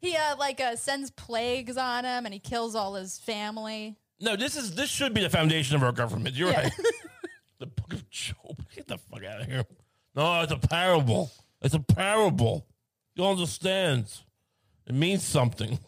He 0.00 0.14
uh, 0.14 0.36
like 0.36 0.60
uh, 0.60 0.76
sends 0.76 1.10
plagues 1.10 1.76
on 1.76 2.04
him, 2.04 2.26
and 2.26 2.32
he 2.32 2.38
kills 2.38 2.74
all 2.76 2.94
his 2.94 3.18
family. 3.18 3.96
No, 4.20 4.36
this 4.36 4.54
is 4.54 4.74
this 4.74 4.88
should 4.90 5.14
be 5.14 5.22
the 5.22 5.30
foundation 5.30 5.74
of 5.74 5.82
our 5.82 5.90
government. 5.90 6.36
You're 6.36 6.50
Yeah. 6.50 6.62
right. 6.64 6.72
the 7.58 7.66
book 7.66 7.92
of 7.94 8.08
Job. 8.10 8.62
Get 8.74 8.86
the 8.86 8.98
fuck 8.98 9.24
out 9.24 9.40
of 9.40 9.46
here. 9.46 9.64
No, 10.14 10.42
it's 10.42 10.52
a 10.52 10.58
parable. 10.58 11.32
It's 11.60 11.74
a 11.74 11.80
parable. 11.80 12.66
You 13.16 13.24
understand? 13.24 14.06
It 14.86 14.94
means 14.94 15.24
something. 15.24 15.78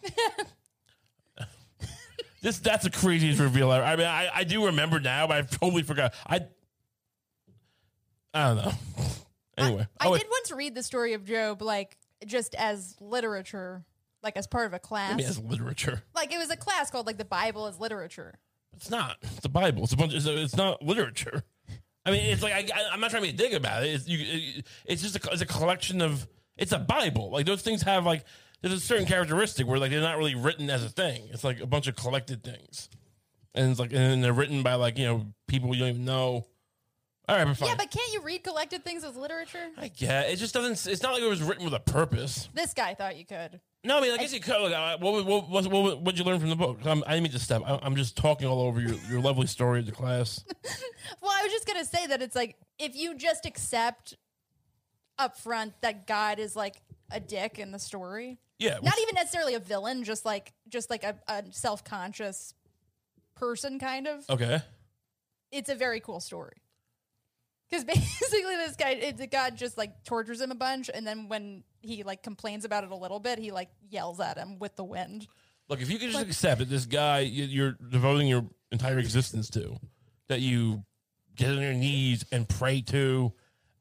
This 2.42 2.58
that's 2.58 2.84
the 2.84 2.90
craziest 2.90 3.40
reveal 3.40 3.72
ever. 3.72 3.84
I 3.84 3.96
mean, 3.96 4.06
I, 4.06 4.28
I 4.32 4.44
do 4.44 4.66
remember 4.66 5.00
now, 5.00 5.26
but 5.26 5.36
I 5.36 5.42
totally 5.42 5.82
forgot. 5.82 6.14
I 6.26 6.46
I 8.34 8.48
don't 8.48 8.56
know. 8.56 8.72
Anyway, 9.56 9.86
I 9.98 10.06
oh, 10.06 10.16
did 10.16 10.26
once 10.30 10.52
read 10.52 10.74
the 10.74 10.82
story 10.82 11.14
of 11.14 11.24
Job, 11.24 11.62
like 11.62 11.96
just 12.24 12.54
as 12.54 12.94
literature, 13.00 13.84
like 14.22 14.36
as 14.36 14.46
part 14.46 14.66
of 14.66 14.74
a 14.74 14.78
class. 14.78 15.12
I 15.12 15.16
mean, 15.16 15.26
as 15.26 15.38
literature. 15.38 16.02
Like 16.14 16.32
it 16.32 16.38
was 16.38 16.50
a 16.50 16.56
class 16.56 16.90
called 16.90 17.06
like 17.06 17.18
the 17.18 17.24
Bible 17.24 17.66
as 17.66 17.80
literature. 17.80 18.38
It's 18.76 18.90
not. 18.90 19.16
It's 19.22 19.40
the 19.40 19.48
Bible. 19.48 19.82
It's 19.82 19.92
a 19.92 19.96
bunch. 19.96 20.14
It's, 20.14 20.26
it's 20.26 20.56
not 20.56 20.82
literature. 20.82 21.42
I 22.06 22.12
mean, 22.12 22.22
it's 22.24 22.42
like 22.42 22.52
I, 22.52 22.68
I, 22.72 22.88
I'm 22.92 23.00
not 23.00 23.10
trying 23.10 23.24
to 23.24 23.32
be 23.32 23.34
a 23.34 23.36
dig 23.36 23.54
about 23.54 23.82
it. 23.82 23.88
It's 23.88 24.06
you. 24.06 24.18
It, 24.20 24.66
it's 24.84 25.02
just 25.02 25.16
a, 25.16 25.30
it's 25.32 25.42
a 25.42 25.46
collection 25.46 26.00
of. 26.00 26.28
It's 26.56 26.72
a 26.72 26.78
Bible. 26.78 27.30
Like 27.30 27.46
those 27.46 27.62
things 27.62 27.82
have 27.82 28.04
like 28.04 28.24
there's 28.62 28.74
a 28.74 28.80
certain 28.80 29.06
characteristic 29.06 29.66
where 29.66 29.78
like 29.78 29.90
they're 29.90 30.00
not 30.00 30.18
really 30.18 30.34
written 30.34 30.70
as 30.70 30.84
a 30.84 30.88
thing. 30.88 31.28
It's 31.30 31.44
like 31.44 31.60
a 31.60 31.66
bunch 31.66 31.86
of 31.86 31.96
collected 31.96 32.42
things, 32.42 32.88
and 33.54 33.70
it's 33.70 33.80
like 33.80 33.92
and 33.92 34.22
they're 34.22 34.32
written 34.32 34.62
by 34.62 34.74
like 34.74 34.98
you 34.98 35.06
know 35.06 35.26
people 35.46 35.74
you 35.74 35.80
don't 35.80 35.90
even 35.90 36.04
know. 36.04 36.46
All 37.28 37.36
right, 37.36 37.44
but 37.44 37.58
fine. 37.58 37.68
Yeah, 37.68 37.74
but 37.76 37.90
can't 37.90 38.10
you 38.14 38.22
read 38.22 38.42
collected 38.42 38.84
things 38.84 39.04
as 39.04 39.14
literature? 39.14 39.68
I 39.76 39.88
get 39.88 40.30
it. 40.30 40.36
Just 40.36 40.54
doesn't. 40.54 40.90
It's 40.90 41.02
not 41.02 41.12
like 41.12 41.22
it 41.22 41.28
was 41.28 41.42
written 41.42 41.64
with 41.64 41.74
a 41.74 41.80
purpose. 41.80 42.48
This 42.54 42.72
guy 42.72 42.94
thought 42.94 43.16
you 43.16 43.26
could. 43.26 43.60
No, 43.84 43.98
I 43.98 44.00
mean, 44.00 44.12
I 44.12 44.16
guess 44.16 44.32
you 44.32 44.40
could. 44.40 44.72
Like, 44.72 45.00
what, 45.00 45.24
what, 45.24 45.48
what, 45.48 45.70
what, 45.70 46.04
did 46.04 46.18
you 46.18 46.24
learn 46.24 46.40
from 46.40 46.48
the 46.50 46.56
book? 46.56 46.80
I'm, 46.84 47.04
I 47.06 47.12
didn't 47.12 47.24
mean 47.24 47.32
to 47.32 47.38
step. 47.38 47.62
I, 47.64 47.78
I'm 47.82 47.96
just 47.96 48.16
talking 48.16 48.48
all 48.48 48.60
over 48.62 48.80
your, 48.80 48.96
your 49.08 49.20
lovely 49.20 49.46
story 49.46 49.80
of 49.80 49.86
the 49.86 49.92
class. 49.92 50.44
Well, 51.22 51.32
I 51.34 51.42
was 51.42 51.52
just 51.52 51.66
gonna 51.66 51.86
say 51.86 52.06
that 52.08 52.20
it's 52.20 52.36
like 52.36 52.56
if 52.78 52.94
you 52.94 53.16
just 53.16 53.46
accept 53.46 54.14
up 55.18 55.38
front 55.38 55.72
that 55.80 56.06
God 56.06 56.38
is 56.38 56.54
like 56.54 56.82
a 57.10 57.18
dick 57.18 57.58
in 57.58 57.72
the 57.72 57.78
story, 57.78 58.38
Yeah, 58.58 58.78
not 58.82 58.98
even 59.00 59.14
necessarily 59.14 59.54
a 59.54 59.60
villain, 59.60 60.02
just 60.04 60.24
like 60.24 60.52
just 60.68 60.90
like 60.90 61.04
a, 61.04 61.16
a 61.28 61.44
self 61.50 61.84
conscious 61.84 62.54
person, 63.36 63.78
kind 63.78 64.06
of. 64.06 64.28
Okay. 64.28 64.60
It's 65.52 65.68
a 65.70 65.74
very 65.74 66.00
cool 66.00 66.20
story. 66.20 66.56
Because 67.70 67.84
basically, 67.84 68.56
this 68.56 68.76
guy, 68.76 68.90
it, 68.90 69.16
the 69.16 69.26
God 69.26 69.56
just 69.56 69.78
like 69.78 70.02
tortures 70.04 70.40
him 70.40 70.50
a 70.50 70.54
bunch, 70.56 70.90
and 70.92 71.06
then 71.06 71.28
when 71.28 71.62
he 71.82 72.02
like 72.02 72.22
complains 72.22 72.64
about 72.64 72.84
it 72.84 72.90
a 72.90 72.96
little 72.96 73.20
bit, 73.20 73.38
he 73.38 73.50
like 73.52 73.68
yells 73.88 74.20
at 74.20 74.36
him 74.36 74.58
with 74.58 74.74
the 74.76 74.84
wind. 74.84 75.26
Look, 75.68 75.80
if 75.82 75.90
you 75.90 75.98
could 75.98 76.10
just 76.10 76.24
accept 76.24 76.60
that 76.60 76.70
this 76.70 76.86
guy 76.86 77.20
you- 77.20 77.44
you're 77.44 77.72
devoting 77.90 78.26
your 78.26 78.46
entire 78.72 78.98
existence 78.98 79.50
to, 79.50 79.76
that 80.28 80.40
you 80.40 80.82
get 81.36 81.50
on 81.50 81.60
your 81.60 81.74
knees 81.74 82.24
and 82.32 82.48
pray 82.48 82.80
to, 82.82 83.32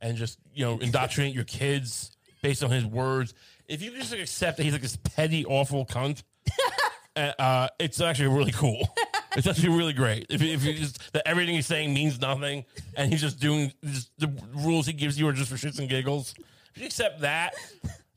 and 0.02 0.18
just 0.18 0.38
you 0.54 0.66
know 0.66 0.78
indoctrinate 0.80 1.34
your 1.34 1.46
kids 1.46 2.12
based 2.44 2.64
on 2.64 2.70
his 2.70 2.86
words. 2.86 3.34
If 3.68 3.82
you 3.82 3.91
just 3.91 4.13
accept 4.13 4.57
that 4.57 4.63
he's 4.63 4.74
like 4.74 4.82
this 4.82 4.95
petty, 4.95 5.45
awful 5.45 5.86
cunt, 5.86 6.24
uh, 7.15 7.32
uh, 7.38 7.68
it's 7.80 7.99
actually 7.99 8.30
really 8.30 8.51
cool. 8.53 8.88
It's 9.36 9.45
actually 9.45 9.70
really 9.70 9.93
great. 9.93 10.26
If, 10.30 10.41
if 10.41 10.63
you 10.63 10.74
just 10.74 11.13
that 11.13 11.28
everything 11.28 11.55
he's 11.55 11.68
saying 11.68 11.93
means 11.93 12.20
nothing, 12.20 12.65
and 12.95 13.11
he's 13.11 13.22
just 13.22 13.39
doing 13.39 13.74
just 13.84 14.09
the 14.18 14.34
rules 14.55 14.88
he 14.88 14.93
gives 14.93 15.20
you 15.20 15.28
are 15.28 15.34
just 15.34 15.49
for 15.49 15.57
shits 15.57 15.80
and 15.80 15.89
giggles. 15.89 16.34
If 16.74 16.82
you 16.82 16.88
accept 16.88 17.22
that, 17.22 17.53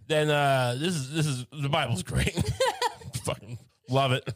then 0.06 0.30
uh, 0.30 0.76
this 0.78 0.94
is 0.94 1.12
this 1.12 1.26
is 1.26 1.46
the 1.52 1.68
Bible's 1.68 2.02
great. 2.02 2.32
Fucking 3.24 3.58
love 3.88 4.12
it. 4.12 4.32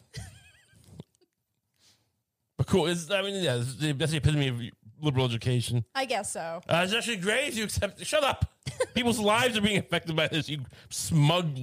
But 2.57 2.67
cool. 2.67 2.87
It's, 2.87 3.09
I 3.09 3.21
mean, 3.21 3.41
yeah, 3.41 3.57
that's 3.57 4.11
the 4.11 4.17
epitome 4.17 4.47
of 4.47 4.61
liberal 5.01 5.25
education. 5.25 5.85
I 5.93 6.05
guess 6.05 6.31
so. 6.31 6.61
Uh, 6.69 6.81
it's 6.83 6.93
actually 6.93 7.17
great 7.17 7.47
if 7.49 7.57
you 7.57 7.63
accept. 7.63 8.05
Shut 8.05 8.23
up. 8.23 8.54
People's 8.93 9.19
lives 9.19 9.57
are 9.57 9.61
being 9.61 9.77
affected 9.77 10.15
by 10.15 10.27
this. 10.27 10.49
You 10.49 10.59
smug. 10.89 11.57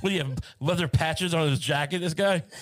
What 0.00 0.10
do 0.10 0.10
you 0.10 0.18
have? 0.24 0.38
Leather 0.60 0.88
patches 0.88 1.34
on 1.34 1.48
his 1.48 1.58
jacket. 1.58 1.98
This 2.00 2.14
guy. 2.14 2.42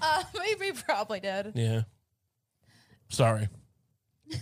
Uh, 0.00 0.22
maybe 0.38 0.72
probably 0.86 1.20
did. 1.20 1.52
Yeah. 1.54 1.82
Sorry. 3.10 3.48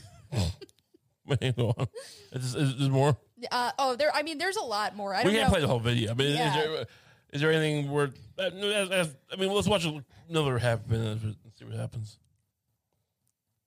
Wait, 1.26 1.56
go 1.56 1.74
on. 1.76 1.88
Is, 2.32 2.54
is, 2.54 2.74
is 2.82 2.88
more? 2.88 3.16
Uh, 3.50 3.72
oh, 3.78 3.96
there. 3.96 4.10
I 4.14 4.22
mean, 4.22 4.38
there's 4.38 4.56
a 4.56 4.62
lot 4.62 4.94
more. 4.96 5.14
I 5.14 5.24
don't 5.24 5.32
we 5.32 5.38
can't 5.38 5.48
know. 5.48 5.52
play 5.52 5.60
the 5.60 5.66
whole 5.68 5.80
video. 5.80 6.12
I 6.12 6.14
mean, 6.14 6.36
Yeah. 6.36 6.48
is, 6.48 6.54
there, 6.64 6.86
is 7.32 7.40
there 7.40 7.52
anything 7.52 7.90
worth? 7.90 8.12
Uh, 8.38 8.50
no, 8.54 8.68
that's- 8.68 8.88
that's- 8.88 9.16
I 9.32 9.36
mean, 9.36 9.50
let's 9.52 9.66
watch 9.66 9.86
another 10.28 10.58
half 10.58 10.86
minute 10.86 11.22
and 11.22 11.36
see 11.58 11.64
what 11.64 11.74
happens. 11.74 12.18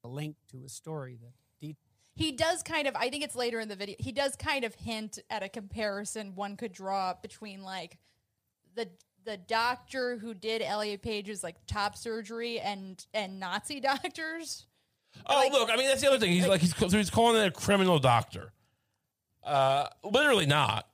A 0.04 0.08
link 0.08 0.38
to 0.52 0.64
a 0.66 0.70
story 0.70 1.18
that 1.22 1.34
de- 1.34 1.45
he 2.16 2.32
does 2.32 2.64
kind 2.64 2.88
of. 2.88 2.96
I 2.96 3.10
think 3.10 3.24
it's 3.24 3.36
later 3.36 3.60
in 3.60 3.68
the 3.68 3.76
video. 3.76 3.96
He 4.00 4.12
does 4.12 4.36
kind 4.36 4.64
of 4.64 4.74
hint 4.76 5.20
at 5.30 5.44
a 5.44 5.50
comparison 5.50 6.34
one 6.36 6.56
could 6.58 6.72
draw 6.74 7.14
between 7.22 7.62
like 7.64 7.98
the 8.76 8.90
the 9.26 9.38
doctor 9.38 10.18
who 10.18 10.34
did 10.34 10.62
Elliot 10.62 11.02
Page's 11.02 11.44
like 11.44 11.56
top 11.68 11.98
surgery 11.98 12.60
and 12.60 13.06
and 13.14 13.40
Nazi 13.40 13.80
doctors. 13.82 14.66
Oh, 15.28 15.36
Like- 15.36 15.52
look, 15.52 15.70
I 15.72 15.76
mean, 15.78 15.88
that's 15.88 16.02
the 16.02 16.08
other 16.08 16.20
thing. 16.20 16.32
He's 16.32 16.48
like, 16.48 16.62
he's, 16.62 16.76
so 16.76 16.90
he's 16.90 17.10
calling 17.10 17.42
it 17.42 17.48
a 17.48 17.52
criminal 17.52 18.00
doctor. 18.00 18.52
Uh, 19.44 19.88
literally 20.04 20.46
not. 20.46 20.88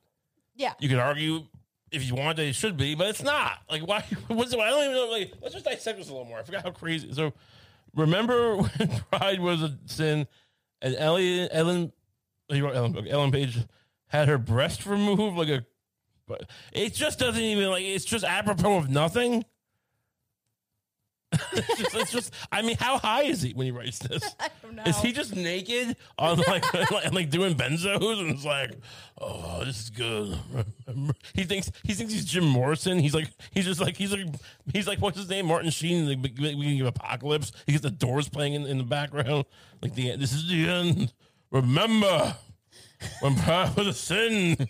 Yeah. 0.56 0.74
You 0.80 0.90
could 0.90 1.00
argue 1.00 1.48
if 1.92 2.04
you 2.06 2.14
want 2.16 2.38
that 2.38 2.46
it 2.46 2.54
should 2.54 2.78
be, 2.78 2.94
but 2.96 3.08
it's 3.08 3.24
not. 3.24 3.58
Like, 3.70 3.86
why? 3.88 4.04
What's, 4.28 4.54
I 4.54 4.70
don't 4.70 4.84
even 4.84 4.96
know. 4.96 5.08
Like, 5.10 5.34
let's 5.42 5.54
just 5.54 5.66
dissect 5.66 5.98
this 5.98 6.10
a 6.10 6.12
little 6.12 6.28
more. 6.28 6.40
I 6.40 6.44
forgot 6.44 6.64
how 6.64 6.72
crazy. 6.72 7.12
So, 7.14 7.34
remember 7.96 8.58
when 8.78 8.90
pride 9.12 9.40
was 9.40 9.64
a 9.64 9.78
sin, 9.88 10.28
and 10.82 10.96
Ellie, 10.96 11.50
Ellen, 11.52 11.92
oh, 12.50 12.54
he 12.54 12.62
wrote 12.62 12.76
Ellen, 12.76 13.08
Ellen 13.08 13.32
Page 13.32 13.58
had 14.08 14.28
her 14.28 14.38
breast 14.38 14.86
removed, 14.86 15.38
like 15.38 15.50
a. 15.50 15.66
It 16.72 16.94
just 16.94 17.20
doesn't 17.20 17.42
even 17.42 17.70
like. 17.70 17.84
It's 17.84 18.06
just 18.06 18.24
apropos 18.24 18.78
of 18.78 18.90
nothing. 18.90 19.44
It's, 21.32 21.78
just, 21.78 21.96
it's 21.96 22.12
just. 22.12 22.34
I 22.52 22.62
mean, 22.62 22.76
how 22.78 22.98
high 22.98 23.24
is 23.24 23.42
he 23.42 23.54
when 23.54 23.66
he 23.66 23.72
writes 23.72 24.00
this? 24.00 24.36
I 24.40 24.50
don't 24.62 24.76
know. 24.76 24.84
Is 24.86 25.00
he 25.00 25.12
just 25.14 25.36
naked 25.36 25.96
on 26.18 26.40
like, 26.48 26.74
like 26.92 27.12
like 27.14 27.30
doing 27.30 27.56
benzos 27.56 28.20
and 28.20 28.32
it's 28.32 28.46
like, 28.46 28.72
oh, 29.20 29.64
this 29.64 29.80
is 29.80 29.90
good. 29.90 30.38
He 31.34 31.44
thinks 31.44 31.72
he 31.84 31.94
thinks 31.94 32.14
he's 32.14 32.26
Jim 32.26 32.46
Morrison. 32.46 33.00
He's 33.00 33.16
like 33.16 33.30
he's 33.52 33.66
just 33.66 33.80
like 33.80 33.96
he's 33.96 34.12
like 34.12 34.28
he's 34.74 34.88
like 34.88 35.00
what's 35.00 35.18
his 35.18 35.30
name? 35.30 35.46
Martin 35.46 35.70
Sheen. 35.70 36.06
We 36.22 36.30
can 36.30 36.78
give 36.78 36.88
apocalypse. 36.88 37.52
He 37.66 37.72
gets 37.72 37.84
the 37.84 37.92
doors 37.92 38.28
playing 38.28 38.54
in, 38.54 38.66
in 38.66 38.78
the 38.78 38.84
background. 38.84 39.46
Like 39.82 39.96
the 39.96 40.16
this 40.18 40.34
is 40.34 40.50
the 40.50 40.68
end. 40.70 41.14
Remember 41.50 42.36
when 43.22 43.36
pride 43.36 43.76
was 43.76 43.88
a 43.88 43.94
sin. 43.94 44.68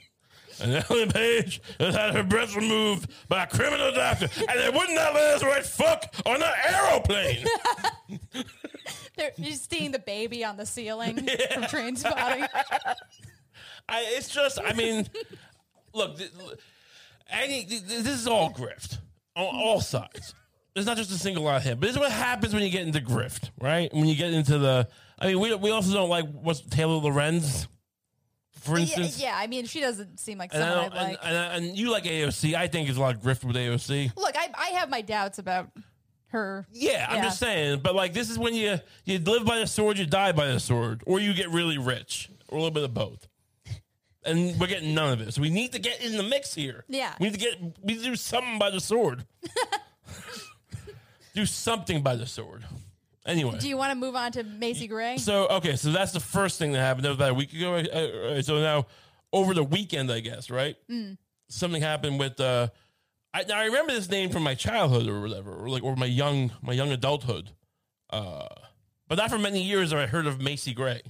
And 0.62 0.86
Ellen 0.90 1.10
Page 1.10 1.62
has 1.80 1.96
had 1.96 2.14
her 2.14 2.24
breast 2.24 2.56
removed 2.56 3.12
by 3.28 3.44
a 3.44 3.48
criminal 3.48 3.92
doctor, 3.92 4.30
and 4.48 4.60
they 4.60 4.70
would 4.70 4.90
not 4.90 5.08
have 5.08 5.16
let 5.16 5.36
us 5.36 5.44
write 5.44 5.66
fuck 5.66 6.06
on 6.26 6.42
an 6.42 6.50
aeroplane. 6.66 7.46
They're, 9.18 9.32
you're 9.38 9.54
seeing 9.54 9.92
the 9.92 10.00
baby 10.00 10.44
on 10.46 10.58
the 10.58 10.66
ceiling 10.66 11.16
from 11.52 11.64
Trainspotting. 11.64 12.48
I, 13.90 14.04
it's 14.10 14.30
just, 14.30 14.60
I 14.64 14.74
mean, 14.74 15.08
look, 15.94 16.18
th- 16.18 16.32
any 17.30 17.66
th- 17.66 17.88
th- 17.88 18.04
this 18.04 18.20
is 18.20 18.28
all 18.28 18.52
grift 18.52 18.98
on 19.36 19.46
all 19.46 19.82
sides. 19.82 20.34
It's 20.76 20.86
not 20.86 20.96
just 20.96 21.12
a 21.12 21.16
single 21.18 21.48
out 21.48 21.64
him, 21.64 21.80
but 21.80 21.88
this 21.88 21.96
is 21.96 22.00
what 22.00 22.12
happens 22.12 22.54
when 22.54 22.64
you 22.64 22.70
get 22.70 22.88
into 22.88 23.02
grift, 23.02 23.50
right? 23.60 23.94
When 23.94 24.06
you 24.06 24.16
get 24.16 24.34
into 24.34 24.58
the, 24.58 24.88
I 25.20 25.28
mean, 25.28 25.40
we 25.40 25.54
we 25.56 25.72
also 25.72 25.94
don't 25.94 26.10
like 26.10 26.26
what's 26.32 26.62
Taylor 26.62 26.96
Lorenz, 26.96 27.68
for 28.62 28.78
Yeah, 28.78 28.82
instance. 28.84 29.22
yeah, 29.22 29.36
I 29.38 29.48
mean, 29.48 29.66
she 29.66 29.80
doesn't 29.82 30.20
seem 30.20 30.38
like 30.38 30.54
And, 30.54 30.64
I 30.64 30.68
someone 30.70 30.90
don't, 30.92 30.98
I'd 31.00 31.08
like. 31.10 31.20
and, 31.24 31.36
and, 31.36 31.66
and 31.68 31.78
you 31.78 31.92
like 31.92 32.04
AOC. 32.06 32.54
I 32.56 32.68
think 32.68 32.88
there's 32.88 32.98
a 32.98 33.02
lot 33.02 33.16
of 33.16 33.22
grift 33.22 33.44
with 33.44 33.56
AOC. 33.56 34.16
Look, 34.16 34.36
I, 34.38 34.50
I 34.58 34.66
have 34.80 34.90
my 34.90 35.02
doubts 35.02 35.38
about 35.40 35.70
her. 36.28 36.66
Yeah, 36.72 37.06
I'm 37.10 37.18
Yeah. 37.18 37.24
just 37.24 37.40
saying. 37.40 37.82
But 37.84 37.94
like, 37.96 38.14
this 38.14 38.30
is 38.30 38.40
when 38.40 38.54
you 38.56 38.80
you 39.06 39.20
live 39.20 39.44
by 39.46 39.60
the 39.60 39.68
sword, 39.68 39.98
you 39.98 40.06
die 40.06 40.32
by 40.32 40.48
the 40.48 40.60
sword, 40.60 41.04
or 41.06 41.20
you 41.20 41.34
get 41.34 41.50
really 41.50 41.78
rich, 41.78 42.30
or 42.48 42.58
a 42.58 42.62
little 42.62 42.74
bit 42.74 42.84
of 42.84 42.94
both. 42.94 43.28
And 44.24 44.60
we're 44.60 44.68
getting 44.68 44.94
none 44.94 45.12
of 45.14 45.22
it. 45.22 45.34
So 45.34 45.42
we 45.42 45.50
need 45.50 45.72
to 45.72 45.80
get 45.80 46.00
in 46.02 46.16
the 46.16 46.22
mix 46.24 46.54
here. 46.54 46.86
Yeah. 46.88 47.16
we 47.20 47.26
need 47.28 47.34
to 47.34 47.40
get 47.40 47.60
we 47.60 47.94
need 47.94 48.00
to 48.04 48.06
do 48.06 48.16
something 48.16 48.60
by 48.60 48.70
the 48.70 48.80
sword. 48.80 49.26
do 51.34 51.46
something 51.46 52.02
by 52.02 52.16
the 52.16 52.26
sword. 52.28 52.64
Anyway, 53.26 53.58
Do 53.60 53.70
you 53.70 53.78
want 53.78 53.92
to 53.92 53.96
move 53.96 54.16
on 54.16 54.32
to 54.32 54.44
Macy 54.44 54.88
Gray? 54.88 55.18
so 55.18 55.48
okay, 55.48 55.76
so 55.76 55.92
that's 55.92 56.12
the 56.12 56.20
first 56.20 56.58
thing 56.58 56.72
that 56.72 56.80
happened. 56.80 57.06
That 57.06 57.10
was 57.10 57.18
about 57.18 57.32
a 57.32 57.34
week 57.36 57.54
ago. 57.54 57.76
Uh, 57.76 58.42
so 58.42 58.60
now 58.60 58.88
over 59.32 59.54
the 59.54 59.64
weekend, 59.64 60.12
I 60.12 60.22
guess, 60.22 60.50
right? 60.50 60.76
Something 61.50 61.82
happened 61.82 62.18
with. 62.20 62.40
Uh, 62.40 62.70
I, 63.34 63.44
now 63.44 63.60
I 63.60 63.66
remember 63.66 63.94
this 63.94 64.10
name 64.10 64.30
from 64.32 64.42
my 64.44 64.56
childhood 64.56 65.08
or 65.08 65.22
whatever, 65.22 65.54
or 65.54 65.70
like 65.70 65.84
or 65.84 65.96
my 65.96 66.06
young 66.08 66.52
my 66.62 66.74
young 66.74 66.92
adulthood, 66.92 67.52
uh, 68.10 68.48
but 69.08 69.18
not 69.20 69.30
for 69.30 69.38
many 69.38 69.62
years 69.62 69.92
have 69.92 70.00
I 70.00 70.08
heard 70.08 70.26
of 70.26 70.42
Macy 70.42 70.74
Gray. 70.74 71.02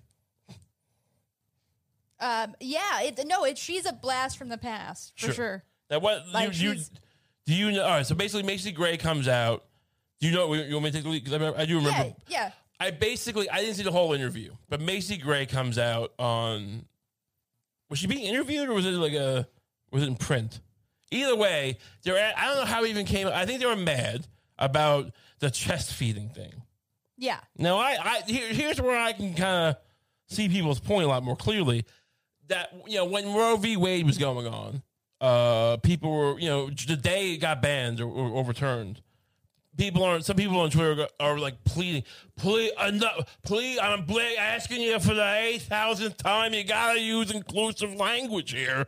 Um, 2.20 2.56
yeah, 2.60 3.02
it, 3.02 3.20
no, 3.26 3.46
it, 3.46 3.58
she's 3.58 3.86
a 3.88 3.94
blast 3.94 4.38
from 4.38 4.50
the 4.50 4.58
past 4.58 5.14
for 5.20 5.26
Sure. 5.28 5.34
sure. 5.34 5.64
Now 5.90 6.00
what 6.00 6.28
Like, 6.32 6.60
you, 6.62 6.74
you 6.74 6.80
do 7.48 7.54
you 7.56 7.72
know? 7.72 7.84
All 7.84 7.90
right, 7.90 8.06
so 8.06 8.14
basically 8.14 8.44
Macy 8.44 8.72
Gray 8.72 8.98
comes 8.98 9.28
out. 9.28 9.64
Do 10.22 10.28
you 10.28 10.34
know? 10.34 10.54
You 10.54 10.74
want 10.76 10.86
me 10.86 10.92
to 10.92 10.98
take 10.98 11.04
the 11.04 11.10
lead? 11.10 11.26
'Cause 11.26 11.34
I, 11.34 11.38
remember- 11.38 11.60
I 11.60 11.66
do 11.66 11.78
remember. 11.78 12.16
Yeah, 12.28 12.40
yeah. 12.48 12.52
I 12.80 12.92
basically 12.92 13.50
I 13.50 13.60
didn't 13.62 13.76
see 13.76 13.84
the 13.84 13.92
whole 13.92 14.14
interview, 14.14 14.54
but 14.70 14.80
Macy 14.82 15.18
Gray 15.18 15.46
comes 15.46 15.78
out 15.78 16.14
on. 16.18 16.86
Was 17.90 18.00
she 18.00 18.08
being 18.08 18.24
interviewed 18.26 18.70
or 18.70 18.74
was 18.74 18.86
it 18.86 18.92
like 18.92 19.14
a 19.14 19.48
was 19.92 20.04
it 20.04 20.08
in 20.08 20.16
print? 20.16 20.62
Either 21.12 21.36
way, 21.36 21.78
they're 22.04 22.18
at, 22.18 22.38
I 22.40 22.46
don't 22.48 22.56
know 22.56 22.66
how 22.66 22.86
it 22.86 22.90
even 22.90 23.06
came. 23.06 23.28
I 23.28 23.46
think 23.46 23.60
they 23.60 23.66
were 23.66 23.76
mad 23.76 24.26
about 24.58 25.12
the 25.40 25.52
chest 25.52 25.94
feeding 25.94 26.30
thing. 26.30 26.54
Yeah. 27.18 27.40
Now 27.58 27.78
I, 27.80 27.98
I 28.02 28.22
here, 28.26 28.48
here's 28.54 28.80
where 28.80 28.98
I 28.98 29.12
can 29.12 29.34
kind 29.34 29.76
of 29.76 29.76
see 30.34 30.48
people's 30.48 30.80
point 30.80 31.04
a 31.04 31.08
lot 31.10 31.22
more 31.24 31.36
clearly. 31.36 31.86
That 32.48 32.74
you 32.88 32.96
know 32.98 33.06
when 33.06 33.34
Roe 33.34 33.58
v. 33.58 33.76
Wade 33.76 34.06
was 34.06 34.18
going 34.18 34.48
on, 34.48 34.82
uh, 35.20 35.78
people 35.78 36.12
were 36.12 36.40
you 36.40 36.48
know 36.50 36.70
the 36.70 36.96
day 36.96 37.34
it 37.34 37.38
got 37.38 37.62
banned 37.62 38.00
or, 38.02 38.08
or 38.08 38.38
overturned. 38.38 39.02
People 39.82 40.04
are 40.04 40.22
some 40.22 40.36
people 40.36 40.60
on 40.60 40.70
Twitter 40.70 40.94
go- 40.94 41.08
are 41.20 41.40
like 41.40 41.64
pleading, 41.64 42.04
please, 42.38 42.72
enough, 42.88 43.40
please. 43.42 43.80
I'm 43.80 44.06
bla- 44.06 44.36
asking 44.38 44.82
you 44.82 45.00
for 45.00 45.16
the 45.16 45.38
eight 45.40 45.64
thousandth 45.64 46.18
time. 46.18 46.54
You 46.54 46.64
gotta 46.64 47.00
use 47.00 47.32
inclusive 47.32 47.96
language 47.96 48.52
here. 48.52 48.86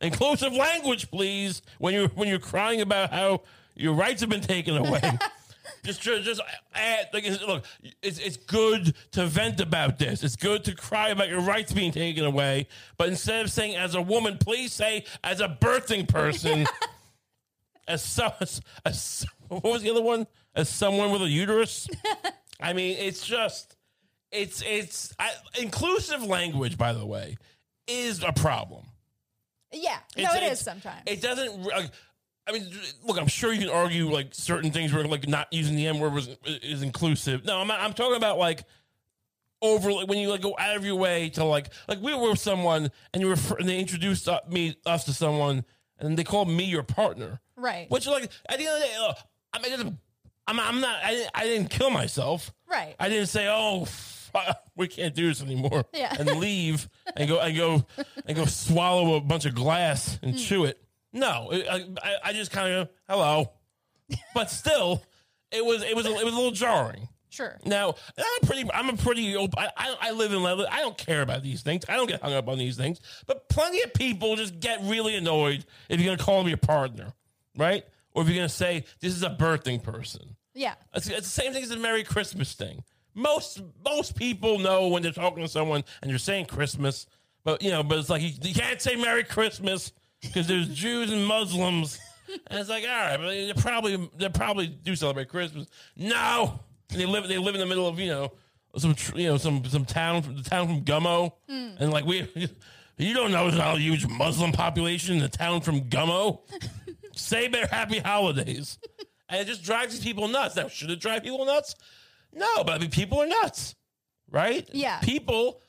Inclusive 0.00 0.52
language, 0.52 1.10
please. 1.10 1.62
When 1.78 1.94
you're 1.94 2.06
when 2.10 2.28
you're 2.28 2.38
crying 2.38 2.80
about 2.80 3.12
how 3.12 3.42
your 3.74 3.94
rights 3.94 4.20
have 4.20 4.30
been 4.30 4.40
taken 4.40 4.76
away. 4.76 5.00
Just, 5.84 6.00
just, 6.00 6.24
just 6.24 6.40
add, 6.74 7.08
like, 7.12 7.24
look, 7.46 7.64
it's, 8.02 8.18
it's 8.18 8.36
good 8.36 8.94
to 9.12 9.26
vent 9.26 9.60
about 9.60 9.98
this. 9.98 10.24
It's 10.24 10.34
good 10.34 10.64
to 10.64 10.74
cry 10.74 11.10
about 11.10 11.28
your 11.28 11.40
rights 11.40 11.72
being 11.72 11.92
taken 11.92 12.24
away. 12.24 12.66
But 12.96 13.08
instead 13.08 13.44
of 13.44 13.52
saying 13.52 13.76
as 13.76 13.94
a 13.94 14.02
woman, 14.02 14.38
please 14.38 14.72
say 14.72 15.04
as 15.22 15.40
a 15.40 15.48
birthing 15.48 16.08
person, 16.08 16.66
as, 17.88 18.02
so, 18.04 18.32
as, 18.40 18.60
as, 18.84 19.26
what 19.48 19.64
was 19.64 19.82
the 19.82 19.90
other 19.90 20.02
one? 20.02 20.26
As 20.54 20.68
someone 20.68 21.10
with 21.12 21.22
a 21.22 21.28
uterus. 21.28 21.88
I 22.60 22.72
mean, 22.72 22.96
it's 22.98 23.26
just, 23.26 23.76
it's, 24.32 24.62
it's, 24.66 25.14
I, 25.18 25.30
inclusive 25.60 26.22
language, 26.22 26.78
by 26.78 26.92
the 26.92 27.04
way, 27.04 27.36
is 27.86 28.22
a 28.22 28.32
problem. 28.32 28.86
Yeah. 29.72 29.98
No, 30.16 30.22
It's- 30.22 30.34
it 30.34 30.42
it's- 30.42 30.60
sometimes. 30.60 31.02
It 31.06 31.20
doesn't. 31.20 31.62
Like, 31.62 31.90
I 32.48 32.52
mean, 32.52 32.64
look. 33.04 33.18
I'm 33.18 33.26
sure 33.26 33.52
you 33.52 33.58
can 33.58 33.68
argue 33.70 34.08
like 34.08 34.28
certain 34.32 34.70
things 34.70 34.92
where 34.92 35.02
like 35.04 35.26
not 35.26 35.48
using 35.52 35.74
the 35.74 35.88
M 35.88 35.98
word 35.98 36.12
was 36.12 36.28
is 36.46 36.80
inclusive. 36.82 37.44
No, 37.44 37.58
I'm 37.58 37.68
I'm 37.72 37.92
talking 37.92 38.16
about 38.16 38.38
like 38.38 38.62
over 39.60 39.92
like, 39.92 40.06
when 40.06 40.18
you 40.18 40.28
like 40.30 40.42
go 40.42 40.54
out 40.56 40.76
of 40.76 40.84
your 40.84 40.94
way 40.94 41.28
to 41.30 41.42
like 41.44 41.72
like 41.88 42.00
we 42.00 42.14
were 42.14 42.30
with 42.30 42.38
someone 42.38 42.92
and 43.12 43.20
you 43.20 43.26
were 43.26 43.36
and 43.58 43.68
they 43.68 43.80
introduced 43.80 44.28
uh, 44.28 44.40
me 44.48 44.76
us 44.86 45.02
to 45.06 45.12
someone 45.12 45.64
and 45.98 46.16
they 46.16 46.22
called 46.22 46.48
me 46.48 46.62
your 46.64 46.84
partner. 46.84 47.40
Right. 47.56 47.90
Which 47.90 48.06
like 48.06 48.30
at 48.48 48.58
the 48.58 48.66
end 48.66 48.74
of 48.76 48.80
the 48.80 48.86
day, 48.86 48.96
uh, 49.00 49.14
I 49.52 49.58
mean, 49.60 49.98
I'm 50.46 50.60
I'm 50.60 50.80
not. 50.80 51.02
I 51.04 51.10
didn't, 51.12 51.30
I 51.34 51.44
didn't 51.44 51.70
kill 51.70 51.90
myself. 51.90 52.52
Right. 52.70 52.94
I 53.00 53.08
didn't 53.08 53.28
say, 53.28 53.48
"Oh, 53.48 53.82
f- 53.82 54.30
we 54.76 54.88
can't 54.88 55.14
do 55.14 55.28
this 55.28 55.42
anymore," 55.42 55.84
Yeah. 55.94 56.14
and 56.18 56.28
leave 56.38 56.88
and 57.16 57.28
go 57.28 57.40
and 57.40 57.56
go 57.56 57.86
and 58.26 58.36
go 58.36 58.44
swallow 58.44 59.14
a 59.16 59.20
bunch 59.20 59.44
of 59.46 59.54
glass 59.54 60.18
and 60.22 60.38
chew 60.38 60.64
it. 60.64 60.80
No, 61.12 61.48
I, 61.52 61.84
I, 62.02 62.14
I 62.26 62.32
just 62.32 62.50
kind 62.50 62.72
of 62.74 62.88
hello, 63.08 63.50
but 64.34 64.50
still, 64.50 65.02
it 65.50 65.64
was 65.64 65.82
it 65.82 65.96
was 65.96 66.06
a, 66.06 66.10
it 66.10 66.24
was 66.24 66.34
a 66.34 66.36
little 66.36 66.50
jarring. 66.52 67.08
Sure. 67.28 67.58
Now, 67.66 67.94
I'm 68.18 68.46
pretty. 68.46 68.70
I'm 68.72 68.88
a 68.88 68.96
pretty. 68.96 69.36
I, 69.36 69.48
I 69.76 69.96
I 70.00 70.10
live 70.12 70.32
in. 70.32 70.42
I 70.44 70.80
don't 70.80 70.96
care 70.96 71.22
about 71.22 71.42
these 71.42 71.60
things. 71.62 71.84
I 71.88 71.96
don't 71.96 72.06
get 72.08 72.22
hung 72.22 72.32
up 72.32 72.48
on 72.48 72.56
these 72.56 72.76
things. 72.76 72.98
But 73.26 73.48
plenty 73.48 73.82
of 73.82 73.92
people 73.92 74.36
just 74.36 74.58
get 74.60 74.80
really 74.84 75.16
annoyed 75.16 75.66
if 75.88 76.00
you're 76.00 76.14
gonna 76.16 76.24
call 76.24 76.44
me 76.44 76.52
a 76.52 76.56
partner, 76.56 77.12
right? 77.56 77.84
Or 78.12 78.22
if 78.22 78.28
you're 78.28 78.36
gonna 78.36 78.48
say 78.48 78.84
this 79.00 79.14
is 79.14 79.22
a 79.22 79.30
birthing 79.30 79.82
person. 79.82 80.36
Yeah. 80.54 80.74
It's, 80.94 81.06
it's 81.08 81.34
the 81.34 81.42
same 81.42 81.52
thing 81.52 81.62
as 81.62 81.68
the 81.68 81.76
Merry 81.76 82.02
Christmas 82.02 82.54
thing. 82.54 82.82
Most 83.14 83.62
most 83.84 84.16
people 84.16 84.58
know 84.58 84.88
when 84.88 85.02
they're 85.02 85.12
talking 85.12 85.42
to 85.42 85.48
someone 85.48 85.84
and 86.02 86.10
you're 86.10 86.18
saying 86.18 86.46
Christmas, 86.46 87.06
but 87.44 87.62
you 87.62 87.70
know, 87.70 87.82
but 87.82 87.98
it's 87.98 88.10
like 88.10 88.22
you, 88.22 88.30
you 88.42 88.54
can't 88.54 88.80
say 88.80 88.96
Merry 88.96 89.24
Christmas 89.24 89.92
because 90.20 90.46
there's 90.46 90.68
Jews 90.68 91.10
and 91.10 91.24
Muslims, 91.24 91.98
and 92.46 92.58
it's 92.58 92.68
like 92.68 92.84
all 92.84 92.90
right, 92.90 93.16
but 93.16 93.28
they 93.28 93.52
probably 93.56 94.10
they 94.16 94.28
probably 94.28 94.66
do 94.66 94.96
celebrate 94.96 95.28
Christmas. 95.28 95.66
No, 95.96 96.60
and 96.90 97.00
they 97.00 97.06
live 97.06 97.28
they 97.28 97.38
live 97.38 97.54
in 97.54 97.60
the 97.60 97.66
middle 97.66 97.86
of 97.86 97.98
you 97.98 98.08
know 98.08 98.32
some 98.76 98.94
you 99.14 99.28
know 99.28 99.36
some 99.38 99.64
some 99.64 99.84
town 99.84 100.22
the 100.36 100.42
town 100.42 100.66
from 100.66 100.82
Gummo, 100.82 101.32
hmm. 101.48 101.68
and 101.78 101.92
like 101.92 102.04
we. 102.04 102.28
You 102.98 103.12
don't 103.12 103.30
know 103.30 103.42
there's 103.42 103.58
not 103.58 103.76
a 103.76 103.78
huge 103.78 104.06
Muslim 104.06 104.52
population 104.52 105.16
in 105.16 105.20
the 105.20 105.28
town 105.28 105.60
from 105.60 105.82
Gummo. 105.82 106.40
Say 107.16 107.48
their 107.48 107.66
happy 107.70 107.98
holidays. 107.98 108.78
And 109.28 109.40
it 109.40 109.48
just 109.48 109.64
drives 109.64 109.92
these 109.92 110.04
people 110.04 110.28
nuts. 110.28 110.54
Now, 110.54 110.68
should 110.68 110.88
it 110.88 111.00
drive 111.00 111.24
people 111.24 111.44
nuts? 111.44 111.74
No, 112.32 112.62
but 112.62 112.74
I 112.74 112.78
mean, 112.78 112.90
people 112.90 113.20
are 113.20 113.26
nuts, 113.26 113.74
right? 114.30 114.70
Yeah. 114.72 115.00
People, 115.00 115.60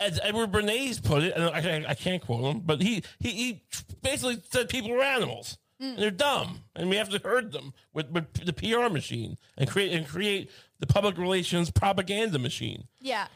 as 0.00 0.18
Edward 0.22 0.50
Bernays 0.50 1.00
put 1.00 1.22
it, 1.22 1.34
and 1.36 1.44
I, 1.44 1.90
I 1.90 1.94
can't 1.94 2.20
quote 2.20 2.42
him, 2.42 2.62
but 2.64 2.82
he, 2.82 3.04
he, 3.20 3.30
he 3.30 3.64
basically 4.02 4.42
said 4.50 4.68
people 4.68 4.92
are 4.92 5.02
animals. 5.02 5.56
Hmm. 5.78 5.90
And 5.90 5.98
they're 5.98 6.10
dumb, 6.10 6.62
and 6.74 6.88
we 6.88 6.96
have 6.96 7.10
to 7.10 7.20
herd 7.22 7.52
them 7.52 7.74
with, 7.92 8.10
with 8.10 8.32
the 8.32 8.52
PR 8.52 8.92
machine 8.92 9.36
and 9.56 9.68
create 9.68 9.92
and 9.92 10.08
create 10.08 10.50
the 10.80 10.86
public 10.86 11.18
relations 11.18 11.70
propaganda 11.70 12.38
machine. 12.38 12.88
Yeah. 13.00 13.28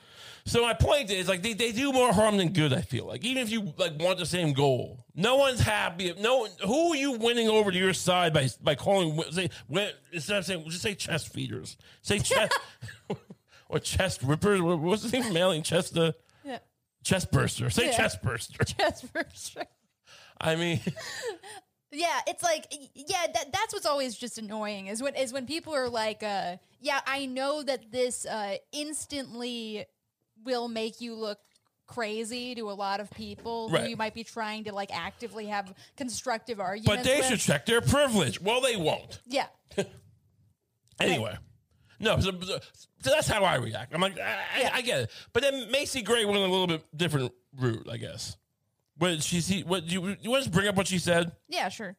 So 0.44 0.62
my 0.62 0.74
point 0.74 1.10
is, 1.10 1.28
like, 1.28 1.42
they, 1.42 1.52
they 1.52 1.72
do 1.72 1.92
more 1.92 2.12
harm 2.12 2.36
than 2.36 2.52
good. 2.52 2.72
I 2.72 2.80
feel 2.80 3.06
like, 3.06 3.24
even 3.24 3.42
if 3.42 3.50
you 3.50 3.72
like 3.76 3.98
want 4.00 4.18
the 4.18 4.26
same 4.26 4.52
goal, 4.52 5.04
no 5.14 5.36
one's 5.36 5.60
happy. 5.60 6.12
No, 6.18 6.46
who 6.66 6.92
are 6.92 6.96
you 6.96 7.12
winning 7.12 7.48
over 7.48 7.70
to 7.70 7.78
your 7.78 7.92
side 7.92 8.32
by 8.32 8.48
by 8.62 8.74
calling? 8.74 9.20
Say 9.30 9.50
when, 9.68 9.90
instead 10.12 10.38
of 10.38 10.44
saying, 10.46 10.64
just 10.68 10.82
say 10.82 10.94
chest 10.94 11.32
feeders. 11.32 11.76
Say 12.02 12.18
chest 12.30 12.58
or 13.68 13.78
chest 13.78 14.22
rippers. 14.22 14.60
What's 14.62 15.02
the 15.02 15.22
from 15.22 15.36
Alien? 15.36 15.62
Chest 15.62 15.94
the 15.94 16.14
Yeah. 16.44 16.58
chest 17.04 17.30
burster. 17.30 17.70
Say 17.70 17.86
Yeah. 17.86 17.96
chest 17.96 18.22
burster. 18.22 18.64
For 19.12 19.24
sure. 19.34 19.64
I 20.40 20.56
mean, 20.56 20.80
Yeah, 21.92 22.20
it's 22.28 22.42
like 22.42 22.66
yeah, 22.94 23.26
that 23.34 23.52
that's 23.52 23.72
what's 23.74 23.84
always 23.86 24.16
just 24.16 24.38
annoying 24.38 24.86
is 24.86 25.02
when 25.02 25.14
is 25.16 25.32
when 25.32 25.44
people 25.46 25.74
are 25.74 25.88
like, 25.88 26.22
uh, 26.22 26.56
yeah, 26.80 27.00
I 27.06 27.26
know 27.26 27.62
that 27.64 27.90
this 27.92 28.24
uh, 28.26 28.56
instantly 28.72 29.84
will 30.44 30.68
make 30.68 31.00
you 31.00 31.14
look 31.14 31.38
crazy 31.86 32.54
to 32.54 32.70
a 32.70 32.72
lot 32.72 33.00
of 33.00 33.10
people 33.10 33.68
Right. 33.68 33.82
who 33.82 33.88
you 33.90 33.96
might 33.96 34.14
be 34.14 34.22
trying 34.24 34.64
to 34.64 34.72
like 34.72 34.90
actively 34.96 35.46
have 35.46 35.74
constructive 35.96 36.60
arguments. 36.60 36.86
but 36.86 37.04
they 37.04 37.18
with. 37.18 37.26
should 37.26 37.40
check 37.40 37.66
their 37.66 37.80
privilege. 37.80 38.40
Well, 38.40 38.60
they 38.60 38.76
won't. 38.76 39.20
Yeah, 39.26 39.46
Anyway, 41.00 41.36
no, 41.98 42.20
so, 42.20 42.30
so 42.40 43.10
that's 43.10 43.26
how 43.26 43.42
I 43.42 43.56
react. 43.56 43.94
I'm 43.94 44.00
like, 44.00 44.18
I, 44.18 44.22
I- 44.56 44.60
Yeah. 44.60 44.70
I 44.74 44.80
get 44.82 45.00
it. 45.02 45.10
But 45.32 45.42
then 45.42 45.70
Macy 45.70 46.02
Gray 46.02 46.24
went 46.24 46.38
a 46.38 46.42
little 46.42 46.66
bit 46.66 46.84
different 46.96 47.32
route, 47.58 47.88
I 47.90 47.96
guess. 47.96 48.36
What 48.98 49.22
she 49.22 49.40
see? 49.40 49.62
What 49.62 49.84
you 49.84 50.14
you 50.20 50.30
want 50.30 50.44
to 50.44 50.50
bring 50.50 50.68
up 50.68 50.74
what 50.76 50.86
she 50.86 50.98
said? 50.98 51.32
yeah, 51.48 51.70
sure. 51.70 51.96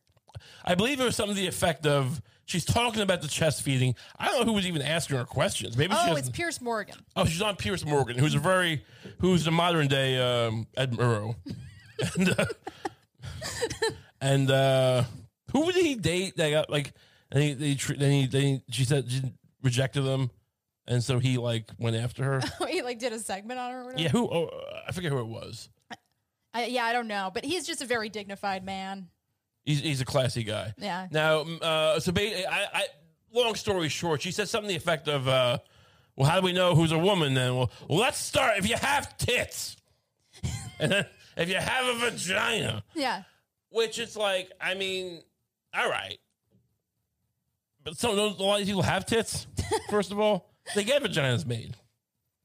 I 0.63 0.75
believe 0.75 0.99
it 0.99 1.03
was 1.03 1.15
something 1.15 1.35
to 1.35 1.41
the 1.41 1.47
effect 1.47 1.85
of 1.87 2.21
she's 2.51 2.65
talking 2.65 3.01
about 3.01 3.21
the 3.21 3.27
chest 3.27 3.61
feeding. 3.63 3.95
I 4.19 4.27
don't 4.27 4.39
know 4.41 4.45
who 4.45 4.53
was 4.53 4.67
even 4.67 4.81
asking 4.81 5.17
her 5.17 5.25
questions. 5.25 5.77
Maybe 5.77 5.93
she 5.93 5.99
Oh, 6.01 6.15
has, 6.15 6.19
it's 6.19 6.29
Piers 6.29 6.59
Morgan. 6.61 6.95
oh 7.15 7.25
she's 7.25 7.41
on 7.41 7.55
Piers 7.55 7.85
Morgan, 7.85 8.17
who's 8.17 8.35
a 8.35 8.39
very 8.39 8.83
who's 9.19 9.45
the 9.45 9.51
modern 9.51 9.87
day 9.87 10.19
um, 10.19 10.67
Ed 10.75 10.91
Murrow, 10.91 11.35
and 12.17 12.29
uh, 12.39 12.45
And 14.19 14.51
uh 14.51 15.03
who 15.51 15.71
did 15.71 15.85
he 15.85 15.95
date 15.95 16.35
that 16.37 16.49
got 16.51 16.69
like 16.69 16.93
and 17.31 17.41
he, 17.43 17.53
they, 17.53 17.73
then 17.95 18.11
he 18.11 18.27
then 18.27 18.41
he, 18.41 18.61
she 18.69 18.83
said 18.85 19.09
she 19.09 19.21
rejected 19.63 20.03
him 20.03 20.29
and 20.87 21.03
so 21.03 21.19
he 21.19 21.37
like 21.37 21.69
went 21.77 21.95
after 21.95 22.23
her. 22.23 22.41
he 22.67 22.81
like 22.81 22.99
did 22.99 23.13
a 23.13 23.19
segment 23.19 23.59
on 23.59 23.71
her. 23.71 23.81
Or 23.81 23.83
whatever. 23.85 24.01
yeah, 24.01 24.09
who 24.09 24.29
oh, 24.29 24.49
I 24.87 24.91
forget 24.91 25.11
who 25.11 25.19
it 25.19 25.27
was. 25.27 25.69
I, 26.53 26.65
yeah, 26.65 26.83
I 26.83 26.91
don't 26.91 27.07
know, 27.07 27.31
but 27.33 27.45
he's 27.45 27.65
just 27.65 27.81
a 27.81 27.85
very 27.85 28.09
dignified 28.09 28.65
man. 28.65 29.07
He's 29.65 29.79
he's 29.81 30.01
a 30.01 30.05
classy 30.05 30.43
guy. 30.43 30.73
Yeah. 30.77 31.07
Now, 31.11 31.41
uh, 31.41 31.99
so 31.99 32.11
ba- 32.11 32.51
I, 32.51 32.67
I, 32.73 32.85
long 33.33 33.55
story 33.55 33.89
short, 33.89 34.21
she 34.21 34.31
said 34.31 34.49
something 34.49 34.67
to 34.69 34.73
the 34.73 34.77
effect 34.77 35.07
of, 35.07 35.27
uh, 35.27 35.59
"Well, 36.15 36.27
how 36.29 36.39
do 36.39 36.45
we 36.45 36.51
know 36.53 36.73
who's 36.75 36.91
a 36.91 36.97
woman 36.97 37.33
then?" 37.35 37.55
Well, 37.55 37.69
let's 37.87 38.17
start 38.17 38.57
if 38.57 38.67
you 38.67 38.75
have 38.75 39.15
tits, 39.17 39.75
and 40.79 40.91
then 40.91 41.05
if 41.37 41.47
you 41.49 41.55
have 41.55 41.85
a 41.95 41.99
vagina, 42.09 42.83
Yeah. 42.95 43.23
which 43.69 43.99
is 43.99 44.17
like, 44.17 44.51
I 44.59 44.73
mean, 44.73 45.21
all 45.73 45.89
right, 45.89 46.17
but 47.83 47.97
some 47.97 48.15
those 48.15 48.39
a 48.39 48.43
lot 48.43 48.53
of 48.53 48.59
these 48.59 48.67
people 48.67 48.81
have 48.83 49.05
tits. 49.05 49.47
First 49.89 50.11
of 50.11 50.19
all, 50.19 50.49
they 50.75 50.83
get 50.83 51.03
vaginas 51.03 51.45
made. 51.45 51.75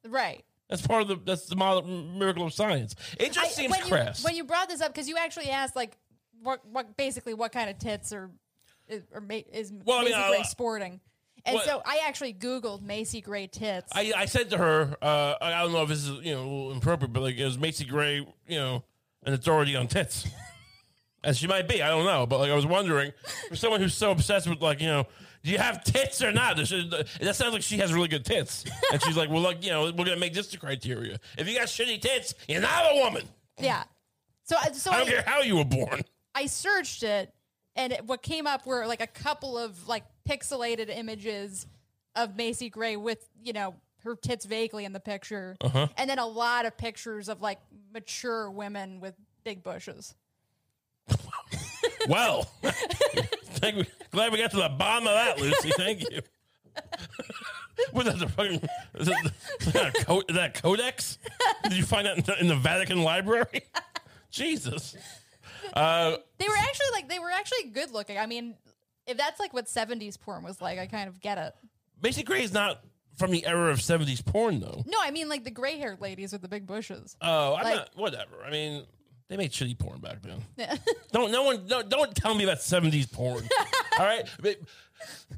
Right. 0.07 0.45
That's 0.69 0.85
part 0.87 1.03
of 1.03 1.09
the 1.09 1.17
that's 1.25 1.47
the 1.47 1.57
modern 1.57 2.19
miracle 2.19 2.45
of 2.47 2.53
science. 2.53 2.95
It 3.19 3.33
just 3.33 3.39
I- 3.47 3.49
seems 3.51 3.71
when 3.71 3.81
crass. 3.83 4.21
You, 4.21 4.25
when 4.25 4.35
you 4.37 4.45
brought 4.45 4.69
this 4.69 4.81
up, 4.81 4.89
because 4.93 5.09
you 5.09 5.17
actually 5.17 5.49
asked 5.51 5.77
like 5.77 5.97
what 6.43 6.67
what 6.71 6.97
basically 6.97 7.35
what 7.35 7.53
kind 7.53 7.71
of 7.71 7.79
tits 7.79 8.13
are 8.13 8.31
is, 8.89 9.03
or 9.13 9.21
ma- 9.21 9.41
is 9.53 9.73
Well, 9.85 9.99
I 9.99 10.05
mean, 10.05 10.13
Macy 10.13 10.23
uh, 10.23 10.29
Gray 10.31 10.43
sporting, 10.45 11.01
and 11.45 11.61
so 11.61 11.83
I 11.85 12.01
actually 12.07 12.35
Googled 12.35 12.83
Macy 12.83 13.21
Gray 13.21 13.47
tits. 13.47 13.91
I, 13.95 14.13
I 14.17 14.27
said 14.27 14.51
to 14.51 14.59
her, 14.59 14.97
uh, 15.03 15.35
I 15.41 15.63
don't 15.63 15.73
know 15.73 15.83
if 15.83 15.89
this 15.89 16.07
is 16.07 16.25
you 16.25 16.35
know 16.35 16.41
a 16.43 16.45
little 16.45 16.71
inappropriate, 16.73 17.13
but 17.13 17.23
like 17.23 17.37
is 17.39 17.59
Macy 17.59 17.85
Gray, 17.85 18.17
you 18.47 18.59
know, 18.59 18.85
an 19.25 19.33
authority 19.33 19.75
on 19.77 19.89
tits? 19.89 20.27
As 21.25 21.39
she 21.39 21.49
might 21.49 21.67
be, 21.67 21.83
I 21.83 21.89
don't 21.89 22.05
know, 22.05 22.25
but 22.25 22.39
like 22.39 22.51
I 22.53 22.55
was 22.55 22.67
wondering, 22.67 23.13
for 23.49 23.57
someone 23.57 23.81
who's 23.81 23.95
so 23.95 24.13
obsessed 24.13 24.49
with 24.49 24.61
like 24.63 24.81
you 24.81 24.87
know, 24.87 25.07
do 25.43 25.51
you 25.51 25.59
have 25.59 25.83
tits 25.83 26.23
or 26.23 26.31
not? 26.31 26.57
This 26.57 26.71
is- 26.71 26.89
that 26.89 27.35
sounds 27.35 27.53
like 27.53 27.63
she 27.63 27.79
has 27.79 27.93
really 27.93 28.07
good 28.07 28.25
tits, 28.25 28.65
and 28.93 29.03
she's 29.03 29.17
like, 29.17 29.29
well, 29.29 29.43
look, 29.43 29.65
you 29.65 29.71
know, 29.71 29.85
we're 29.85 30.05
gonna 30.05 30.17
make 30.17 30.35
this 30.35 30.47
the 30.49 30.57
criteria. 30.59 31.19
If 31.37 31.49
you 31.49 31.59
got 31.59 31.67
shitty 31.67 32.01
tits, 32.01 32.35
you're 32.47 32.61
not 32.61 32.93
a 32.93 33.01
woman. 33.03 33.25
yeah. 33.59 33.83
So 34.45 34.55
I- 34.63 34.71
so 34.71 34.93
I 34.93 34.99
don't 34.99 35.09
I, 35.09 35.11
care 35.11 35.25
how 35.27 35.41
you 35.41 35.57
were 35.57 35.65
born. 35.65 36.03
I 36.37 36.47
searched 36.47 37.03
it, 37.03 37.33
and 37.75 37.93
it, 37.95 38.05
what 38.05 38.23
came 38.23 38.47
up 38.47 38.67
were 38.67 38.87
like 38.87 39.01
a 39.01 39.07
couple 39.07 39.57
of 39.59 39.89
like 39.89 40.05
pixelated 40.29 40.91
images 40.97 41.67
of 42.15 42.37
Macy 42.37 42.69
Gray 42.69 42.97
with 42.97 43.27
you 43.43 43.53
know 43.55 43.75
her 44.05 44.15
tits 44.15 44.45
vaguely 44.45 44.85
in 44.85 44.93
the 44.93 45.01
picture, 45.01 45.57
Uh-huh. 45.63 45.89
and 45.97 46.09
then 46.09 46.19
a 46.21 46.27
lot 46.27 46.67
of 46.67 46.77
pictures 46.77 47.29
of 47.29 47.41
like 47.41 47.59
mature 47.93 48.51
women 48.51 49.01
with 49.01 49.15
big 49.45 49.63
bushes. 49.65 50.15
Well, 52.09 52.43
thank 52.63 53.77
we, 53.77 53.87
glad 54.13 54.31
we 54.31 54.39
got 54.39 54.51
to 54.53 54.59
the 54.59 54.69
bottom 54.69 55.09
of 55.09 55.15
that, 55.15 55.41
Lucy. 55.41 55.71
Thank 55.77 56.03
you. 56.11 56.21
Was 57.93 58.05
that 58.05 58.19
the 58.19 58.29
fucking 58.29 58.61
is 58.95 59.07
that, 59.07 59.33
is 59.61 59.73
that, 59.73 60.25
is 60.29 60.37
that 60.37 60.55
Codex? 60.63 61.19
Did 61.65 61.73
you 61.73 61.85
find 61.85 62.07
that 62.07 62.19
in 62.19 62.25
the, 62.25 62.41
in 62.43 62.47
the 62.49 62.55
Vatican 62.57 63.03
Library? 63.03 63.63
Jesus. 64.31 64.97
Uh, 65.75 66.17
They 66.39 66.49
were 66.49 66.57
actually 66.59 66.87
like 66.93 67.09
they 67.09 67.19
were 67.19 67.31
actually 67.31 67.65
good 67.71 67.91
looking. 67.93 68.19
I 68.19 68.27
mean, 68.27 68.55
if 69.07 69.17
that's 69.17 69.39
like 69.41 69.53
what 69.53 69.67
'70s 69.67 70.21
porn 70.21 70.43
was 70.43 70.61
like, 70.61 70.79
I 70.79 70.87
kind 70.87 71.09
of 71.09 71.21
get 71.21 71.39
it. 71.39 71.55
Macy 72.03 72.23
Gray 72.23 72.43
is 72.43 72.53
not 72.53 72.83
from 73.17 73.31
the 73.31 73.47
era 73.47 73.71
of 73.71 73.79
'70s 73.79 74.25
porn, 74.25 74.61
though. 74.61 74.83
No, 74.87 74.99
I 75.01 75.11
mean 75.11 75.29
like 75.29 75.45
the 75.45 75.51
gray 75.51 75.79
haired 75.79 76.01
ladies 76.01 76.33
with 76.33 76.43
the 76.43 76.49
big 76.49 76.67
bushes. 76.67 77.17
Oh, 77.21 77.55
I'm 77.55 77.65
Like- 77.65 77.75
not. 77.77 77.91
Whatever. 77.97 78.45
I 78.45 78.51
mean, 78.51 78.85
they 79.29 79.37
made 79.37 79.53
shitty 79.53 79.79
porn 79.79 80.01
back 80.01 80.19
then. 80.23 80.43
Don't 81.13 81.31
no 81.33 81.43
one 81.45 81.67
don't, 81.67 81.89
don't 81.89 82.15
tell 82.15 82.35
me 82.35 82.45
about 82.45 82.61
seventies 82.63 83.07
porn. 83.07 83.49
All 83.99 84.05
right, 84.05 84.29
But 84.41 84.57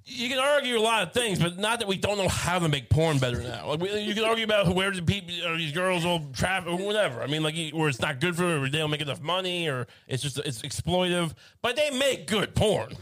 you 0.05 0.29
can 0.29 0.39
argue 0.39 0.79
a 0.79 0.81
lot 0.81 1.03
of 1.03 1.13
things, 1.13 1.39
but 1.39 1.59
not 1.59 1.81
that 1.81 1.89
we 1.89 1.97
don't 1.97 2.19
know 2.19 2.29
how 2.29 2.59
to 2.59 2.69
make 2.69 2.89
porn 2.89 3.19
better 3.19 3.43
now. 3.43 3.69
Like 3.69 3.81
we, 3.81 3.99
you 4.01 4.15
can 4.15 4.25
argue 4.25 4.45
about 4.45 4.75
where 4.75 4.91
the 4.91 5.03
people, 5.03 5.35
are 5.47 5.57
these 5.57 5.73
girls 5.73 6.05
all 6.05 6.27
trap 6.33 6.67
or 6.67 6.77
whatever. 6.77 7.23
I 7.23 7.27
mean, 7.27 7.43
like 7.43 7.57
where 7.73 7.89
it's 7.89 8.01
not 8.01 8.21
good 8.21 8.37
for 8.37 8.43
them, 8.43 8.63
or 8.63 8.69
they 8.69 8.79
don't 8.79 8.91
make 8.91 9.01
enough 9.01 9.21
money, 9.21 9.69
or 9.69 9.87
it's 10.07 10.23
just 10.23 10.39
it's 10.39 10.63
exploitive. 10.63 11.35
But 11.63 11.77
they 11.77 11.91
make 11.91 12.27
good 12.27 12.55
porn. 12.55 12.95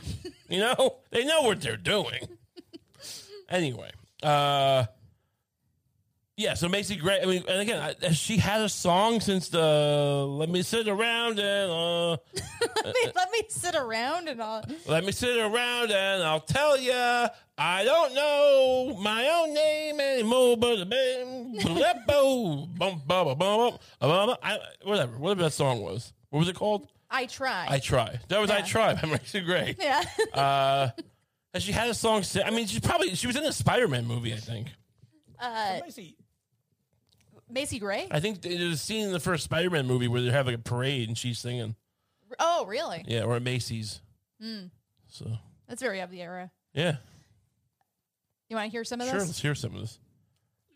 You 0.49 0.61
know, 0.61 0.99
they 1.11 1.25
know 1.25 1.43
what 1.43 1.61
they're 1.61 1.77
doing. 1.77 2.21
Anyway, 3.49 3.91
uh, 4.23 4.85
yeah. 6.37 6.55
So 6.55 6.69
Macy 6.69 6.97
Gray. 6.97 7.21
I 7.23 7.27
mean, 7.27 7.45
and 7.49 7.61
again, 7.61 7.81
I- 7.81 8.07
has 8.07 8.17
she 8.17 8.37
had 8.37 8.61
a 8.61 8.69
song 8.69 9.21
since 9.21 9.49
the 9.49 10.25
"Let 10.29 10.49
Me 10.49 10.63
Sit 10.63 10.89
Around" 10.89 11.39
and 11.39 11.71
uh, 11.71 12.11
let, 12.85 12.87
me, 12.87 13.13
let 13.15 13.31
me 13.31 13.43
sit 13.49 13.75
around 13.75 14.29
and 14.29 14.41
all. 14.41 14.65
let 14.87 15.05
me 15.05 15.13
sit 15.13 15.37
around 15.39 15.91
and 15.93 16.23
I'll 16.23 16.41
tell 16.41 16.79
you 16.79 16.93
I 17.59 17.85
don't 17.85 18.15
know 18.15 18.97
my 19.01 19.29
own 19.29 19.55
name 19.55 19.99
anymore, 20.01 20.57
but 20.57 20.87
I, 24.43 24.59
whatever, 24.85 25.13
whatever 25.19 25.43
that 25.43 25.53
song 25.53 25.81
was. 25.81 26.13
What 26.31 26.41
was 26.41 26.49
it 26.49 26.57
called? 26.57 26.87
I 27.11 27.27
try. 27.27 27.67
I 27.69 27.79
try. 27.79 28.19
That 28.29 28.41
was 28.41 28.51
I 28.51 28.59
Yeah. 28.59 28.65
try 28.65 28.95
by 28.95 29.09
Macy 29.09 29.41
Gray. 29.41 29.77
yeah. 29.79 30.03
Uh, 30.35 30.89
and 31.55 31.63
she 31.63 31.73
had 31.73 31.89
a 31.89 31.95
song. 31.95 32.25
I 32.45 32.51
mean, 32.51 32.67
she 32.67 32.81
probably 32.81 33.15
she 33.15 33.27
was 33.27 33.37
in 33.37 33.45
a 33.45 33.53
Spider-Man 33.53 34.05
movie. 34.07 34.35
I 34.35 34.39
think. 34.39 34.69
uh, 35.39 35.81
Basically, 35.81 36.17
Macy 37.49 37.79
Gray. 37.79 38.09
I 38.11 38.21
think 38.21 38.43
there's 38.43 38.61
a 38.61 38.77
scene 38.77 39.07
in 39.07 39.13
the 39.13 39.21
first 39.21 39.45
Spider-Man 39.45 39.87
movie 39.87 40.09
where 40.09 40.21
they 40.21 40.31
have 40.31 40.47
like 40.47 40.57
a 40.57 40.59
parade 40.59 41.09
and 41.09 41.17
she's 41.17 41.39
singing. 41.39 41.77
Oh, 42.41 42.67
really? 42.67 43.05
Yeah, 43.07 43.23
or 43.23 43.37
at 43.37 43.43
Macy's. 43.43 44.01
Hmm. 44.43 44.65
So 45.09 45.31
That's 45.69 45.81
very 45.81 46.01
of 46.01 46.11
the 46.11 46.21
era. 46.23 46.51
yeah, 46.75 46.97
You 48.49 48.57
want 48.57 48.67
to 48.67 48.71
hear 48.71 48.85
some 48.85 49.01
of 49.01 49.09
sure. 49.09 49.19
this? 49.21 49.29
Let's 49.29 49.41
hear 49.43 49.55
some 49.55 49.75
of 49.75 49.81
this. 49.81 49.99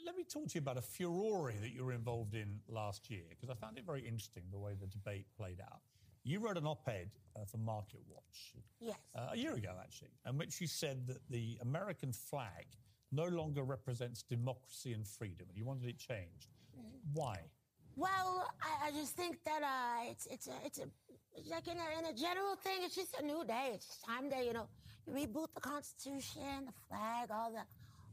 Let 0.07 0.17
me 0.17 0.25
talk 0.25 0.49
to 0.49 0.55
you 0.55 0.61
about 0.61 0.77
a 0.79 0.83
furore 0.83 1.53
that 1.61 1.71
you 1.73 1.85
were 1.85 1.93
involved 1.93 2.35
in 2.35 2.61
last 2.69 3.11
year, 3.11 3.25
because 3.31 3.51
I 3.51 3.55
found 3.55 3.79
it 3.79 3.85
very 3.85 4.01
interesting 4.07 4.45
the 4.51 4.59
way 4.59 4.73
the 4.81 4.87
debate 4.87 5.27
played 5.37 5.61
out. 5.61 5.81
You 6.25 6.39
wrote 6.41 6.57
an 6.57 6.67
op 6.67 6.89
ed 6.89 7.11
uh, 7.37 7.45
for 7.47 7.59
MarketWatch 7.59 8.55
Yes. 8.81 8.95
uh, 9.15 9.29
a 9.33 9.37
year 9.37 9.55
ago, 9.55 9.73
actually, 9.83 10.11
in 10.29 10.37
which 10.39 10.61
you 10.61 10.67
said 10.67 11.07
that 11.09 11.19
the 11.31 11.59
American 11.63 12.13
flag 12.13 12.67
no 13.13 13.25
longer 13.25 13.63
represents 13.63 14.23
democracy 14.23 14.93
and 14.93 15.07
freedom, 15.07 15.47
and 15.49 15.57
you 15.59 15.65
wanted 15.65 15.89
it 15.89 15.99
changed. 15.99 16.49
Why? 17.13 17.41
Well, 17.97 18.49
I, 18.63 18.89
I 18.89 18.91
just 18.93 19.15
think 19.15 19.39
that 19.45 19.63
uh, 19.63 20.11
it's 20.11 20.27
it's 20.27 20.47
a 20.47 20.53
it's 20.65 20.79
a 20.79 20.85
it's 21.37 21.51
like 21.51 21.67
in 21.67 21.77
a, 21.77 21.99
in 21.99 22.15
a 22.15 22.17
general 22.17 22.57
thing. 22.57 22.79
It's 22.83 22.95
just 22.95 23.15
a 23.21 23.25
new 23.25 23.45
day. 23.45 23.73
It's 23.75 23.87
just 23.87 24.05
time 24.05 24.31
to 24.31 24.45
you 24.45 24.53
know 24.53 24.69
you 25.07 25.13
reboot 25.13 25.49
the 25.55 25.61
Constitution, 25.61 26.67
the 26.67 26.73
flag, 26.89 27.31
all 27.31 27.51
the 27.51 27.63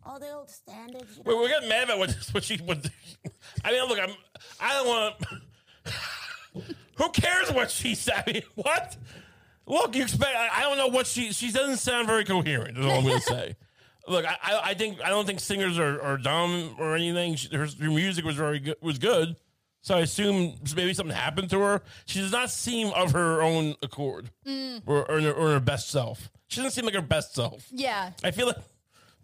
all 0.04 0.20
the 0.20 0.32
old 0.32 0.50
standards. 0.50 1.18
You 1.18 1.24
know? 1.24 1.32
Wait, 1.32 1.38
we're 1.38 1.50
getting 1.50 1.70
mad 1.70 1.86
about 1.86 2.00
what 2.00 2.12
what 2.32 2.44
she 2.44 2.58
what. 2.58 2.90
I 3.64 3.72
mean, 3.72 3.88
look, 3.88 4.00
I'm. 4.00 4.12
I 4.60 4.74
don't 4.74 4.88
want. 4.88 5.16
Who 6.96 7.10
cares 7.10 7.52
what 7.52 7.70
she 7.70 7.94
said? 7.94 8.24
I 8.26 8.32
mean, 8.32 8.44
what? 8.56 8.98
Look, 9.68 9.96
you 9.96 10.04
expect. 10.04 10.36
I, 10.36 10.50
I 10.58 10.62
don't 10.62 10.78
know 10.78 10.88
what 10.88 11.08
she. 11.08 11.32
She 11.32 11.52
doesn't 11.52 11.78
sound 11.78 12.08
very 12.08 12.26
coherent. 12.26 12.78
Is 12.78 12.86
all 12.86 12.92
I'm 12.92 13.04
going 13.04 13.20
to 13.20 13.24
say. 13.24 13.56
Look, 14.08 14.26
I, 14.26 14.38
I, 14.42 14.60
I 14.66 14.74
think 14.74 15.02
I 15.04 15.10
don't 15.10 15.26
think 15.26 15.40
singers 15.40 15.78
are, 15.78 16.02
are 16.02 16.18
dumb 16.18 16.76
or 16.80 16.96
anything. 16.96 17.36
She, 17.36 17.56
her, 17.56 17.68
her 17.68 17.90
music 17.90 18.26
was 18.26 18.36
very 18.36 18.60
good. 18.60 18.76
Was 18.82 18.98
good. 19.00 19.36
So 19.82 19.96
I 19.96 20.02
assume 20.02 20.56
maybe 20.76 20.94
something 20.94 21.16
happened 21.16 21.50
to 21.52 21.60
her. 21.60 21.82
She 22.06 22.20
does 22.20 22.32
not 22.32 22.52
seem 22.52 22.92
of 22.94 23.12
her 23.12 23.42
own 23.42 23.76
accord 23.82 24.32
or, 24.86 25.10
or, 25.10 25.18
in 25.18 25.24
her, 25.24 25.34
or 25.34 25.48
in 25.48 25.54
her 25.54 25.60
best 25.60 25.90
self. 25.90 26.30
She 26.48 26.58
doesn't 26.58 26.72
seem 26.72 26.86
like 26.86 26.94
her 26.94 27.02
best 27.02 27.36
self. 27.36 27.68
Yeah. 27.72 28.12
I 28.24 28.32
feel 28.32 28.48
like 28.48 28.58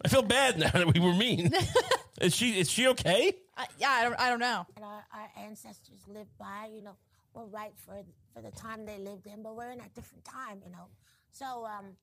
I 0.04 0.08
feel 0.08 0.22
bad 0.22 0.58
now 0.58 0.70
that 0.70 0.92
we 0.92 1.00
were 1.00 1.14
mean. 1.14 1.52
is 2.20 2.34
she 2.34 2.58
is 2.58 2.70
she 2.70 2.88
okay? 2.88 3.32
I, 3.56 3.66
yeah. 3.78 3.90
I 3.90 4.02
don't. 4.04 4.20
I 4.20 4.28
don't 4.30 4.40
know. 4.40 4.66
that 4.74 4.82
our, 4.82 5.04
our 5.12 5.30
ancestors 5.44 6.00
lived 6.08 6.36
by. 6.38 6.70
You 6.74 6.82
know, 6.82 6.96
we're 7.34 7.44
right 7.44 7.72
for 7.84 8.02
for 8.34 8.42
the 8.42 8.50
time 8.50 8.84
they 8.86 8.98
lived 8.98 9.26
in, 9.26 9.42
but 9.42 9.56
we're 9.56 9.70
in 9.70 9.80
a 9.80 9.88
different 9.94 10.24
time. 10.24 10.60
You 10.64 10.72
know, 10.72 10.86
so 11.30 11.66
um, 11.66 11.96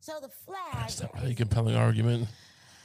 so 0.00 0.14
the 0.20 0.28
flag. 0.28 0.58
That's 0.74 1.02
not 1.02 1.14
really 1.14 1.32
a 1.32 1.34
compelling 1.34 1.76
argument. 1.76 2.28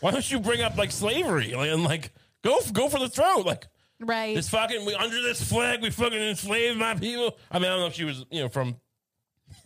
Why 0.02 0.12
don't 0.12 0.30
you 0.30 0.40
bring 0.40 0.62
up 0.62 0.78
like 0.78 0.92
slavery 0.92 1.54
and 1.54 1.84
like 1.84 2.12
go 2.44 2.60
go 2.72 2.90
for 2.90 3.00
the 3.00 3.10
throat? 3.10 3.46
Like 3.46 3.68
Right. 4.00 4.36
this 4.36 4.50
fucking 4.50 4.86
we 4.86 4.94
under 4.94 5.22
this 5.22 5.42
flag 5.42 5.82
we 5.82 5.90
fucking 5.90 6.20
enslaved 6.20 6.78
my 6.78 6.96
people. 6.96 7.38
I 7.50 7.60
mean 7.60 7.68
I 7.68 7.72
don't 7.72 7.80
know 7.80 7.88
if 7.88 7.94
she 7.94 8.04
was 8.04 8.26
you 8.30 8.42
know 8.44 8.50
from 8.50 8.76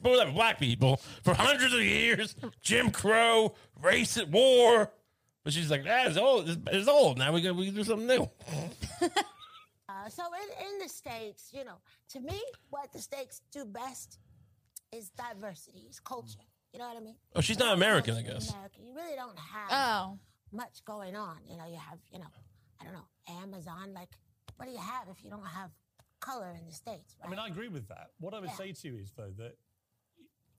but 0.02 0.12
whatever 0.12 0.32
black 0.32 0.60
people 0.60 0.97
for 1.24 1.34
hundreds 1.34 1.74
of 1.74 1.82
years, 1.82 2.36
Jim 2.62 2.91
Crow, 2.91 3.56
race 3.82 4.18
at 4.18 4.30
war. 4.30 4.91
But 5.43 5.54
she's 5.54 5.72
like, 5.72 5.84
ah, 5.88 6.06
it's 6.06 6.18
old. 6.18 6.50
It's, 6.50 6.58
it's 6.72 6.88
old. 6.88 7.18
Now 7.18 7.32
we 7.32 7.41
got 7.41 7.56
we 7.56 7.68
can 7.68 7.76
do 7.76 7.84
something 7.84 8.08
new. 8.08 8.30
Uh, 9.89 10.08
so 10.08 10.22
in, 10.24 10.68
in 10.68 10.80
the 10.80 10.88
states, 10.88 11.50
you 11.52 11.66
know, 11.66 11.78
to 12.10 12.20
me, 12.20 12.39
what 12.70 12.91
the 12.93 13.00
states 13.00 13.41
do 13.52 13.66
best 13.66 14.20
is 14.91 15.10
diversity, 15.10 15.88
is 15.89 16.00
culture. 16.00 16.38
You 16.74 16.80
know 16.80 16.88
what 16.88 16.97
I 16.97 16.99
mean? 16.99 17.15
Oh, 17.36 17.41
she's 17.41 17.57
not 17.57 17.74
American, 17.74 18.15
I 18.15 18.22
guess. 18.22 18.51
America, 18.51 18.76
you 18.80 18.93
really 18.93 19.15
don't 19.15 19.38
have 19.38 19.72
oh. 19.72 20.20
much 20.51 20.86
going 20.86 21.15
on. 21.15 21.38
You 21.47 21.57
know, 21.57 21.65
you 21.65 21.78
have, 21.78 21.97
you 22.11 22.20
know, 22.20 22.28
I 22.80 22.84
don't 22.84 22.93
know, 22.93 23.07
Amazon. 23.41 23.93
Like, 23.93 24.09
what 24.57 24.67
do 24.67 24.72
you 24.72 24.80
have 24.80 25.07
if 25.09 25.24
you 25.24 25.30
don't 25.30 25.45
have 25.45 25.72
color 26.20 26.53
in 26.59 26.65
the 26.67 26.74
states? 26.74 27.15
Right? 27.20 27.28
I 27.28 27.30
mean, 27.30 27.39
I 27.39 27.47
agree 27.47 27.70
with 27.70 27.88
that. 27.88 28.11
What 28.20 28.34
I 28.34 28.39
would 28.39 28.49
Yeah. 28.49 28.55
say 28.55 28.72
to 28.74 28.88
you 28.88 28.97
is, 28.97 29.11
though, 29.13 29.32
that 29.38 29.57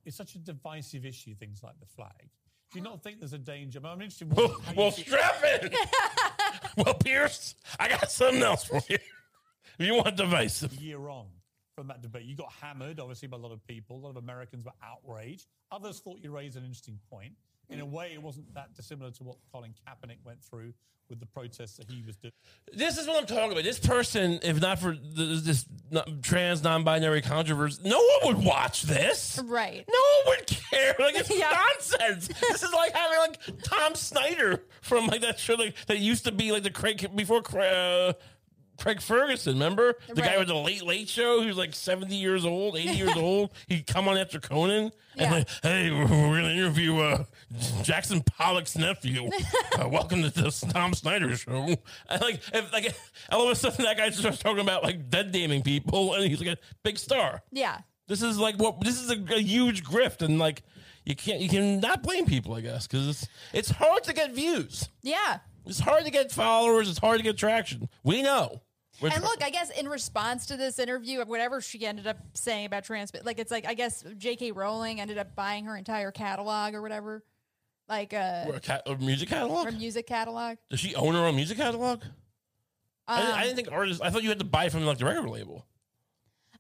it's 0.05 0.17
such 0.17 0.35
a 0.35 0.39
divisive 0.39 1.05
issue. 1.05 1.35
Things 1.35 1.63
like 1.63 1.79
the 1.79 1.87
flag. 1.87 2.31
Do 2.73 2.79
you 2.79 2.85
not 2.85 3.03
think 3.03 3.19
there's 3.21 3.33
a 3.33 3.39
danger? 3.39 3.81
I 3.81 3.83
mean, 3.83 3.93
I'm 3.93 4.03
interested. 4.03 4.33
Well, 4.33 4.57
well 4.77 4.91
strap 4.93 5.43
in. 5.63 5.73
well, 6.85 6.95
Piers, 6.95 7.57
I 7.79 7.89
got 7.89 8.11
something 8.11 8.43
else 8.43 8.65
for 8.65 8.81
you. 8.89 8.99
If 9.79 9.87
you 9.87 9.95
want 9.95 10.17
divisive. 10.17 10.75
year 10.75 11.09
on 11.09 11.27
from 11.81 11.89
that 11.89 12.03
debate. 12.03 12.25
You 12.25 12.37
got 12.37 12.53
hammered, 12.61 13.01
obviously, 13.01 13.27
by 13.27 13.39
a 13.39 13.41
lot 13.41 13.53
of 13.53 13.67
people. 13.67 13.97
A 13.97 14.01
lot 14.01 14.11
of 14.11 14.17
Americans 14.19 14.67
were 14.67 14.73
outraged. 14.85 15.47
Others 15.73 16.01
thought 16.01 16.19
you 16.23 16.31
raised 16.31 16.57
an 16.59 16.63
interesting 16.65 16.99
point. 17.11 17.33
In 17.71 17.81
a 17.81 17.87
way, 17.87 18.11
it 18.13 18.21
wasn't 18.21 18.53
that 18.55 18.75
dissimilar 18.75 19.13
to 19.13 19.23
what 19.23 19.37
Colin 19.51 19.73
Kaepernick 19.89 20.17
went 20.25 20.43
through 20.43 20.75
with 21.09 21.21
the 21.21 21.27
protests 21.27 21.77
that 21.79 21.89
he 21.89 22.03
was 22.05 22.17
doing. 22.17 22.33
This 22.73 22.99
is 22.99 23.07
what 23.07 23.19
I'm 23.21 23.27
talking 23.27 23.53
about. 23.53 23.63
This 23.65 23.79
person, 23.79 24.41
if 24.43 24.61
not 24.61 24.79
for 24.81 24.93
th- 24.95 25.41
this 25.43 25.65
trans 26.23 26.63
non-binary 26.65 27.23
controversy, 27.23 27.81
no 27.89 27.97
one 28.23 28.35
would 28.37 28.45
watch 28.45 28.83
this. 28.83 29.41
Right. 29.45 29.85
No 29.89 29.99
one 30.27 30.37
would 30.39 30.47
care. 30.49 30.95
Like 30.99 31.15
it's 31.17 31.31
Yeah. 31.37 31.57
nonsense. 31.73 32.29
this 32.29 32.63
is 32.63 32.73
like 32.73 32.93
having 32.93 33.19
like 33.19 33.63
Tom 33.63 33.95
Snyder 33.95 34.65
from 34.83 35.07
like 35.07 35.21
that 35.23 35.39
show 35.39 35.55
like, 35.55 35.75
that 35.87 35.99
used 35.99 36.25
to 36.25 36.33
be 36.33 36.51
like 36.53 36.65
the 36.65 36.71
Craig 36.71 37.09
before 37.17 37.41
Craig, 37.43 37.73
uh, 37.73 38.13
Craig 38.81 39.01
Ferguson. 39.01 39.53
Remember 39.55 39.95
the 40.09 40.23
guy 40.23 40.39
with 40.39 40.49
the 40.49 40.55
Late 40.55 40.83
Late 40.85 41.09
Show? 41.09 41.41
He 41.43 41.47
was 41.47 41.57
like 41.57 41.75
70 41.75 42.15
years 42.17 42.45
old, 42.45 42.77
80 42.77 42.89
years 42.97 43.17
old. 43.17 43.53
He'd 43.69 43.87
come 43.87 44.09
on 44.09 44.17
after 44.17 44.41
Conan 44.41 44.91
Yeah. 45.17 45.23
and 45.25 45.33
like, 45.35 45.49
hey, 45.63 45.91
we're, 45.91 46.07
we're 46.07 46.41
gonna 46.41 46.55
interview 46.55 46.99
uh, 46.99 47.25
Jackson 47.83 48.23
Pollock's 48.23 48.77
nephew. 48.77 49.29
uh, 49.79 49.89
welcome 49.89 50.23
to 50.23 50.31
the 50.31 50.51
Tom 50.73 50.95
Snyder 50.95 51.37
show. 51.37 51.75
And 52.09 52.21
like, 52.21 52.41
if, 52.53 52.73
like 52.73 52.95
all 53.31 53.45
of 53.45 53.51
a 53.51 53.55
sudden 53.55 53.85
that 53.85 53.97
guy 53.97 54.11
starts 54.11 54.39
talking 54.39 54.61
about 54.61 54.83
like 54.83 55.11
dead 55.11 55.33
naming 55.33 55.63
people, 55.63 56.15
and 56.15 56.25
he's 56.25 56.41
like 56.41 56.59
a 56.59 56.59
big 56.83 56.99
star. 56.99 57.43
Yeah. 57.53 57.79
This 58.09 58.23
is 58.23 58.39
like 58.39 58.57
what 58.59 58.81
this 58.81 59.01
is 59.01 59.11
a, 59.11 59.35
a 59.35 59.41
huge 59.41 59.85
grift, 59.85 60.23
and 60.23 60.39
like 60.39 60.63
you 61.05 61.15
can't 61.15 61.41
you 61.41 61.49
can 61.49 61.81
not 61.81 62.03
blame 62.03 62.25
people, 62.27 62.55
I 62.55 62.61
guess, 62.61 62.87
because 62.87 63.07
it's 63.09 63.29
it's 63.53 63.71
hard 63.71 64.05
to 64.05 64.13
get 64.13 64.33
views. 64.33 64.89
Yeah. 65.03 65.39
It's 65.67 65.79
hard 65.81 66.05
to 66.07 66.11
get 66.11 66.33
followers. 66.33 66.89
It's 66.89 66.99
hard 66.99 67.19
to 67.19 67.23
get 67.23 67.37
traction. 67.37 67.89
We 68.03 68.23
know. 68.23 68.63
We're 69.01 69.11
And 69.11 69.23
look, 69.23 69.43
I 69.43 69.51
guess 69.51 69.71
in 69.71 69.89
response 69.89 70.47
to 70.47 70.57
this 70.57 70.79
interview, 70.79 71.25
whatever 71.25 71.61
she 71.61 71.87
ended 71.87 72.07
up 72.07 72.19
saying 72.35 72.67
about 72.67 72.85
trans, 72.85 73.13
like 73.25 73.39
it's 73.39 73.51
like 73.51 73.67
I 73.67 73.75
guess 73.75 74.05
J.K. 74.19 74.53
Rowling 74.53 75.01
ended 75.01 75.19
up 75.19 75.35
buying 75.35 75.65
her 75.65 75.77
entire 75.77 76.11
catalog 76.11 76.75
or 76.75 76.83
whatever, 76.83 77.23
like 77.89 78.13
uh, 78.13 78.45
a, 78.55 78.61
cat, 78.61 78.83
a 78.87 78.97
music 78.97 79.29
catalog. 79.31 79.65
her 79.67 79.73
music 79.73 80.07
catalog. 80.07 80.57
Does 80.69 80.81
she 80.81 80.95
own 80.95 81.15
her 81.15 81.21
own 81.21 81.37
music 81.37 81.57
catalog? 81.57 82.03
I, 83.09 83.21
didn't, 83.21 83.33
I 83.35 83.37
Um, 83.39 83.43
didn't 83.45 83.57
think 83.57 83.73
artists. 83.73 84.03
I 84.03 84.11
thought 84.11 84.23
you 84.23 84.29
had 84.29 84.39
to 84.39 84.45
buy 84.45 84.69
from 84.69 84.85
like 84.85 84.99
the 84.99 85.05
record 85.07 85.29
label. 85.29 85.67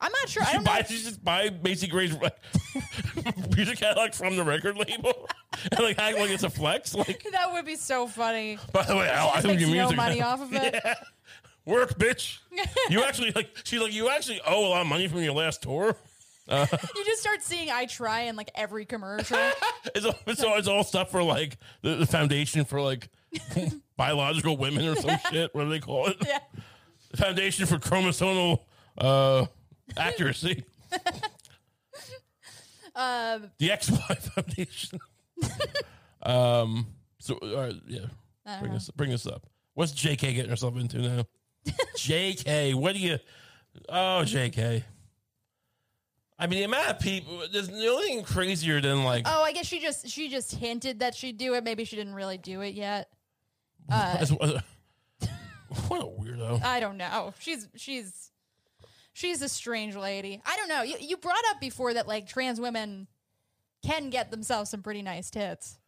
I'm 0.02 0.10
not 0.12 0.30
sure. 0.30 0.42
I 0.42 0.46
She 0.46 0.52
don't 0.54 0.64
know. 0.64 0.70
buy. 0.70 0.82
She 0.84 0.94
just 1.02 1.22
buy 1.22 1.50
Macy 1.62 1.86
Gray's 1.86 2.16
music 3.54 3.78
catalog 3.78 4.14
from 4.14 4.34
the 4.36 4.42
record 4.44 4.76
label, 4.76 5.28
and 5.72 5.80
like 5.80 5.98
act 5.98 6.16
like 6.18 6.30
it's 6.30 6.42
a 6.42 6.48
flex. 6.50 6.94
Like, 6.94 7.22
That 7.32 7.52
would 7.52 7.66
be 7.66 7.76
so 7.76 8.06
funny. 8.06 8.58
by 8.72 8.82
the 8.84 8.96
way, 8.96 9.08
I 9.10 9.30
Just 9.34 9.46
think 9.46 9.60
no 9.60 9.68
music 9.68 9.96
money 9.96 10.22
off 10.22 10.40
of 10.40 10.52
it. 10.54 10.80
Yeah. 10.82 10.94
Work, 11.66 11.98
bitch. 11.98 12.38
You 12.90 13.04
actually 13.04 13.32
like. 13.32 13.50
She's 13.64 13.80
like, 13.80 13.92
you 13.92 14.08
actually 14.10 14.40
owe 14.46 14.66
a 14.66 14.68
lot 14.68 14.80
of 14.82 14.86
money 14.88 15.06
from 15.08 15.22
your 15.22 15.34
last 15.34 15.62
tour. 15.62 15.96
You 16.50 17.04
just 17.04 17.20
start 17.20 17.42
seeing 17.44 17.70
"I 17.70 17.86
Try" 17.86 18.22
in 18.22 18.34
like 18.34 18.50
every 18.56 18.84
commercial. 18.84 19.38
It's 19.94 20.04
all, 20.04 20.14
it's 20.26 20.42
all, 20.42 20.56
it's 20.58 20.66
all 20.68 20.82
stuff 20.82 21.10
for 21.12 21.22
like 21.22 21.56
the, 21.82 21.94
the 21.94 22.06
foundation 22.06 22.64
for 22.64 22.80
like 22.80 23.08
biological 23.96 24.56
women 24.56 24.84
or 24.86 24.96
some 24.96 25.16
shit. 25.30 25.54
What 25.54 25.64
do 25.64 25.70
they 25.70 25.78
call 25.78 26.08
it? 26.08 26.16
yeah. 26.26 26.40
The 27.12 27.16
foundation 27.18 27.66
for 27.66 27.76
chromosomal 27.78 28.60
uh, 28.98 29.46
accuracy. 29.96 30.64
Um, 32.96 33.50
The 33.58 33.68
XY 33.68 34.18
Foundation. 34.18 34.98
um. 36.22 36.86
So, 37.20 37.38
yeah. 37.86 38.06
Bring 38.60 38.72
us, 38.72 38.90
bring 38.90 39.12
us 39.12 39.26
up. 39.26 39.46
What's 39.74 39.92
JK 39.92 40.18
getting 40.34 40.50
herself 40.50 40.76
into 40.76 40.98
now? 40.98 41.24
JK, 41.66 42.74
what 42.74 42.94
do 42.94 43.00
you? 43.00 43.18
Oh, 43.88 44.22
JK. 44.24 44.82
I 46.38 46.46
mean, 46.46 46.60
the 46.60 46.64
amount 46.64 46.88
of 46.88 47.00
people. 47.00 47.42
There's 47.52 47.68
nothing 47.68 48.22
crazier 48.22 48.80
than 48.80 49.04
like. 49.04 49.24
oh, 49.26 49.42
I 49.42 49.52
guess 49.52 49.66
she 49.66 49.78
just 49.78 50.08
she 50.08 50.30
just 50.30 50.54
hinted 50.54 51.00
that 51.00 51.14
she'd 51.14 51.36
do 51.36 51.54
it. 51.54 51.64
Maybe 51.64 51.84
she 51.84 51.96
didn't 51.96 52.14
really 52.14 52.38
do 52.38 52.62
it 52.62 52.74
yet. 52.74 53.08
Uh, 53.92 54.24
what, 55.88 56.00
a 56.02 56.06
weirdo. 56.06 56.62
I 56.62 56.78
don't 56.78 56.96
know. 56.96 57.34
She's 57.40 57.66
she's 57.74 58.30
she's 59.12 59.42
a 59.42 59.48
strange 59.48 59.96
lady. 59.96 60.40
I 60.46 60.56
don't 60.56 60.68
know. 60.68 60.82
You 60.82 60.94
you 61.00 61.16
brought 61.16 61.42
up 61.50 61.60
before 61.60 61.94
that 61.94 62.06
like 62.06 62.28
trans 62.28 62.60
women 62.60 63.08
can 63.84 64.10
get 64.10 64.30
themselves 64.30 64.70
some 64.70 64.82
pretty 64.82 65.02
nice 65.02 65.28
tits. 65.28 65.79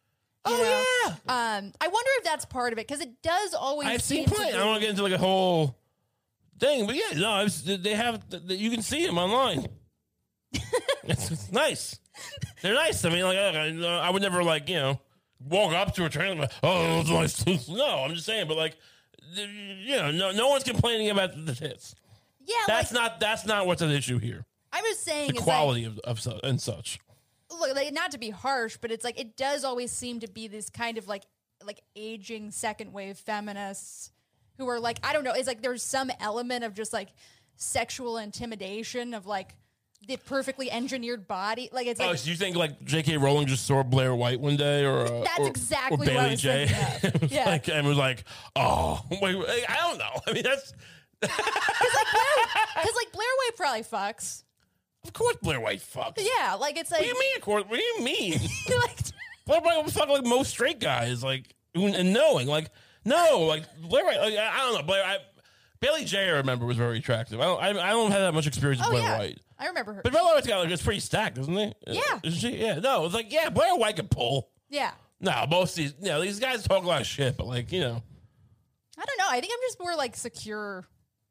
You 0.45 0.53
Oh, 0.53 0.57
know? 0.57 1.15
yeah. 1.25 1.57
Um, 1.57 1.71
I 1.79 1.87
wonder 1.87 2.09
if 2.17 2.23
that's 2.25 2.45
part 2.45 2.73
of 2.73 2.79
it 2.79 2.87
because 2.87 3.01
it 3.01 3.21
does 3.21 3.53
always. 3.53 3.87
I've 3.87 4.01
seen 4.01 4.25
to. 4.25 4.35
I 4.41 4.51
don't 4.51 4.67
want 4.67 4.81
to 4.81 4.81
get 4.81 4.89
into 4.91 5.03
like 5.03 5.13
a 5.13 5.17
whole 5.17 5.77
thing, 6.59 6.85
but 6.85 6.95
yeah, 6.95 7.17
no, 7.17 7.29
I've, 7.31 7.83
they 7.83 7.93
have. 7.95 8.23
You 8.47 8.69
can 8.69 8.81
see 8.81 9.05
them 9.05 9.17
online. 9.17 9.67
it's, 11.03 11.31
it's 11.31 11.51
nice. 11.51 11.99
They're 12.61 12.73
nice. 12.73 13.03
I 13.05 13.09
mean, 13.09 13.23
like 13.23 13.37
I, 13.37 13.69
I 14.07 14.09
would 14.09 14.21
never 14.21 14.43
like 14.43 14.67
you 14.69 14.75
know 14.75 14.99
walk 15.39 15.73
up 15.73 15.95
to 15.95 16.05
a 16.05 16.09
train. 16.09 16.37
Like, 16.39 16.51
oh, 16.61 16.99
are 16.99 17.03
nice. 17.05 17.45
No, 17.69 18.03
I'm 18.03 18.13
just 18.13 18.25
saying. 18.25 18.47
But 18.47 18.57
like, 18.57 18.75
you 19.35 19.95
know, 19.95 20.11
no, 20.11 20.31
no 20.31 20.49
one's 20.49 20.63
complaining 20.63 21.09
about 21.09 21.45
the 21.45 21.55
tits. 21.55 21.95
Yeah, 22.45 22.55
That's 22.67 22.91
like, 22.93 23.01
not. 23.01 23.19
That's 23.19 23.45
not 23.45 23.65
what's 23.65 23.81
at 23.81 23.89
issue 23.89 24.19
here. 24.19 24.45
I'm 24.73 24.83
just 24.83 25.03
saying 25.03 25.33
The 25.33 25.39
quality 25.41 25.85
of, 25.85 25.99
of 25.99 26.19
and 26.43 26.59
such. 26.59 26.99
Like, 27.59 27.69
look, 27.69 27.75
like, 27.75 27.93
not 27.93 28.11
to 28.11 28.17
be 28.17 28.29
harsh, 28.29 28.77
but 28.81 28.91
it's 28.91 29.03
like 29.03 29.19
it 29.19 29.37
does 29.37 29.63
always 29.63 29.91
seem 29.91 30.19
to 30.21 30.27
be 30.27 30.47
this 30.47 30.69
kind 30.69 30.97
of 30.97 31.07
like 31.07 31.23
like 31.65 31.81
aging 31.95 32.51
second 32.51 32.93
wave 32.93 33.17
feminists 33.17 34.11
who 34.57 34.67
are 34.69 34.79
like 34.79 34.99
I 35.03 35.13
don't 35.13 35.23
know. 35.23 35.33
It's 35.33 35.47
like 35.47 35.61
there's 35.61 35.83
some 35.83 36.11
element 36.19 36.63
of 36.63 36.73
just 36.73 36.93
like 36.93 37.09
sexual 37.55 38.17
intimidation 38.17 39.13
of 39.13 39.25
like 39.25 39.55
the 40.07 40.17
perfectly 40.17 40.69
engineered 40.69 41.27
body. 41.27 41.69
Like 41.71 41.87
it's 41.87 41.99
like 41.99 42.09
oh, 42.09 42.15
so 42.15 42.29
you 42.29 42.35
think 42.35 42.55
like 42.55 42.83
J.K. 42.83 43.17
Rowling 43.17 43.47
just 43.47 43.65
saw 43.65 43.83
Blair 43.83 44.13
White 44.13 44.39
one 44.39 44.57
day, 44.57 44.83
or 44.85 45.01
uh, 45.01 45.23
That's 45.23 45.39
or, 45.39 45.47
exactly 45.47 45.95
or 45.95 45.97
what 45.97 46.09
I 46.09 46.13
Bailey 46.13 46.35
Jay 46.35 46.67
thinking 46.67 47.09
of. 47.15 47.21
Was 47.21 47.31
Yeah. 47.31 47.45
like, 47.45 47.67
and 47.69 47.87
was 47.87 47.97
like, 47.97 48.23
oh, 48.55 49.01
wait, 49.21 49.35
wait, 49.35 49.69
I 49.69 49.75
don't 49.77 49.97
know. 49.97 50.21
I 50.27 50.33
mean, 50.33 50.43
that's 50.43 50.73
because 51.21 52.95
like 52.95 53.11
Blair 53.13 53.27
White 53.37 53.55
probably 53.55 53.83
fucks. 53.83 54.42
Of 55.05 55.13
course 55.13 55.35
Blair 55.41 55.59
White 55.59 55.81
fucks. 55.81 56.17
Yeah, 56.17 56.55
like 56.55 56.77
it's 56.77 56.91
like 56.91 57.01
What 57.01 57.07
do 57.07 57.09
you 57.09 57.19
mean? 57.19 57.35
Of 57.35 57.41
course. 57.41 57.63
What 57.67 57.77
do 57.77 57.83
you 57.83 58.03
mean? 58.03 58.33
like 58.81 58.97
Blair 59.45 59.61
White 59.61 59.83
would 59.83 59.93
fuck 59.93 60.09
like 60.09 60.25
most 60.25 60.49
straight 60.49 60.79
guys, 60.79 61.23
like 61.23 61.53
and 61.75 62.13
knowing, 62.13 62.47
like 62.47 62.69
no, 63.05 63.41
like 63.41 63.63
Blair 63.81 64.05
White. 64.05 64.19
Like, 64.19 64.35
I 64.35 64.49
I 64.53 64.57
don't 64.59 64.75
know. 64.75 64.83
Blair. 64.83 65.03
I, 65.03 65.17
Bailey 65.81 66.05
Jay 66.05 66.29
I 66.29 66.37
remember 66.37 66.65
was 66.65 66.77
very 66.77 66.99
attractive. 66.99 67.41
I 67.41 67.43
don't. 67.43 67.61
I, 67.61 67.69
I 67.69 67.89
don't 67.89 68.11
have 68.11 68.21
that 68.21 68.33
much 68.33 68.47
experience 68.47 68.79
with 68.79 68.87
oh 68.87 68.91
Blair 68.91 69.03
yeah, 69.03 69.17
White. 69.17 69.39
I 69.59 69.67
remember 69.67 69.93
her. 69.93 70.01
But 70.01 70.13
Blair 70.13 70.23
White's 70.23 70.47
got 70.47 70.59
like 70.59 70.69
it's 70.71 70.81
pretty 70.81 71.01
stacked, 71.01 71.37
isn't 71.37 71.53
he? 71.53 71.73
Yeah. 71.87 72.19
Isn't 72.23 72.39
she? 72.39 72.57
Yeah. 72.57 72.79
No, 72.79 73.03
it's 73.05 73.13
like 73.13 73.31
yeah, 73.33 73.49
Blair 73.49 73.75
White 73.75 73.97
can 73.97 74.07
pull. 74.07 74.49
yeah. 74.69 74.91
No, 75.19 75.45
most 75.49 75.71
of 75.71 75.83
these, 75.83 75.93
you 76.01 76.09
know, 76.09 76.21
these 76.21 76.39
guys 76.39 76.63
talk 76.63 76.83
a 76.83 76.87
lot 76.87 76.99
of 76.99 77.07
shit, 77.07 77.37
but 77.37 77.47
like, 77.47 77.71
you 77.71 77.79
know, 77.79 78.03
I 78.97 79.05
don't 79.05 79.17
know. 79.17 79.25
I 79.29 79.39
think 79.39 79.53
I'm 79.53 79.59
just 79.65 79.79
more 79.79 79.95
like 79.95 80.17
secure. 80.17 80.85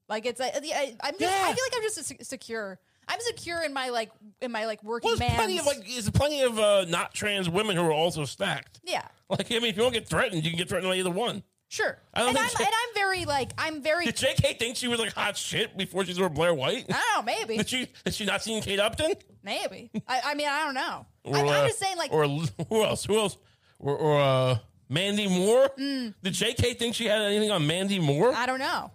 Like 0.09 0.27
it's 0.27 0.41
like 0.41 0.53
I, 0.55 0.95
I'm 1.03 1.13
just. 1.13 1.21
Yeah. 1.21 1.29
I 1.29 1.53
feel 1.55 1.65
like 1.65 1.75
I'm 1.77 1.83
just 1.83 2.25
secure. 2.27 2.79
I'm 3.09 3.21
secure 3.21 3.63
in 3.63 3.73
my 3.73 3.89
like 3.91 4.11
in 4.41 4.53
my 4.53 4.67
like 4.67 4.83
working 4.83 5.11
well, 5.11 5.17
there's 5.19 5.33
plenty 5.33 5.59
of 5.59 5.67
like, 5.67 5.87
there's 5.87 6.11
plenty 6.11 6.43
of 6.43 6.59
uh, 6.59 6.85
not 6.89 7.15
trans 7.15 7.49
women 7.49 7.77
who 7.77 7.83
are 7.83 7.93
also 7.93 8.25
stacked. 8.25 8.81
yeah, 8.85 9.07
Like, 9.29 9.51
I 9.51 9.57
mean, 9.57 9.65
if 9.67 9.77
you 9.77 9.83
don't 9.83 9.93
get 9.93 10.09
threatened, 10.09 10.45
you 10.45 10.51
can 10.51 10.59
get 10.59 10.69
threatened 10.69 10.91
by 10.91 10.97
either 10.97 11.11
one. 11.11 11.43
sure. 11.69 11.99
I 12.15 12.21
don't 12.21 12.29
and 12.31 12.39
think 12.39 12.61
I'm 12.61 12.67
and 12.67 12.75
I'm 12.75 12.95
very 12.95 13.25
like 13.25 13.53
I'm 13.59 13.83
very. 13.83 14.05
Did 14.07 14.17
J.K. 14.17 14.55
think 14.55 14.77
she 14.77 14.89
was 14.89 14.99
like 15.01 15.13
hot 15.13 15.37
shit 15.37 15.77
before 15.77 16.05
she 16.05 16.13
saw 16.15 16.29
Blair 16.29 16.55
White? 16.55 16.87
I 16.89 16.93
don't 17.15 17.27
know. 17.27 17.33
Maybe. 17.33 17.57
Did 17.59 17.69
she? 17.69 17.89
Did 18.05 18.15
she 18.15 18.25
not 18.25 18.43
seen 18.43 18.63
Kate 18.63 18.79
Upton? 18.81 19.13
Maybe. 19.43 19.91
I, 20.07 20.21
I 20.27 20.35
mean, 20.35 20.49
I 20.49 20.65
don't 20.65 20.75
know. 20.75 21.07
Or, 21.25 21.37
I, 21.37 21.41
I'm 21.41 21.49
uh, 21.49 21.67
just 21.67 21.79
saying, 21.81 21.97
like, 21.97 22.13
or 22.13 22.25
who 22.27 22.83
else? 22.85 23.05
Who 23.05 23.19
else? 23.19 23.37
Or, 23.79 23.97
or 23.97 24.21
uh, 24.21 24.59
Mandy 24.89 25.27
Moore? 25.29 25.71
Did 25.77 26.15
J.K. 26.33 26.75
think 26.75 26.95
she 26.95 27.07
had 27.07 27.21
anything 27.23 27.51
on 27.51 27.67
Mandy 27.67 27.99
Moore? 27.99 28.33
Mm. 28.33 28.37
I 28.37 28.47
don't 28.47 28.61
know. 28.61 28.91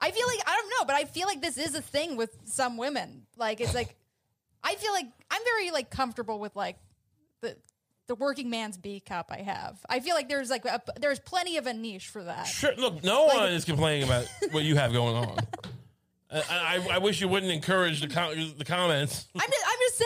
I 0.00 0.10
feel 0.10 0.26
like 0.26 0.40
I 0.46 0.54
don't 0.54 0.70
know, 0.70 0.84
but 0.86 0.94
I 0.94 1.04
feel 1.04 1.26
like 1.26 1.40
this 1.40 1.58
is 1.58 1.74
a 1.74 1.82
thing 1.82 2.16
with 2.16 2.36
some 2.44 2.76
women. 2.76 3.26
Like 3.36 3.60
it's 3.60 3.74
like 3.74 3.96
I 4.62 4.74
feel 4.74 4.92
like 4.92 5.06
I'm 5.30 5.42
very 5.44 5.70
like 5.70 5.90
comfortable 5.90 6.38
with 6.38 6.54
like 6.54 6.76
the 7.40 7.56
the 8.06 8.14
working 8.14 8.50
man's 8.50 8.76
B 8.76 9.00
cup 9.00 9.30
I 9.30 9.42
have. 9.42 9.78
I 9.88 10.00
feel 10.00 10.14
like 10.14 10.28
there's 10.28 10.50
like 10.50 10.64
a, 10.64 10.80
there's 11.00 11.18
plenty 11.18 11.56
of 11.56 11.66
a 11.66 11.74
niche 11.74 12.08
for 12.08 12.24
that. 12.24 12.46
Sure. 12.46 12.74
Look, 12.76 13.02
no 13.04 13.26
one 13.26 13.52
is 13.52 13.64
complaining 13.64 14.04
about 14.04 14.26
what 14.50 14.64
you 14.64 14.76
have 14.76 14.92
going 14.92 15.16
on. 15.16 15.38
I, 16.30 16.42
I, 16.50 16.88
I 16.94 16.98
wish 16.98 17.20
you 17.20 17.28
wouldn't 17.28 17.52
encourage 17.52 18.00
the 18.00 18.08
com- 18.08 18.54
the 18.56 18.64
comments. 18.64 19.26
I'm 19.34 19.50
just 19.50 19.64
I'm 19.66 19.78
just 19.78 19.98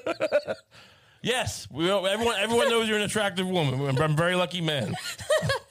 saying 0.00 0.56
Yes, 1.22 1.68
we 1.70 1.90
everyone 1.90 2.36
everyone 2.38 2.68
knows 2.70 2.88
you're 2.88 2.96
an 2.96 3.04
attractive 3.04 3.46
woman. 3.46 3.74
I'm, 3.74 3.98
I'm 3.98 4.12
a 4.12 4.16
very 4.16 4.34
lucky 4.36 4.60
man. 4.60 4.94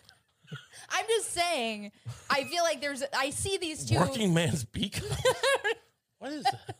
I'm 0.92 1.06
just 1.08 1.32
saying 1.34 1.92
I 2.30 2.44
feel 2.46 2.64
like 2.64 2.82
there's 2.82 3.04
I 3.18 3.30
see 3.30 3.58
these 3.58 3.86
two 3.86 3.98
Working 4.00 4.34
man's 4.34 4.64
beak. 4.64 5.00
what 6.20 6.32
is 6.32 6.44
that? 6.44 6.76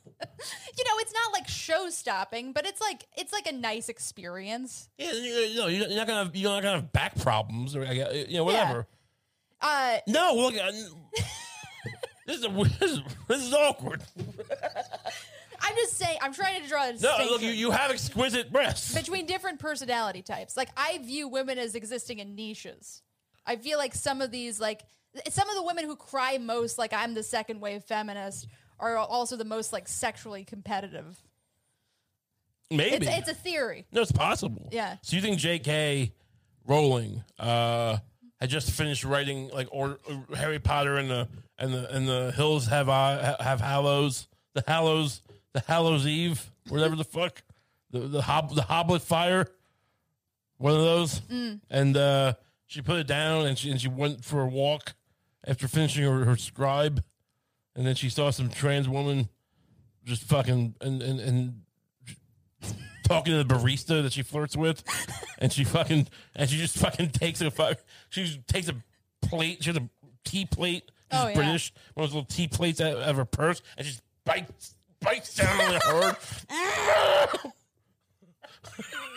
you 0.78 0.84
know, 0.84 0.92
it's 0.98 1.14
not 1.14 1.32
like 1.34 1.48
show 1.48 1.90
stopping, 1.90 2.52
but 2.54 2.66
it's 2.66 2.82
like 2.82 3.06
it's 3.18 3.32
like 3.34 3.48
a 3.48 3.52
nice 3.54 3.90
experience. 3.90 4.90
Yeah, 4.98 5.12
you, 5.14 5.56
know, 5.58 5.68
you're 5.68 5.90
not 5.90 6.08
gonna 6.08 6.24
have, 6.26 6.36
you're 6.36 6.52
not 6.52 6.64
gonna 6.64 6.76
have 6.82 6.92
back 6.92 7.18
problems 7.20 7.76
or 7.76 7.84
you 7.86 8.38
know 8.38 8.44
whatever. 8.44 8.88
Uh, 9.62 9.98
No, 10.08 10.34
look, 10.36 10.56
I, 10.56 10.72
this 12.28 12.38
is 12.38 12.46
a, 12.46 12.50
this 12.80 12.92
is 12.92 13.00
this 13.28 13.42
is 13.44 13.54
awkward. 13.54 14.04
I'm 15.62 15.76
just 15.76 15.98
saying, 15.98 16.18
I'm 16.22 16.34
trying 16.34 16.62
to 16.62 16.68
draw 16.68 16.84
a 16.84 16.88
No, 16.88 16.94
distinction 16.94 17.28
look, 17.28 17.42
you, 17.42 17.50
you 17.50 17.72
have 17.72 17.92
exquisite 17.92 18.52
breasts. 18.52 18.96
between 18.96 19.26
different 19.26 19.60
personality 19.60 20.22
types. 20.22 20.56
Like 20.56 20.70
I 20.78 21.00
view 21.00 21.28
women 21.28 21.58
as 21.58 21.76
existing 21.76 22.20
in 22.20 22.36
niches. 22.36 23.04
I 23.50 23.56
feel 23.56 23.78
like 23.80 23.96
some 23.96 24.22
of 24.22 24.30
these, 24.32 24.60
like 24.60 24.84
some 25.30 25.50
of 25.50 25.56
the 25.56 25.64
women 25.64 25.86
who 25.86 25.96
cry 25.96 26.38
most, 26.38 26.78
like 26.78 26.94
I'm 26.94 27.16
the 27.16 27.24
second 27.24 27.60
wave 27.60 27.84
feminist, 27.84 28.48
are 28.80 28.96
also 28.96 29.36
the 29.36 29.44
most 29.44 29.74
like 29.74 29.88
sexually 29.88 30.46
competitive. 30.46 31.22
Maybe 32.72 32.98
It's 32.98 33.08
it's 33.08 33.30
a 33.30 33.34
theory. 33.34 33.86
no, 33.92 34.02
it's 34.02 34.12
possible. 34.12 34.70
Yeah. 34.72 34.98
So 35.02 35.16
you 35.16 35.22
think 35.24 35.40
J.K. 35.40 36.14
Rowling 36.68 37.24
uh, 37.40 37.98
had 38.40 38.50
just 38.52 38.70
finished 38.72 39.04
writing 39.04 39.50
like 39.50 39.68
or, 39.72 39.98
uh, 40.08 40.36
Harry 40.36 40.60
Potter 40.60 40.98
and 40.98 41.10
the 41.10 41.28
and 41.58 41.74
the 41.74 41.90
and 41.96 42.08
the 42.08 42.32
hills 42.36 42.68
have 42.68 42.88
I 42.88 43.36
have 43.40 43.60
hallows 43.60 44.28
the 44.54 44.64
hallows 44.68 45.24
the 45.54 45.64
hallows 45.68 46.06
eve 46.06 46.52
whatever 46.68 46.96
the 46.96 47.04
fuck 47.04 47.42
the 47.90 48.02
the 48.02 48.22
hob 48.22 48.54
the 48.54 48.62
hoblet 48.62 49.02
fire 49.02 49.48
one 50.58 50.74
of 50.74 50.80
those 50.82 51.22
and 51.72 51.98
uh, 51.98 52.34
she 52.70 52.82
put 52.82 52.98
it 53.00 53.08
down 53.08 53.46
and 53.46 53.58
she 53.58 53.70
and 53.70 53.82
she 53.82 53.90
went 53.90 54.24
for 54.24 54.42
a 54.42 54.48
walk 54.48 54.94
after 55.46 55.68
finishing 55.68 56.04
her, 56.06 56.24
her 56.24 56.38
scribe 56.38 57.04
and 57.76 57.86
then 57.86 57.96
she 57.96 58.10
saw 58.10 58.30
some 58.30 58.50
trans 58.50 58.88
woman 58.90 59.30
just 60.06 60.24
fucking 60.24 60.76
and 60.82 61.02
and, 61.02 61.20
and 61.20 61.62
talking 63.04 63.34
to 63.34 63.44
the 63.44 63.54
barista 63.54 64.04
that 64.04 64.14
she 64.14 64.22
flirts 64.22 64.56
with, 64.58 64.84
and 65.40 65.52
she 65.52 65.64
fucking 65.64 66.08
and 66.36 66.50
she 66.50 66.58
just 66.58 66.78
fucking 66.78 67.10
takes 67.10 67.42
a 67.42 67.50
fuck. 67.52 67.78
She 68.10 68.42
takes 68.48 68.70
a 68.70 68.76
plate. 69.22 69.64
She 69.64 69.70
has 69.70 69.78
a 69.78 69.90
tea 70.26 70.46
plate. 70.46 70.92
She's 71.12 71.20
Oh, 71.22 71.28
yeah. 71.28 71.36
British. 71.36 71.74
One 71.96 72.04
of 72.04 72.12
those 72.12 72.16
little 72.16 72.30
tea 72.30 72.48
plates 72.48 72.82
out 72.82 72.98
of 72.98 73.16
her 73.16 73.26
purse, 73.26 73.62
and 73.78 73.86
she 73.86 73.94
just 73.94 74.04
bites 74.26 74.76
bites 75.02 75.36
down 75.36 75.60
on 75.60 75.76
it 75.76 75.82
hard. 75.84 76.18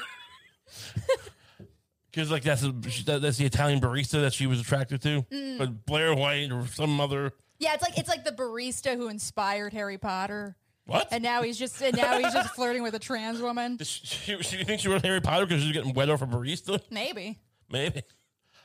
Because 2.12 2.30
like 2.30 2.42
that's 2.42 2.62
a, 2.62 2.72
that's 2.72 3.38
the 3.38 3.46
Italian 3.46 3.80
barista 3.80 4.20
that 4.20 4.34
she 4.34 4.46
was 4.46 4.60
attracted 4.60 5.00
to, 5.02 5.22
Mm. 5.22 5.58
but 5.58 5.86
Blair 5.86 6.14
White 6.14 6.52
or 6.52 6.66
some 6.66 7.00
other 7.00 7.32
Yeah, 7.58 7.72
it's 7.74 7.82
like 7.82 7.96
it's 7.98 8.08
like 8.08 8.24
the 8.24 8.32
barista 8.32 8.96
who 8.96 9.08
inspired 9.08 9.72
Harry 9.72 9.96
Potter, 9.98 10.54
what? 10.84 11.08
and 11.10 11.22
now 11.22 11.42
he's 11.42 11.58
just 11.58 11.80
and 11.80 11.96
now 11.96 12.18
he's 12.18 12.32
just 12.34 12.50
flirting 12.54 12.82
with 12.82 12.94
a 12.94 12.98
trans 12.98 13.40
woman. 13.40 13.76
Does 13.76 13.88
she, 13.88 14.06
she, 14.06 14.42
she 14.42 14.64
thinks 14.64 14.82
she 14.82 14.88
wrote 14.90 15.02
Harry 15.04 15.20
Potter 15.22 15.46
because 15.46 15.62
she's 15.62 15.72
getting 15.72 15.94
wet 15.94 16.10
off 16.10 16.20
a 16.22 16.26
barista? 16.26 16.80
Maybe. 16.90 17.38
Maybe. 17.70 18.02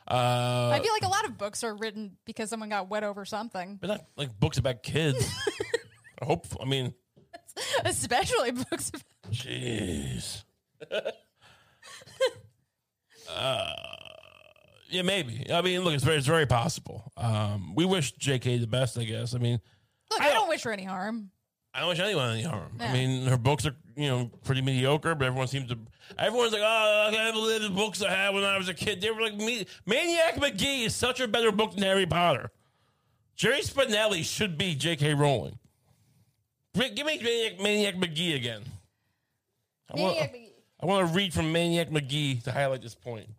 Uh, 0.09 0.71
I 0.73 0.79
feel 0.81 0.91
like 0.93 1.03
a 1.03 1.09
lot 1.09 1.25
of 1.25 1.37
books 1.37 1.63
are 1.63 1.75
written 1.75 2.17
because 2.25 2.49
someone 2.49 2.69
got 2.69 2.89
wet 2.89 3.03
over 3.03 3.23
something, 3.25 3.77
But 3.79 3.87
not 3.87 4.05
like 4.17 4.37
books 4.39 4.57
about 4.57 4.81
kids. 4.83 5.25
I 6.21 6.25
hope. 6.25 6.45
I 6.61 6.65
mean, 6.65 6.93
especially 7.85 8.51
books. 8.51 8.89
About- 8.89 9.03
jeez. 9.33 10.43
Uh, 13.29 13.73
yeah, 14.89 15.01
maybe. 15.01 15.45
I 15.51 15.61
mean, 15.61 15.81
look, 15.81 15.93
it's 15.93 16.03
very, 16.03 16.17
it's 16.17 16.27
very 16.27 16.45
possible. 16.45 17.11
Um, 17.17 17.73
we 17.75 17.85
wish 17.85 18.13
J.K. 18.13 18.57
the 18.57 18.67
best. 18.67 18.97
I 18.97 19.03
guess. 19.03 19.33
I 19.35 19.37
mean, 19.37 19.59
Look, 20.11 20.21
I 20.21 20.33
don't 20.33 20.47
wish 20.49 20.63
her 20.63 20.71
any 20.71 20.85
harm. 20.85 21.31
I 21.73 21.81
don't 21.81 21.89
wish 21.89 21.99
anyone 21.99 22.31
any 22.31 22.43
harm. 22.43 22.71
I 22.79 22.91
mean, 22.91 23.27
her 23.27 23.37
books 23.37 23.65
are 23.65 23.75
you 23.95 24.07
know 24.07 24.31
pretty 24.43 24.61
mediocre, 24.61 25.13
but 25.15 25.25
everyone 25.25 25.47
seems 25.47 25.69
to. 25.69 25.77
Everyone's 26.17 26.53
like, 26.53 26.61
oh, 26.63 27.05
I 27.09 27.13
can't 27.13 27.35
believe 27.35 27.61
the 27.61 27.69
books 27.69 28.01
I 28.01 28.09
had 28.09 28.33
when 28.33 28.43
I 28.43 28.57
was 28.57 28.69
a 28.69 28.73
kid. 28.73 29.01
They 29.01 29.11
were 29.11 29.21
like, 29.21 29.35
me. 29.35 29.67
Maniac 29.85 30.39
Magee 30.39 30.85
is 30.85 30.95
such 30.95 31.19
a 31.19 31.27
better 31.27 31.51
book 31.51 31.73
than 31.73 31.83
Harry 31.83 32.05
Potter. 32.05 32.49
Jerry 33.35 33.59
Spinelli 33.61 34.23
should 34.23 34.57
be 34.57 34.73
J.K. 34.73 35.13
Rowling. 35.13 35.59
Give 36.73 37.05
me 37.05 37.19
Maniac, 37.21 37.59
Maniac 37.59 37.97
Magee 37.97 38.35
again. 38.35 38.63
I 39.91 39.97
Maniac 39.97 40.31
Magee. 40.31 40.46
I 40.79 40.85
want 40.85 41.07
to 41.07 41.13
read 41.13 41.33
from 41.33 41.51
Maniac 41.51 41.91
Magee 41.91 42.35
to 42.41 42.51
highlight 42.51 42.83
this 42.83 42.93
point. 42.93 43.29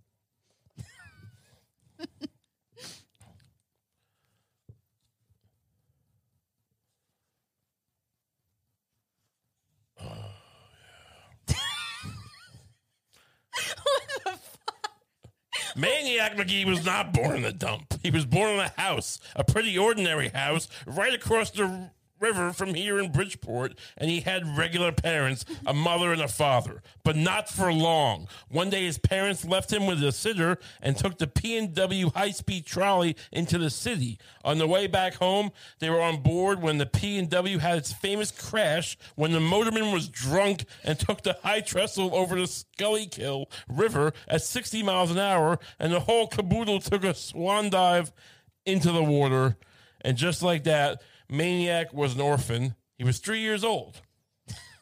Maniac 15.77 16.37
Magee 16.37 16.65
was 16.65 16.85
not 16.85 17.13
born 17.13 17.37
in 17.37 17.45
a 17.45 17.53
dump. 17.53 17.95
He 18.03 18.11
was 18.11 18.25
born 18.27 18.51
in 18.51 18.59
a 18.59 18.73
house, 18.77 19.21
a 19.37 19.45
pretty 19.45 19.79
ordinary 19.79 20.31
house, 20.31 20.67
right 20.87 21.15
across 21.15 21.51
the 21.51 21.91
river 22.21 22.53
from 22.53 22.75
here 22.75 22.99
in 22.99 23.13
Bridgeport, 23.13 23.79
and 23.97 24.11
he 24.11 24.21
had 24.21 24.57
regular 24.57 24.93
parents, 24.93 25.45
a 25.67 25.75
mother 25.75 26.13
and 26.13 26.23
a 26.23 26.29
father, 26.29 26.83
but 27.05 27.17
not 27.17 27.49
for 27.49 27.73
long. 27.73 28.29
One 28.49 28.71
day 28.71 28.85
his 28.85 28.99
parents 28.99 29.45
left 29.45 29.73
him 29.73 29.87
with 29.87 30.03
a 30.03 30.13
sitter 30.13 30.59
and 30.81 30.97
took 30.97 31.19
the 31.19 31.27
P&W 31.27 32.11
high-speed 32.11 32.67
trolley 32.67 33.17
into 33.33 33.59
the 33.59 33.71
city. 33.71 34.19
On 34.45 34.59
the 34.59 34.67
way 34.67 34.87
back 34.87 35.15
home, 35.15 35.51
they 35.79 35.91
were 35.91 36.01
on 36.01 36.23
board 36.23 36.63
when 36.63 36.79
the 36.79 36.87
P&W 36.87 37.59
had 37.59 37.79
its 37.79 37.93
famous 37.93 38.31
crash 38.31 38.97
when 39.15 39.33
the 39.33 39.39
motorman 39.39 39.93
was 39.93 40.09
drunk 40.09 40.65
and 40.85 40.99
took 40.99 41.23
the 41.23 41.39
high 41.43 41.61
trestle 41.61 42.15
over 42.15 42.37
the 42.37 42.47
Schuylkill 42.47 43.51
River 43.69 44.13
at 44.27 44.43
60 44.43 44.83
miles 44.83 45.11
an 45.11 45.19
hour, 45.19 45.59
and 45.79 45.93
the 45.93 46.01
whole 46.01 46.27
caboodle 46.27 46.81
took 46.81 47.05
a 47.05 47.15
swan 47.15 47.71
dive 47.71 48.13
into 48.65 48.93
the 48.93 49.03
water. 49.03 49.57
And 50.01 50.17
just 50.17 50.43
like 50.43 50.65
that, 50.65 51.03
Maniac 51.31 51.93
was 51.93 52.15
an 52.15 52.21
orphan. 52.21 52.75
He 52.97 53.05
was 53.05 53.19
three 53.19 53.41
years 53.41 53.65
old. 53.65 54.01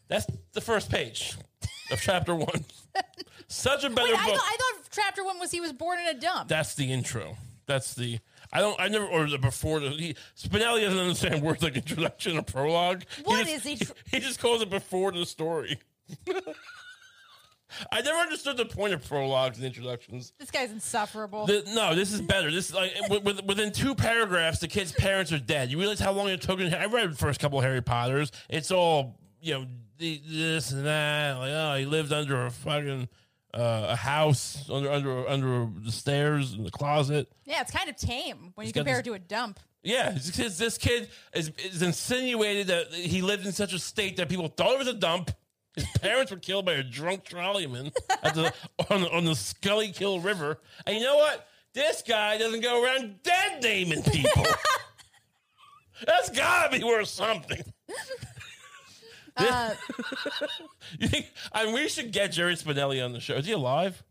That's 0.08 0.26
the 0.52 0.60
first 0.60 0.90
page 0.90 1.36
of 1.90 2.00
chapter 2.00 2.34
one. 2.34 2.64
Such 3.48 3.84
a 3.84 3.90
better 3.90 4.12
Wait, 4.12 4.18
I 4.18 4.26
book. 4.26 4.36
thought, 4.36 4.44
I 4.44 4.56
thought 4.56 4.88
chapter 4.90 5.24
one 5.24 5.38
was 5.38 5.50
he 5.50 5.60
was 5.60 5.72
born 5.72 5.98
in 6.00 6.08
a 6.08 6.18
dump. 6.18 6.48
That's 6.48 6.74
the 6.74 6.92
intro. 6.92 7.36
That's 7.66 7.94
the. 7.94 8.18
I 8.52 8.60
don't. 8.60 8.80
I 8.80 8.88
never. 8.88 9.06
Or 9.06 9.26
the 9.28 9.38
before 9.38 9.80
the. 9.80 9.90
He, 9.90 10.16
Spinelli 10.36 10.82
doesn't 10.82 10.98
understand 10.98 11.42
words 11.42 11.62
like 11.62 11.76
introduction 11.76 12.38
or 12.38 12.42
prologue. 12.42 13.02
What 13.24 13.46
he 13.46 13.52
is 13.54 13.62
he 13.64 13.76
tr- 13.76 13.92
He 14.10 14.20
just 14.20 14.40
calls 14.40 14.62
it 14.62 14.70
before 14.70 15.12
the 15.12 15.26
story. 15.26 15.78
I 17.92 18.00
never 18.02 18.18
understood 18.18 18.56
the 18.56 18.66
point 18.66 18.92
of 18.94 19.06
prologues 19.06 19.58
and 19.58 19.66
introductions. 19.66 20.32
this 20.38 20.50
guy's 20.50 20.70
insufferable. 20.70 21.46
The- 21.46 21.64
no, 21.74 21.94
this 21.94 22.12
is 22.12 22.20
better. 22.20 22.50
This 22.50 22.70
is 22.70 22.74
like 22.74 22.92
with, 23.08 23.24
with, 23.24 23.44
within 23.44 23.72
two 23.72 23.94
paragraphs, 23.94 24.58
the 24.60 24.68
kid's 24.68 24.92
parents 24.92 25.32
are 25.32 25.38
dead. 25.38 25.70
You 25.70 25.78
realize 25.78 26.00
how 26.00 26.12
long 26.12 26.28
it 26.28 26.40
took? 26.42 26.60
I 26.60 26.86
read 26.86 27.12
the 27.12 27.16
first 27.16 27.40
couple 27.40 27.58
of 27.58 27.64
Harry 27.64 27.82
Potters. 27.82 28.30
It's 28.48 28.70
all 28.70 29.18
you 29.40 29.54
know, 29.54 29.66
this 29.98 30.72
and 30.72 30.86
that. 30.86 31.38
Like, 31.38 31.50
oh, 31.52 31.76
he 31.78 31.84
lived 31.86 32.12
under 32.12 32.46
a 32.46 32.50
fucking 32.50 33.08
uh, 33.54 33.86
a 33.90 33.96
house 33.96 34.68
under 34.70 34.90
under 34.90 35.28
under 35.28 35.68
the 35.84 35.92
stairs 35.92 36.52
in 36.54 36.64
the 36.64 36.70
closet. 36.70 37.30
yeah, 37.44 37.60
it's 37.62 37.70
kind 37.70 37.88
of 37.88 37.96
tame 37.96 38.52
when 38.54 38.66
you 38.66 38.72
compare 38.72 38.94
this- 38.94 39.00
it 39.00 39.04
to 39.04 39.12
a 39.14 39.18
dump. 39.18 39.60
Yeah, 39.82 40.10
because 40.26 40.58
this 40.58 40.78
kid 40.78 41.08
is, 41.32 41.52
is 41.58 41.80
insinuated 41.80 42.66
that 42.66 42.92
he 42.92 43.22
lived 43.22 43.46
in 43.46 43.52
such 43.52 43.72
a 43.72 43.78
state 43.78 44.16
that 44.16 44.28
people 44.28 44.48
thought 44.48 44.72
it 44.72 44.78
was 44.78 44.88
a 44.88 44.92
dump. 44.94 45.30
His 45.76 45.86
parents 46.00 46.30
were 46.32 46.38
killed 46.38 46.64
by 46.66 46.72
a 46.72 46.82
drunk 46.82 47.24
trolleyman 47.24 47.92
at 48.22 48.34
the, 48.34 48.52
on, 48.90 49.02
the- 49.02 49.10
on 49.10 49.24
the 49.24 49.34
Schuylkill 49.34 50.20
River. 50.20 50.58
And 50.86 50.96
you 50.96 51.02
know 51.04 51.16
what? 51.16 51.46
This 51.74 52.02
guy 52.06 52.38
doesn't 52.38 52.62
go 52.62 52.82
around 52.82 53.22
dead 53.22 53.62
naming 53.62 54.02
people. 54.02 54.44
That's 56.06 56.30
gotta 56.30 56.76
be 56.78 56.82
worth 56.84 57.08
something. 57.08 57.62
Uh, 59.36 59.74
You 60.98 61.08
think? 61.08 61.26
I 61.52 61.64
mean, 61.66 61.74
we 61.74 61.88
should 61.88 62.12
get 62.12 62.32
Jerry 62.32 62.54
Spinelli 62.54 63.04
on 63.04 63.12
the 63.12 63.20
show. 63.20 63.34
Is 63.34 63.44
he 63.46 63.52
alive? 63.52 64.02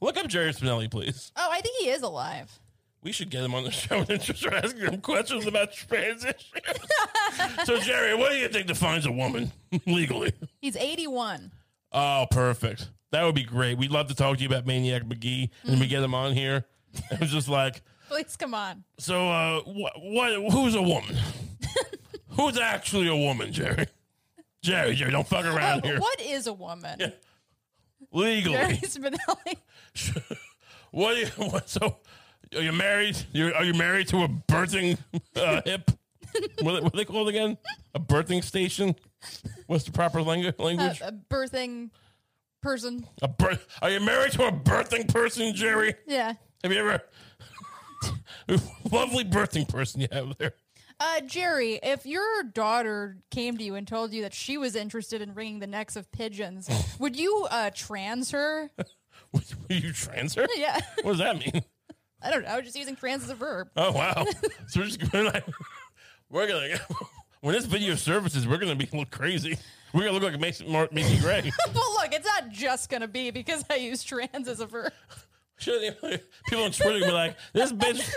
Look 0.00 0.16
up 0.16 0.28
Jerry 0.28 0.52
Spinelli, 0.52 0.88
please. 0.90 1.32
oh, 1.36 1.48
I 1.50 1.60
think 1.60 1.76
he 1.80 1.88
is 1.88 2.02
alive. 2.02 2.56
We 3.02 3.12
should 3.12 3.30
get 3.30 3.42
him 3.42 3.54
on 3.54 3.64
the 3.64 3.70
show 3.70 4.04
and 4.08 4.20
just 4.20 4.40
start 4.40 4.54
asking 4.64 4.82
him 4.82 5.00
questions 5.00 5.46
about 5.46 5.72
transition. 5.88 6.60
so, 7.64 7.78
Jerry, 7.80 8.14
what 8.14 8.30
do 8.32 8.36
you 8.36 8.48
think 8.48 8.66
defines 8.66 9.06
a 9.06 9.12
woman 9.12 9.52
legally? 9.86 10.32
He's 10.60 10.76
81. 10.76 11.50
Oh, 11.92 12.26
perfect. 12.30 12.90
That 13.12 13.24
would 13.24 13.34
be 13.34 13.42
great. 13.42 13.78
We'd 13.78 13.90
love 13.90 14.08
to 14.08 14.14
talk 14.14 14.36
to 14.36 14.42
you 14.42 14.48
about 14.48 14.66
Maniac 14.66 15.06
Magee, 15.06 15.50
and 15.64 15.80
we 15.80 15.86
get 15.88 16.02
him 16.02 16.14
on 16.14 16.32
here. 16.34 16.64
It 17.10 17.20
was 17.20 17.30
just 17.30 17.48
like, 17.48 17.82
Please 18.08 18.36
come 18.36 18.54
on. 18.54 18.84
so, 18.98 19.28
uh, 19.28 19.60
what? 19.62 19.92
What? 20.00 20.52
Who's 20.52 20.74
a 20.74 20.82
woman? 20.82 21.16
who's 22.30 22.58
actually 22.58 23.08
a 23.08 23.16
woman, 23.16 23.52
Jerry? 23.52 23.86
Jerry, 24.62 24.94
Jerry, 24.94 25.10
don't 25.10 25.26
fuck 25.26 25.44
around 25.46 25.84
here. 25.84 25.98
What 26.00 26.20
is 26.20 26.46
a 26.46 26.52
woman? 26.52 26.96
Yeah. 27.00 27.10
Legally, 28.12 28.56
Jerry 28.56 28.76
Spinelli. 28.76 29.56
what? 30.90 31.14
Do 31.14 31.20
you, 31.20 31.26
what? 31.50 31.68
So, 31.68 31.96
are 32.54 32.62
you 32.62 32.72
married? 32.72 33.16
You're, 33.32 33.54
are 33.54 33.64
you 33.64 33.74
married 33.74 34.08
to 34.08 34.24
a 34.24 34.28
birthing 34.28 34.98
uh, 35.36 35.62
hip? 35.64 35.90
what, 36.62 36.82
what 36.82 36.94
are 36.94 36.96
they 36.96 37.04
called 37.04 37.28
again? 37.28 37.58
A 37.94 38.00
birthing 38.00 38.42
station? 38.44 38.94
What's 39.66 39.84
the 39.84 39.92
proper 39.92 40.20
langu- 40.20 40.54
a, 40.58 40.62
language? 40.62 41.00
a 41.00 41.12
birthing 41.12 41.90
person. 42.62 43.06
A 43.22 43.28
birth? 43.28 43.66
Are 43.82 43.90
you 43.90 44.00
married 44.00 44.32
to 44.32 44.46
a 44.46 44.52
birthing 44.52 45.12
person, 45.12 45.54
Jerry? 45.54 45.94
Yeah. 46.06 46.34
Have 46.62 46.72
you 46.72 46.78
ever? 46.78 47.02
Lovely 48.90 49.24
birthing 49.24 49.68
person 49.68 50.00
you 50.00 50.08
have 50.12 50.36
there. 50.38 50.54
Uh, 50.98 51.20
Jerry, 51.22 51.80
if 51.82 52.04
your 52.04 52.42
daughter 52.42 53.16
came 53.30 53.56
to 53.56 53.64
you 53.64 53.74
and 53.74 53.88
told 53.88 54.12
you 54.12 54.22
that 54.22 54.34
she 54.34 54.58
was 54.58 54.76
interested 54.76 55.22
in 55.22 55.32
wringing 55.32 55.58
the 55.58 55.66
necks 55.66 55.96
of 55.96 56.12
pigeons, 56.12 56.68
would 56.98 57.16
you 57.18 57.46
uh, 57.50 57.70
trans 57.74 58.30
her? 58.32 58.70
would 59.32 59.44
you 59.70 59.92
trans 59.92 60.34
her? 60.34 60.46
Yeah. 60.56 60.78
What 61.02 61.12
does 61.12 61.18
that 61.20 61.38
mean? 61.38 61.64
I 62.22 62.30
don't 62.30 62.42
know. 62.42 62.48
I 62.48 62.56
was 62.56 62.64
just 62.64 62.76
using 62.76 62.96
trans 62.96 63.24
as 63.24 63.30
a 63.30 63.34
verb. 63.34 63.68
Oh 63.76 63.92
wow! 63.92 64.26
so 64.68 64.80
we're 64.80 64.86
just 64.86 65.10
gonna 65.10 65.42
we're 66.30 66.46
gonna 66.46 66.78
when 67.40 67.54
this 67.54 67.66
video 67.66 67.94
surfaces, 67.94 68.46
we're 68.46 68.58
gonna 68.58 68.76
be 68.76 68.88
look 68.92 69.10
crazy. 69.10 69.58
We're 69.92 70.02
gonna 70.02 70.12
look 70.12 70.22
like 70.22 70.40
Macy, 70.40 70.66
Mar- 70.68 70.88
Macy 70.92 71.18
Gray. 71.18 71.50
well, 71.74 71.92
look, 71.94 72.12
it's 72.12 72.26
not 72.26 72.50
just 72.50 72.90
going 72.90 73.00
to 73.00 73.08
be 73.08 73.32
because 73.32 73.64
I 73.68 73.76
use 73.76 74.04
trans 74.04 74.46
as 74.46 74.60
a 74.60 74.66
verb. 74.66 74.92
People 75.58 76.64
on 76.64 76.70
Twitter 76.70 77.00
be 77.00 77.10
like, 77.10 77.36
"This 77.52 77.72
bitch, 77.72 78.08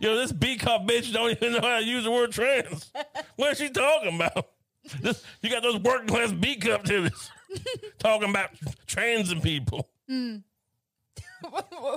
yo, 0.00 0.16
this 0.16 0.32
B 0.32 0.56
cup 0.56 0.86
bitch 0.88 1.12
don't 1.12 1.30
even 1.30 1.52
know 1.52 1.60
how 1.60 1.78
to 1.78 1.84
use 1.84 2.04
the 2.04 2.10
word 2.10 2.32
trans." 2.32 2.90
What 3.36 3.52
is 3.52 3.58
she 3.58 3.68
talking 3.68 4.16
about? 4.16 4.48
This, 5.02 5.22
you 5.42 5.50
got 5.50 5.62
those 5.62 5.78
working 5.78 6.08
class 6.08 6.32
B 6.32 6.56
cup 6.56 6.84
dudes 6.84 7.30
talking 7.98 8.30
about 8.30 8.50
trans 8.86 9.30
and 9.30 9.42
people. 9.42 9.88
Hmm. 10.08 10.36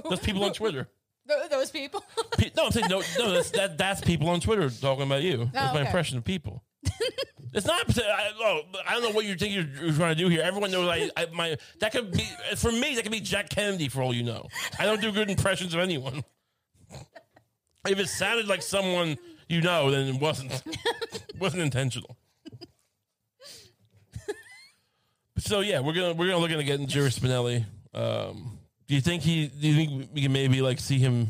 Those 0.09 0.19
people 0.19 0.43
on 0.43 0.53
Twitter. 0.53 0.89
Th- 1.27 1.49
Those 1.49 1.71
people. 1.71 2.03
Pe- 2.37 2.51
No, 2.55 2.65
I'm 2.65 2.71
saying 2.71 2.87
no, 2.89 3.01
no. 3.17 3.31
That's 3.31 3.51
that, 3.51 3.77
that's 3.77 4.01
people 4.01 4.29
on 4.29 4.39
Twitter 4.39 4.69
talking 4.69 5.05
about 5.05 5.21
you. 5.21 5.49
That's 5.53 5.73
my 5.73 5.79
okay. 5.81 5.85
impression 5.87 6.17
of 6.17 6.23
people. 6.23 6.63
it's 7.53 7.65
not. 7.65 7.97
I, 7.97 8.31
oh, 8.39 8.61
I 8.87 8.93
don't 8.93 9.03
know 9.03 9.11
what 9.11 9.25
you 9.25 9.35
think 9.35 9.53
you're, 9.53 9.85
you're 9.85 9.95
trying 9.95 10.15
to 10.15 10.21
do 10.21 10.27
here. 10.27 10.41
Everyone 10.43 10.71
knows 10.71 10.89
I, 10.89 11.09
I 11.15 11.27
my 11.33 11.57
that 11.79 11.91
could 11.93 12.11
be 12.11 12.27
for 12.57 12.71
me. 12.71 12.95
That 12.95 13.03
could 13.03 13.11
be 13.11 13.21
Jack 13.21 13.49
Kennedy 13.49 13.87
for 13.87 14.01
all 14.01 14.13
you 14.13 14.23
know. 14.23 14.47
I 14.79 14.85
don't 14.85 15.01
do 15.01 15.11
good 15.11 15.29
impressions 15.29 15.73
of 15.73 15.79
anyone. 15.79 16.23
If 17.87 17.99
it 17.99 18.07
sounded 18.07 18.47
like 18.47 18.61
someone 18.61 19.17
you 19.49 19.61
know, 19.61 19.91
then 19.91 20.07
it 20.07 20.19
wasn't 20.21 20.61
wasn't 21.39 21.63
intentional. 21.63 22.17
so 25.37 25.59
yeah, 25.61 25.79
we're 25.79 25.93
gonna 25.93 26.13
we're 26.13 26.27
gonna 26.27 26.39
look 26.39 26.51
into 26.51 26.63
getting 26.63 26.87
Jerry 26.87 27.09
Spinelli. 27.09 27.65
Um, 27.93 28.59
do 28.93 28.97
you 28.97 29.01
think 29.01 29.23
he? 29.23 29.47
Do 29.47 29.67
you 29.67 29.73
think 29.73 30.09
we 30.13 30.21
can 30.21 30.31
maybe 30.31 30.61
like 30.61 30.79
see 30.79 30.99
him 30.99 31.27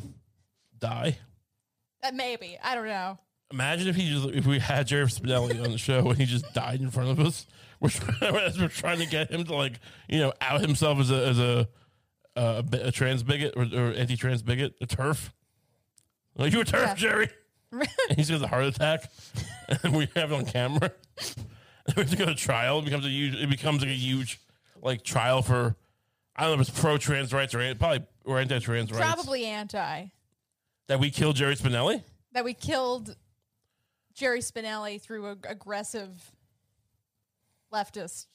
die? 0.77 1.17
Uh, 2.03 2.11
maybe. 2.13 2.57
I 2.61 2.75
don't 2.75 2.87
know. 2.87 3.17
Imagine 3.53 3.87
if 3.87 3.95
he 3.95 4.11
just 4.11 4.27
if 4.35 4.45
we 4.45 4.59
had 4.59 4.85
Jerry 4.85 5.05
Spinelli 5.05 5.63
on 5.63 5.71
the 5.71 5.77
show 5.77 6.09
and 6.09 6.17
he 6.17 6.25
just 6.25 6.53
died 6.53 6.81
in 6.81 6.91
front 6.91 7.11
of 7.11 7.21
us. 7.21 7.45
We're 7.79 7.87
trying, 7.87 8.33
we're 8.59 8.67
trying 8.67 8.99
to 8.99 9.05
get 9.05 9.31
him 9.31 9.45
to 9.45 9.55
like 9.55 9.79
you 10.09 10.19
know 10.19 10.33
out 10.41 10.59
himself 10.59 10.99
as 10.99 11.09
a 11.09 11.25
as 11.25 11.39
a 11.39 11.67
a, 12.35 12.65
a 12.87 12.91
trans 12.91 13.23
bigot 13.23 13.53
or, 13.55 13.63
or 13.63 13.93
anti 13.93 14.17
trans 14.17 14.41
bigot, 14.41 14.75
a 14.81 14.85
TERF. 14.85 15.29
Like 16.35 16.51
you 16.51 16.59
a 16.59 16.65
TERF, 16.65 16.87
Yeah. 16.87 16.95
Jerry. 16.95 17.29
and 17.71 17.87
he's 18.17 18.29
got 18.29 18.41
a 18.41 18.47
heart 18.47 18.65
attack, 18.65 19.09
and 19.83 19.95
we 19.95 20.09
have 20.17 20.33
it 20.33 20.35
on 20.35 20.45
camera. 20.45 20.91
we 21.95 22.03
have 22.03 22.09
to 22.09 22.17
go 22.17 22.25
to 22.25 22.35
trial. 22.35 22.79
It 22.79 22.85
becomes 22.85 23.05
a 23.05 23.09
huge. 23.09 23.35
It 23.35 23.49
becomes 23.49 23.81
like 23.81 23.91
a 23.91 23.93
huge 23.93 24.41
like 24.81 25.03
trial 25.03 25.41
for 25.41 25.77
I 26.35 26.43
don't 26.43 26.57
know 26.57 26.61
if 26.61 26.69
it's 26.69 26.79
pro 26.79 26.97
trans 26.97 27.33
rights 27.33 27.53
or 27.53 27.59
an- 27.59 27.77
probably 27.77 28.05
or 28.25 28.39
anti 28.39 28.59
trans 28.59 28.91
rights. 28.91 29.03
Probably 29.03 29.45
anti. 29.45 30.05
that 30.87 30.99
we 30.99 31.09
killed 31.11 31.35
Jerry 31.35 31.55
Spinelli. 31.55 32.03
That 32.33 32.43
we 32.43 32.53
killed 32.53 33.15
Jerry 34.13 34.39
Spinelli 34.39 34.99
through 34.99 35.27
a 35.27 35.31
aggressive 35.47 36.11
leftist 37.73 38.27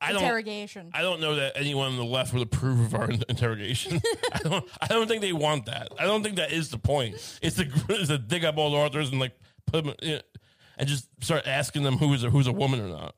I 0.00 0.12
don't. 0.12 0.22
interrogation. 0.22 0.90
I 0.92 1.00
don't 1.02 1.20
know 1.20 1.36
that 1.36 1.52
anyone 1.56 1.88
on 1.88 1.96
the 1.96 2.04
left 2.04 2.32
would 2.34 2.42
approve 2.42 2.80
of 2.80 2.94
our 2.94 3.10
in- 3.10 3.22
interrogation. 3.28 4.00
I 4.32 4.38
don't. 4.40 4.68
I 4.80 4.86
don't 4.88 5.08
think 5.08 5.22
they 5.22 5.32
want 5.32 5.66
that. 5.66 5.88
I 5.98 6.04
don't 6.04 6.22
think 6.22 6.36
that 6.36 6.52
is 6.52 6.68
the 6.70 6.78
point. 6.78 7.14
It's 7.42 7.56
to, 7.56 7.66
it's 7.88 8.08
to 8.08 8.18
dig 8.18 8.44
up 8.44 8.58
all 8.58 8.70
the 8.70 8.76
authors 8.76 9.10
and 9.10 9.18
like 9.20 9.32
put 9.66 9.84
them 9.84 9.94
in, 10.02 10.20
and 10.76 10.86
just 10.88 11.08
start 11.24 11.46
asking 11.46 11.82
them 11.84 11.96
who 11.96 12.12
is 12.12 12.24
a, 12.24 12.30
who's 12.30 12.46
a 12.46 12.52
woman 12.52 12.80
or 12.80 12.88
not. 12.88 13.14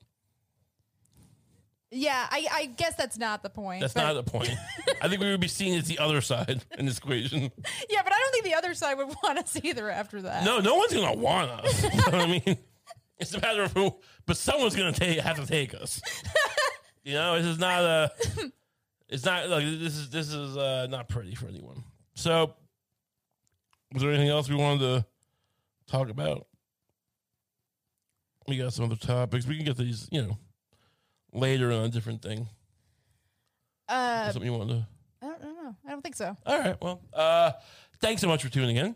Yeah, 1.90 2.26
I, 2.30 2.46
I 2.52 2.66
guess 2.66 2.94
that's 2.96 3.18
not 3.18 3.42
the 3.42 3.50
point. 3.50 3.80
That's 3.80 3.94
but- 3.94 4.02
not 4.02 4.24
the 4.24 4.30
point. 4.30 4.50
I 5.02 5.08
think 5.08 5.20
we 5.20 5.30
would 5.30 5.40
be 5.40 5.48
seen 5.48 5.78
as 5.78 5.86
the 5.88 5.98
other 5.98 6.20
side 6.20 6.64
in 6.78 6.86
this 6.86 6.98
equation. 6.98 7.50
Yeah, 7.88 8.02
but 8.02 8.12
I 8.12 8.18
don't 8.18 8.32
think 8.32 8.44
the 8.44 8.54
other 8.54 8.74
side 8.74 8.94
would 8.98 9.08
want 9.22 9.38
us 9.38 9.58
either 9.62 9.90
after 9.90 10.22
that. 10.22 10.44
No, 10.44 10.58
no 10.60 10.74
one's 10.76 10.92
gonna 10.92 11.14
want 11.14 11.50
us. 11.50 11.82
You 11.82 11.88
know 11.90 11.96
what 12.04 12.14
I 12.14 12.26
mean? 12.26 12.58
It's 13.20 13.34
a 13.34 13.40
matter 13.40 13.64
of 13.64 13.72
who, 13.72 13.96
but 14.26 14.36
someone's 14.36 14.76
gonna 14.76 14.92
take 14.92 15.18
have 15.18 15.40
to 15.40 15.46
take 15.46 15.74
us. 15.74 16.00
You 17.04 17.14
know, 17.14 17.36
this 17.38 17.46
is 17.46 17.58
not 17.58 17.82
a. 17.82 18.12
It's 19.08 19.24
not 19.24 19.48
like 19.48 19.64
this 19.64 19.96
is 19.96 20.10
this 20.10 20.28
is 20.30 20.58
uh, 20.58 20.86
not 20.90 21.08
pretty 21.08 21.34
for 21.34 21.48
anyone. 21.48 21.82
So, 22.14 22.54
was 23.94 24.02
there 24.02 24.10
anything 24.12 24.28
else 24.28 24.46
we 24.50 24.54
wanted 24.56 24.80
to 24.80 25.06
talk 25.90 26.10
about? 26.10 26.46
We 28.46 28.58
got 28.58 28.74
some 28.74 28.84
other 28.84 28.96
topics. 28.96 29.46
We 29.46 29.56
can 29.56 29.64
get 29.64 29.78
these, 29.78 30.06
you 30.12 30.20
know, 30.20 30.38
later 31.38 31.72
on 31.72 31.84
a 31.84 31.88
different 31.88 32.22
thing. 32.22 32.48
Uh, 33.88 34.30
Something 34.30 34.52
you 34.52 34.58
want 34.58 34.70
to. 34.70 34.86
I 35.22 35.26
don't, 35.26 35.40
I 35.40 35.44
don't 35.44 35.64
know. 35.64 35.76
I 35.86 35.90
don't 35.90 36.02
think 36.02 36.16
so. 36.16 36.36
All 36.46 36.58
right. 36.58 36.76
Well, 36.80 37.00
uh, 37.12 37.52
thanks 38.00 38.20
so 38.20 38.28
much 38.28 38.42
for 38.42 38.50
tuning 38.50 38.76
in. 38.76 38.94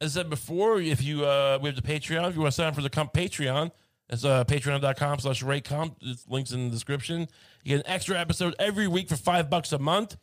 As 0.00 0.16
I 0.16 0.20
said 0.20 0.30
before, 0.30 0.80
if 0.80 1.02
you 1.02 1.24
uh, 1.24 1.58
we 1.60 1.68
have 1.68 1.76
the 1.76 1.82
Patreon. 1.82 2.28
If 2.28 2.34
you 2.34 2.40
want 2.40 2.52
to 2.52 2.56
sign 2.56 2.68
up 2.68 2.74
for 2.74 2.82
the 2.82 2.90
comp 2.90 3.12
Patreon, 3.12 3.70
it's 4.08 4.24
uh, 4.24 4.44
patreon.com 4.44 5.20
slash 5.20 5.42
raykump. 5.42 5.96
It's 6.02 6.26
links 6.28 6.52
in 6.52 6.64
the 6.64 6.70
description. 6.70 7.28
You 7.64 7.76
get 7.76 7.86
an 7.86 7.92
extra 7.92 8.18
episode 8.18 8.54
every 8.58 8.88
week 8.88 9.08
for 9.08 9.16
five 9.16 9.48
bucks 9.48 9.72
a 9.72 9.78
month. 9.78 10.16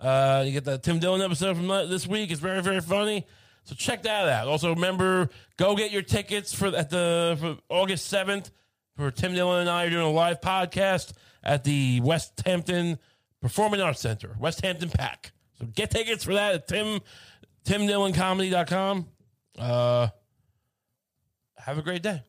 Uh, 0.00 0.42
you 0.46 0.52
get 0.52 0.64
the 0.64 0.78
Tim 0.78 0.98
Dillon 0.98 1.22
episode 1.22 1.56
from 1.56 1.68
this 1.68 2.06
week. 2.06 2.30
It's 2.30 2.40
very, 2.40 2.62
very 2.62 2.80
funny. 2.80 3.26
So 3.64 3.74
check 3.74 4.02
that 4.04 4.28
out. 4.28 4.46
Also, 4.46 4.74
remember, 4.74 5.28
go 5.56 5.74
get 5.74 5.90
your 5.90 6.02
tickets 6.02 6.54
for 6.54 6.68
at 6.68 6.90
the 6.90 7.36
for 7.40 7.56
August 7.68 8.06
seventh 8.06 8.50
for 8.96 9.10
Tim 9.10 9.34
Dillon 9.34 9.60
and 9.60 9.70
I 9.70 9.84
are 9.84 9.90
doing 9.90 10.06
a 10.06 10.10
live 10.10 10.40
podcast 10.40 11.12
at 11.42 11.64
the 11.64 12.00
Westhampton 12.00 12.98
Performing 13.40 13.80
Arts 13.80 14.00
Center, 14.00 14.34
Westhampton 14.38 14.90
Pack. 14.90 15.32
So 15.58 15.66
get 15.66 15.90
tickets 15.90 16.24
for 16.24 16.34
that 16.34 16.54
at 16.54 16.68
Tim 16.68 17.00
TimDillonComedy.com. 17.64 19.06
Uh, 19.58 20.08
have 21.58 21.78
a 21.78 21.82
great 21.82 22.02
day. 22.02 22.22